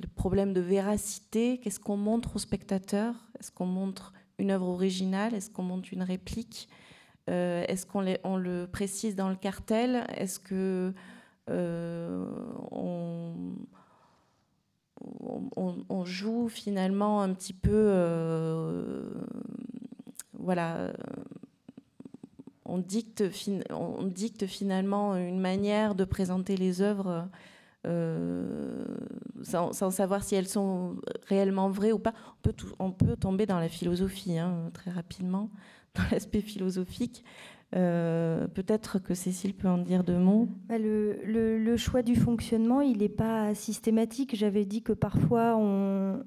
[0.00, 1.58] le problème de véracité.
[1.58, 3.14] Qu'est-ce qu'on montre au spectateur?
[3.38, 5.34] Est-ce qu'on montre une œuvre originale?
[5.34, 6.68] Est-ce qu'on montre une réplique?
[7.26, 10.04] Est-ce qu'on on le précise dans le cartel?
[10.14, 10.92] Est-ce que
[11.48, 12.04] on,
[16.04, 19.00] joue finalement un petit peu,
[20.34, 20.92] voilà,
[22.64, 27.28] on dicte, finalement une manière de présenter les œuvres
[27.86, 28.84] euh,
[29.42, 30.96] sans, savoir si elles sont
[31.28, 32.14] réellement vraies ou pas.
[32.38, 35.50] On peut, on peut tomber dans la philosophie hein, très rapidement,
[35.94, 37.24] dans l'aspect philosophique.
[37.74, 40.48] Euh, peut-être que Cécile peut en dire deux mots.
[40.68, 44.36] Bah, le, choix du fonctionnement, il n'est pas systématique.
[44.36, 46.20] J'avais dit que parfois on,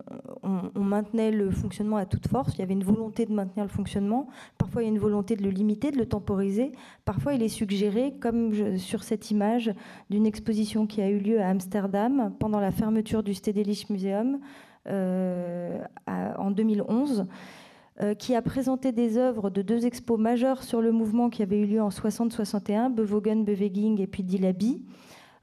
[0.75, 2.53] maintenait le fonctionnement à toute force.
[2.55, 4.27] Il y avait une volonté de maintenir le fonctionnement.
[4.57, 6.73] Parfois il y a une volonté de le limiter, de le temporiser.
[7.05, 9.73] Parfois il est suggéré, comme sur cette image
[10.09, 14.39] d'une exposition qui a eu lieu à Amsterdam pendant la fermeture du Stedelijk Museum
[14.87, 17.25] euh, en 2011.
[17.99, 21.59] Euh, qui a présenté des œuvres de deux expos majeures sur le mouvement qui avait
[21.59, 24.83] eu lieu en 60-61, Bevogen, Beveging et puis Dilabi,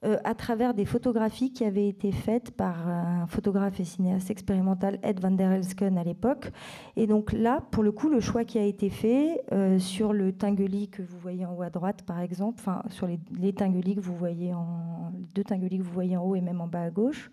[0.05, 5.01] euh, à travers des photographies qui avaient été faites par un photographe et cinéaste expérimental,
[5.03, 6.53] Ed van der Elsken, à l'époque.
[6.95, 10.33] Et donc là, pour le coup, le choix qui a été fait euh, sur le
[10.33, 14.01] Tinguely que vous voyez en haut à droite, par exemple, enfin sur les, les que
[14.01, 17.33] vous voyez en, deux que vous voyez en haut et même en bas à gauche,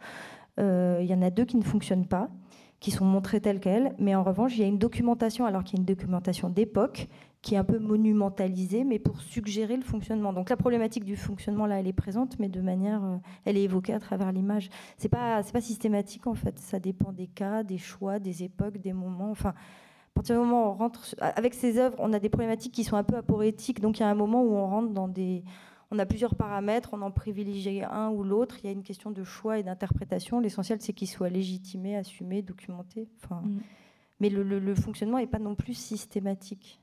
[0.58, 2.28] il y en a deux qui ne fonctionnent pas
[2.82, 5.78] qui sont montrées telles quelles, mais en revanche, il y a une documentation, alors qu'il
[5.78, 7.08] y a une documentation d'époque,
[7.44, 10.34] qui est un peu monumentalisée, mais pour suggérer le fonctionnement.
[10.34, 13.64] Donc la problématique du fonctionnement, là, elle est présente, mais de manière, euh, elle est
[13.64, 14.70] évoquée à travers l'image.
[14.98, 16.58] C'est pas, pas systématique, en fait.
[16.58, 19.30] Ça dépend des cas, des choix, des époques, des moments.
[19.30, 21.16] Enfin, à partir du moment où on rentre...
[21.20, 24.06] Avec ces œuvres, on a des problématiques qui sont un peu aporétiques, donc il y
[24.06, 25.44] a un moment où on rentre dans des
[25.92, 28.58] on a plusieurs paramètres, on en privilégie un ou l'autre.
[28.64, 30.40] Il y a une question de choix et d'interprétation.
[30.40, 33.10] L'essentiel, c'est qu'il soit légitimé, assumé, documenté.
[33.22, 33.60] Enfin, mm.
[34.22, 36.80] Mais le, fonctionnement n'est pas non plus systématique.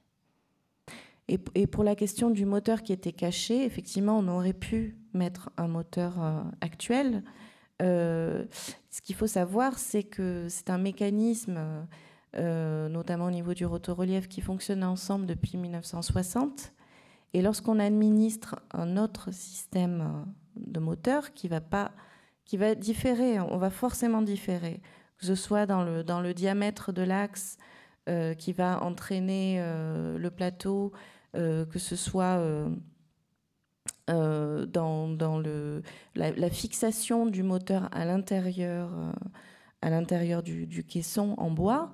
[1.29, 5.69] Et, pour la question du moteur qui était caché, effectivement, on aurait pu mettre un
[5.69, 7.23] moteur euh, actuel.
[7.81, 8.45] Euh,
[8.91, 11.87] ce qu'il faut savoir, c'est que c'est un mécanisme,
[12.35, 16.73] euh, notamment au niveau du rotorelief, qui fonctionne ensemble depuis 1960
[17.35, 21.93] et lorsqu'on administre un autre système euh, de moteur qui va pas,
[22.45, 24.81] qui va différer, on va forcément différer,
[25.19, 27.59] que ce soit dans le, dans le diamètre de l'axe
[28.09, 30.93] euh, qui va entraîner euh, le plateau,
[31.35, 32.43] que ce soit
[34.09, 35.83] dans, dans le,
[36.17, 38.91] la, fixation du moteur à l'intérieur
[39.83, 41.93] à l'intérieur du, caisson en bois,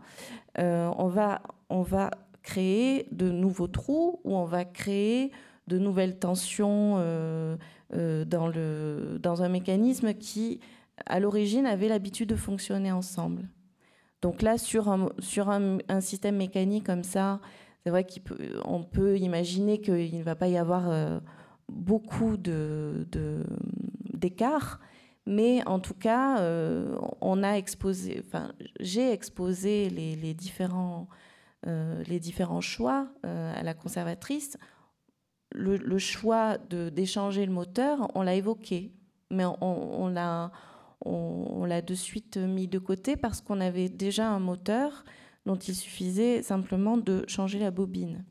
[0.56, 2.11] on, va, on va
[2.45, 5.33] créer de nouveaux trous, où on va créer
[5.66, 7.57] de nouvelles tensions euh,
[7.95, 10.61] euh, dans, le, dans un mécanisme qui,
[11.07, 13.49] à l'origine, avait l'habitude de fonctionner ensemble.
[14.23, 17.41] Donc là, sur un, sur un, système mécanique comme ça,
[17.83, 21.19] c'est vrai qu'on peut, imaginer qu'il ne va pas y avoir euh,
[21.69, 22.71] beaucoup d'écart,
[25.27, 26.43] de, mais en tout cas,
[27.23, 31.09] on a exposé, enfin, j'ai exposé les, les différents
[31.66, 34.57] les différents choix euh, à la conservatrice.
[35.53, 38.93] Le, choix d'échanger le moteur, on l'a évoqué,
[39.31, 40.51] mais on, l'a
[41.05, 45.05] on, l'a de suite mis de côté parce qu'on avait déjà un moteur
[45.47, 48.24] dont il suffisait simplement de changer la bobine.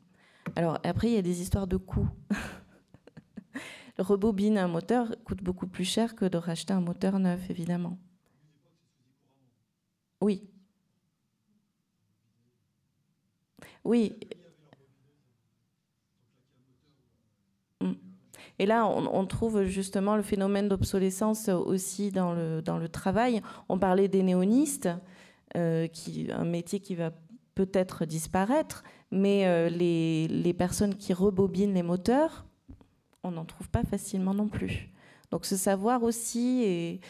[0.54, 2.10] Alors après, il y a des histoires de coûts.
[3.98, 7.96] Rebobiner un moteur coûte beaucoup plus cher que de racheter un moteur neuf, évidemment.
[10.20, 10.42] Oui,
[13.84, 14.14] Oui.
[17.80, 17.92] Mm.
[18.58, 23.42] Et là, on, trouve justement le phénomène d'obsolescence aussi dans le, dans le travail.
[23.68, 24.88] On parlait des néonistes,
[25.56, 27.10] euh, qui, un métier qui va
[27.54, 32.44] peut-être disparaître, mais euh, les, les, personnes qui rebobinent les moteurs,
[33.22, 34.90] on n'en trouve pas facilement non plus.
[35.30, 37.00] Donc ce savoir aussi,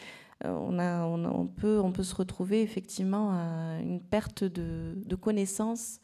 [0.45, 5.15] euh, on, a, on, peut, on peut se retrouver effectivement à une perte de, de
[5.15, 5.99] connaissances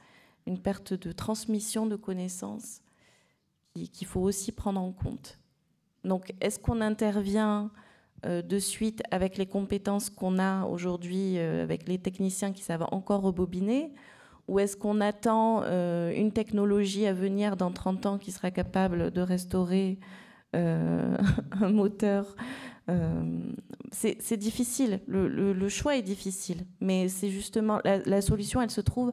[0.48, 2.82] une perte de transmission de connaissances
[3.74, 5.40] qu'il faut aussi prendre en compte.
[6.04, 7.72] Donc, est-ce qu'on intervient
[8.24, 13.94] de suite avec les compétences qu'on a aujourd'hui, avec les techniciens qui savent encore rebobiner?
[14.48, 19.22] Ou est-ce qu'on attend une technologie à venir dans 30 ans qui sera capable de
[19.22, 20.00] restaurer
[20.54, 22.36] un moteur?
[23.92, 29.12] C'est difficile, le, choix est difficile, mais c'est justement la, solution, elle se trouve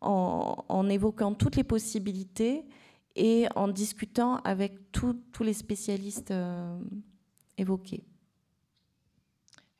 [0.00, 2.64] en, évoquant toutes les possibilités
[3.14, 6.78] et en discutant avec tous les spécialistes euh,
[7.56, 8.04] évoqués.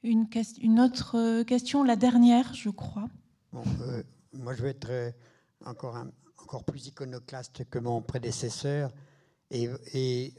[0.02, 0.26] Une,
[0.60, 3.08] une, autre question, la dernière, je crois.
[3.54, 4.02] Euh,
[4.32, 5.10] moi, je vais être euh,
[5.64, 5.96] encore,
[6.42, 8.92] encore plus iconoclaste que mon prédécesseur.
[9.50, 10.34] Et, et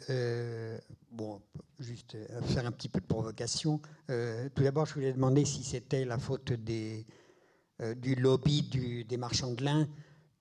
[1.11, 1.41] bon,
[1.79, 2.17] juste
[2.47, 3.79] faire un petit peu de provocation.
[4.07, 7.26] tout d'abord, je voulais demander si c'était la faute des, euh,
[7.97, 9.87] du lobby des marchands de lin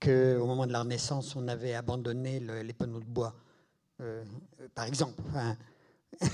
[0.00, 3.34] qu'au moment de la Renaissance, on avait abandonné les panneaux de bois,
[4.00, 4.24] euh,
[4.74, 5.22] par exemple.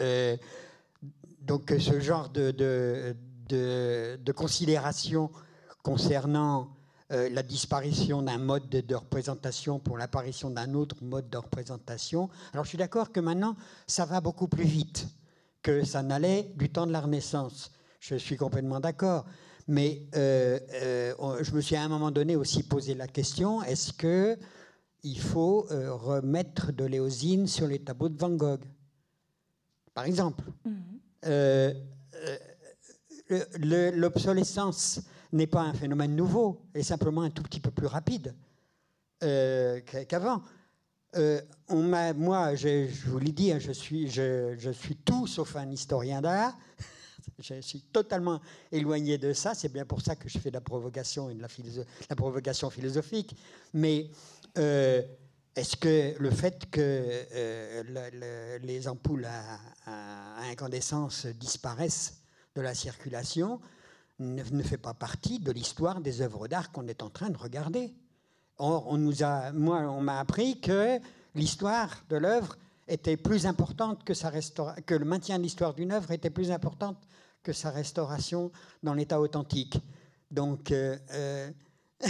[0.00, 0.36] Euh,
[1.40, 5.30] donc ce genre de, de, considération
[5.84, 6.74] concernant
[7.10, 12.28] la disparition d'un mode de, représentation pour l'apparition d'un autre mode de représentation.
[12.52, 13.54] Alors je suis d'accord que maintenant,
[13.86, 15.06] ça va beaucoup plus vite
[15.62, 17.70] que ça n'allait du temps de la Renaissance.
[18.00, 19.26] Je suis complètement d'accord.
[19.68, 23.92] Mais euh, euh, je me suis à un moment donné aussi posé la question est-ce
[23.92, 24.36] que
[25.04, 28.62] il faut euh, remettre de l'éosine sur les tableaux de Van Gogh,
[29.94, 30.82] par exemple mhm.
[33.58, 35.00] L'obsolescence
[35.32, 38.34] n'est pas un phénomène nouveau, est simplement un tout petit peu plus rapide
[39.20, 40.42] qu'avant.
[41.70, 46.20] moi, je, vous l'ai dit, hein, je, suis, je, je suis tout sauf un historien
[46.20, 46.58] d'art.
[47.38, 48.40] Je suis totalement
[48.70, 49.54] éloigné de ça.
[49.54, 53.36] C'est bien pour ça que je fais de la provocation et de la, provocation philosophique.
[53.72, 54.10] Mais
[54.58, 55.02] euh,
[55.54, 62.22] est-ce que le fait que euh, les ampoules à, incandescence disparaissent
[62.54, 63.60] de la circulation
[64.18, 67.92] ne, fait pas partie de l'histoire des œuvres d'art qu'on est en train de regarder
[68.58, 71.00] Or, on nous a, moi, on m'a appris que
[71.34, 72.56] l'histoire de l'œuvre
[72.92, 76.98] était plus importante que, sa que le maintien de l'histoire d'une œuvre était plus importante
[77.42, 78.52] que sa restauration
[78.82, 79.78] dans l'état authentique.
[80.30, 81.50] Donc, euh, euh,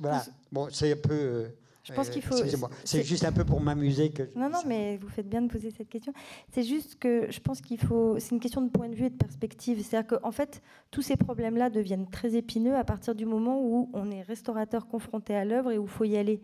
[0.00, 0.24] voilà.
[0.52, 1.14] Bon, c'est un peu.
[1.14, 1.48] Euh,
[1.82, 2.36] je pense qu'il faut.
[2.84, 4.22] C'est juste un peu pour m'amuser que.
[4.36, 6.12] Non, non, mais vous faites bien de poser cette question.
[6.52, 8.18] C'est juste que je pense qu'il faut.
[8.18, 9.82] C'est une question de point de vue et de perspective.
[9.82, 14.10] C'est-à-dire qu'en fait, tous ces problèmes-là deviennent très épineux à partir du moment où on
[14.10, 16.40] est restaurateur confronté à l'œuvre et où il faut y aller.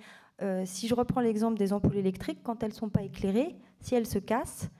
[0.65, 4.07] Si je reprends l'exemple des ampoules électriques, quand elles ne sont pas éclairées, si elles
[4.07, 4.71] se cassent,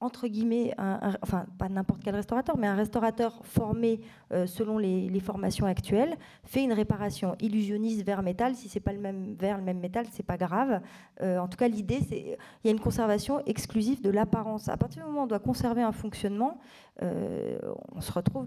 [0.00, 0.74] entre guillemets,
[1.22, 4.00] enfin pas n'importe quel restaurateur, mais un restaurateur formé
[4.32, 8.54] euh, selon les, formations actuelles fait une réparation illusionniste vers métal.
[8.54, 10.80] Si c'est pas le même verre, le même métal, c'est pas grave.
[11.20, 14.68] Euh, en tout cas, l'idée, c'est il y a une conservation exclusive de l'apparence.
[14.68, 16.58] À partir du moment où on doit conserver un fonctionnement,
[17.02, 17.58] euh,
[17.92, 18.46] on se retrouve,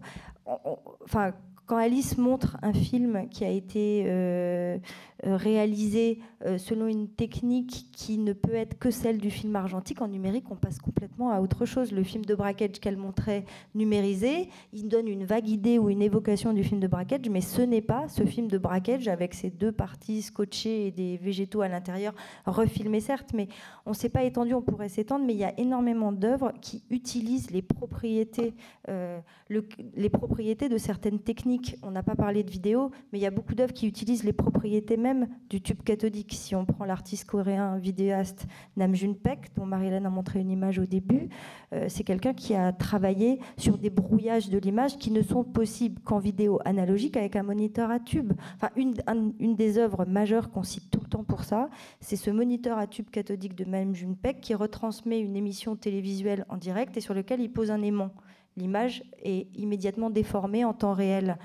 [1.04, 1.34] enfin
[1.72, 4.78] quand Alice montre un film qui a été euh,
[5.26, 10.02] euh, réalisé euh, selon une technique qui ne peut être que celle du film argentique,
[10.02, 11.94] en numérique, on passe complètement à autre chose.
[11.94, 16.52] Le film de braquage qu'elle montrait numérisé, il donne une vague idée ou une évocation
[16.52, 19.72] du film de braquage, mais ce n'est pas ce film de braquage avec ses deux
[19.72, 22.14] parties scotchées et des végétaux à l'intérieur,
[22.46, 23.48] refilmés certes, mais
[23.86, 26.84] on ne s'est pas étendu, on pourrait s'étendre, mais il y a énormément d'œuvres qui
[26.90, 28.56] utilisent les propriétés,
[28.90, 33.32] les propriétés de certaines techniques on n'a pas parlé de vidéo, mais il y a
[33.32, 36.34] beaucoup d'œuvres qui utilisent les propriétés même du tube cathodique.
[36.34, 38.48] Si on prend l'artiste coréen vidéaste
[38.78, 41.30] Nam June Paik, dont Marie-Hélène a montré une image au début,
[41.74, 46.02] euh, c'est quelqu'un qui a travaillé sur des brouillages de l'image qui ne sont possibles
[46.02, 48.34] qu'en vidéo analogique avec un moniteur à tube.
[48.56, 48.96] Enfin, une,
[49.40, 51.70] une des œuvres majeures qu'on cite tout le temps pour ça,
[52.00, 56.46] c'est ce moniteur à tube cathodique de Nam June Paik qui retransmet une émission télévisuelle
[56.50, 58.12] en direct et sur lequel il pose un aimant
[58.58, 61.38] l'image est immédiatement déformée en temps réel.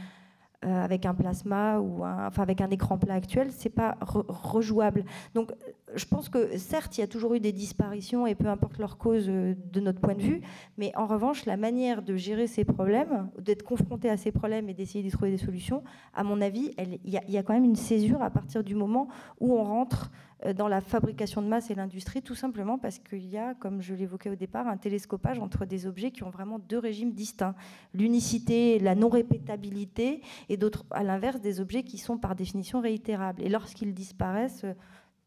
[0.64, 5.04] Euh, avec un plasma ou enfin avec un écran plat actuel, c'est pas rejouable.
[5.34, 5.52] Donc,
[5.94, 8.96] je pense que certes, il y a toujours eu des disparitions et peu importe leur
[8.96, 10.40] cause euh, de notre point de vue,
[10.78, 14.74] mais en revanche, la manière de gérer ces problèmes, d'être confronté à ces problèmes et
[14.74, 15.84] d'essayer d'y trouver des solutions,
[16.14, 16.72] à mon avis,
[17.04, 19.08] il y, a quand même une césure à partir du moment
[19.40, 20.10] où on rentre
[20.54, 23.94] dans la fabrication de masse et l'industrie, tout simplement parce qu'il y a, comme je
[23.94, 27.54] l'évoquais au départ, un télescopage entre des objets qui ont vraiment deux régimes distincts.
[27.94, 33.42] L'unicité, la non-répétabilité, et d'autres, à l'inverse, des objets qui sont par définition réitérables.
[33.42, 34.74] Et lorsqu'ils disparaissent, euh,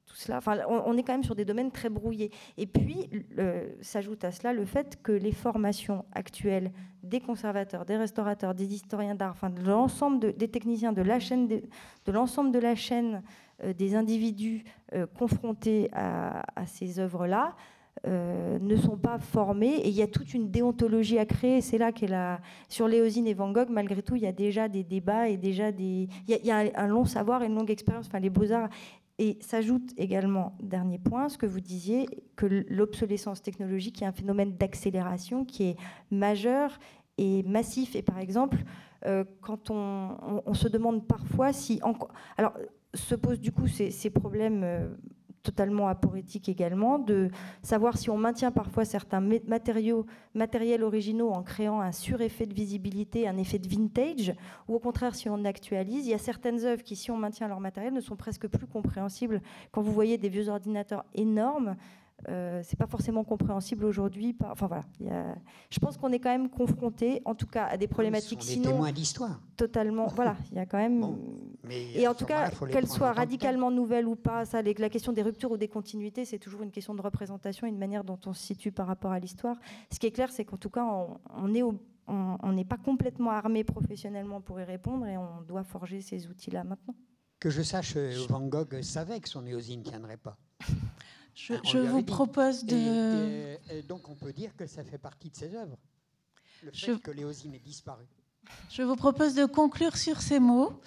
[0.06, 2.31] tout cela, enfin, on, est quand même sur des domaines très brouillés.
[2.57, 3.11] Et puis,
[3.81, 6.72] s'ajoute à cela le fait que les formations actuelles
[7.03, 11.03] des conservateurs, des restaurateurs, des historiens d'art, enfin, de l'ensemble des techniciens de
[12.11, 13.19] l'ensemble de la chaîne euh,
[13.77, 14.64] des individus
[14.94, 17.56] euh, confrontés à, ces œuvres-là
[18.06, 21.60] ne sont pas formés et il y a toute une déontologie à créer.
[21.60, 23.69] C'est là qu'est la sur Léosine et Van Gogh.
[23.69, 26.88] Malgré tout, il y a déjà des débats et déjà des il y a, un
[26.88, 28.07] long savoir et une longue expérience.
[28.07, 28.69] Enfin, les beaux arts
[29.19, 32.07] et s'ajoute également, dernier point, ce que vous disiez,
[32.38, 35.76] que l'obsolescence technologique est un phénomène d'accélération qui est
[36.10, 36.80] majeur
[37.18, 37.98] et massif.
[37.98, 38.64] Et par exemple,
[39.06, 41.81] euh, quand on, se demande parfois si...
[42.38, 42.53] alors,
[42.94, 44.90] se posent du coup ces, problèmes euh,
[45.44, 47.30] totalement aporétique également, de
[47.61, 53.28] savoir si on maintient parfois certains matériaux, matériels originaux en créant un sureffet de visibilité,
[53.28, 54.34] un effet de vintage,
[54.68, 56.06] ou au contraire si on actualise.
[56.06, 58.68] Il y a certaines œuvres qui, si on maintient leur matériel, ne sont presque plus
[58.68, 59.41] compréhensibles.
[59.72, 61.76] Quand vous voyez des vieux ordinateurs énormes,
[62.27, 64.35] euh, c'est pas forcément compréhensible aujourd'hui.
[64.43, 64.83] Enfin voilà,
[65.69, 68.39] je pense qu'on est quand même confronté, en tout cas, à des problématiques.
[68.43, 69.39] On est témoins d'histoire.
[69.55, 70.07] Totalement.
[70.15, 71.17] voilà, il y a quand même.
[71.69, 75.51] et en tout cas, qu'elles soient radicalement nouvelles ou pas, ça, la question des ruptures
[75.51, 78.71] ou des continuités, c'est toujours une question de représentation, une manière dont on se situe
[78.71, 79.57] par rapport à l'histoire.
[79.91, 81.63] Ce qui est clair, c'est qu'en tout cas, on, est
[82.07, 86.63] on n'est pas complètement armé professionnellement pour y répondre et on doit forger ces outils-là
[86.63, 86.95] maintenant.
[87.39, 90.37] Que je sache, euh, Van Gogh savait que son éosine ne tiendrait pas.
[91.48, 93.57] Je, vous propose de.
[93.88, 95.78] donc on peut dire que ça fait partie de ses œuvres.
[96.64, 98.06] Le fait que Léosine ait disparu.
[98.70, 100.80] Je vous propose de conclure sur ces mots.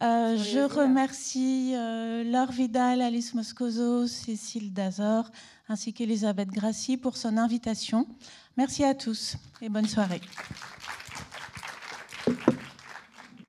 [0.00, 5.28] Euh, je remercie euh, Laure Vidal, Alice Moscoso, Cécile Dazor,
[5.68, 8.06] ainsi qu'Elisabeth Grassi pour son invitation.
[8.56, 10.20] Merci à tous et bonne soirée.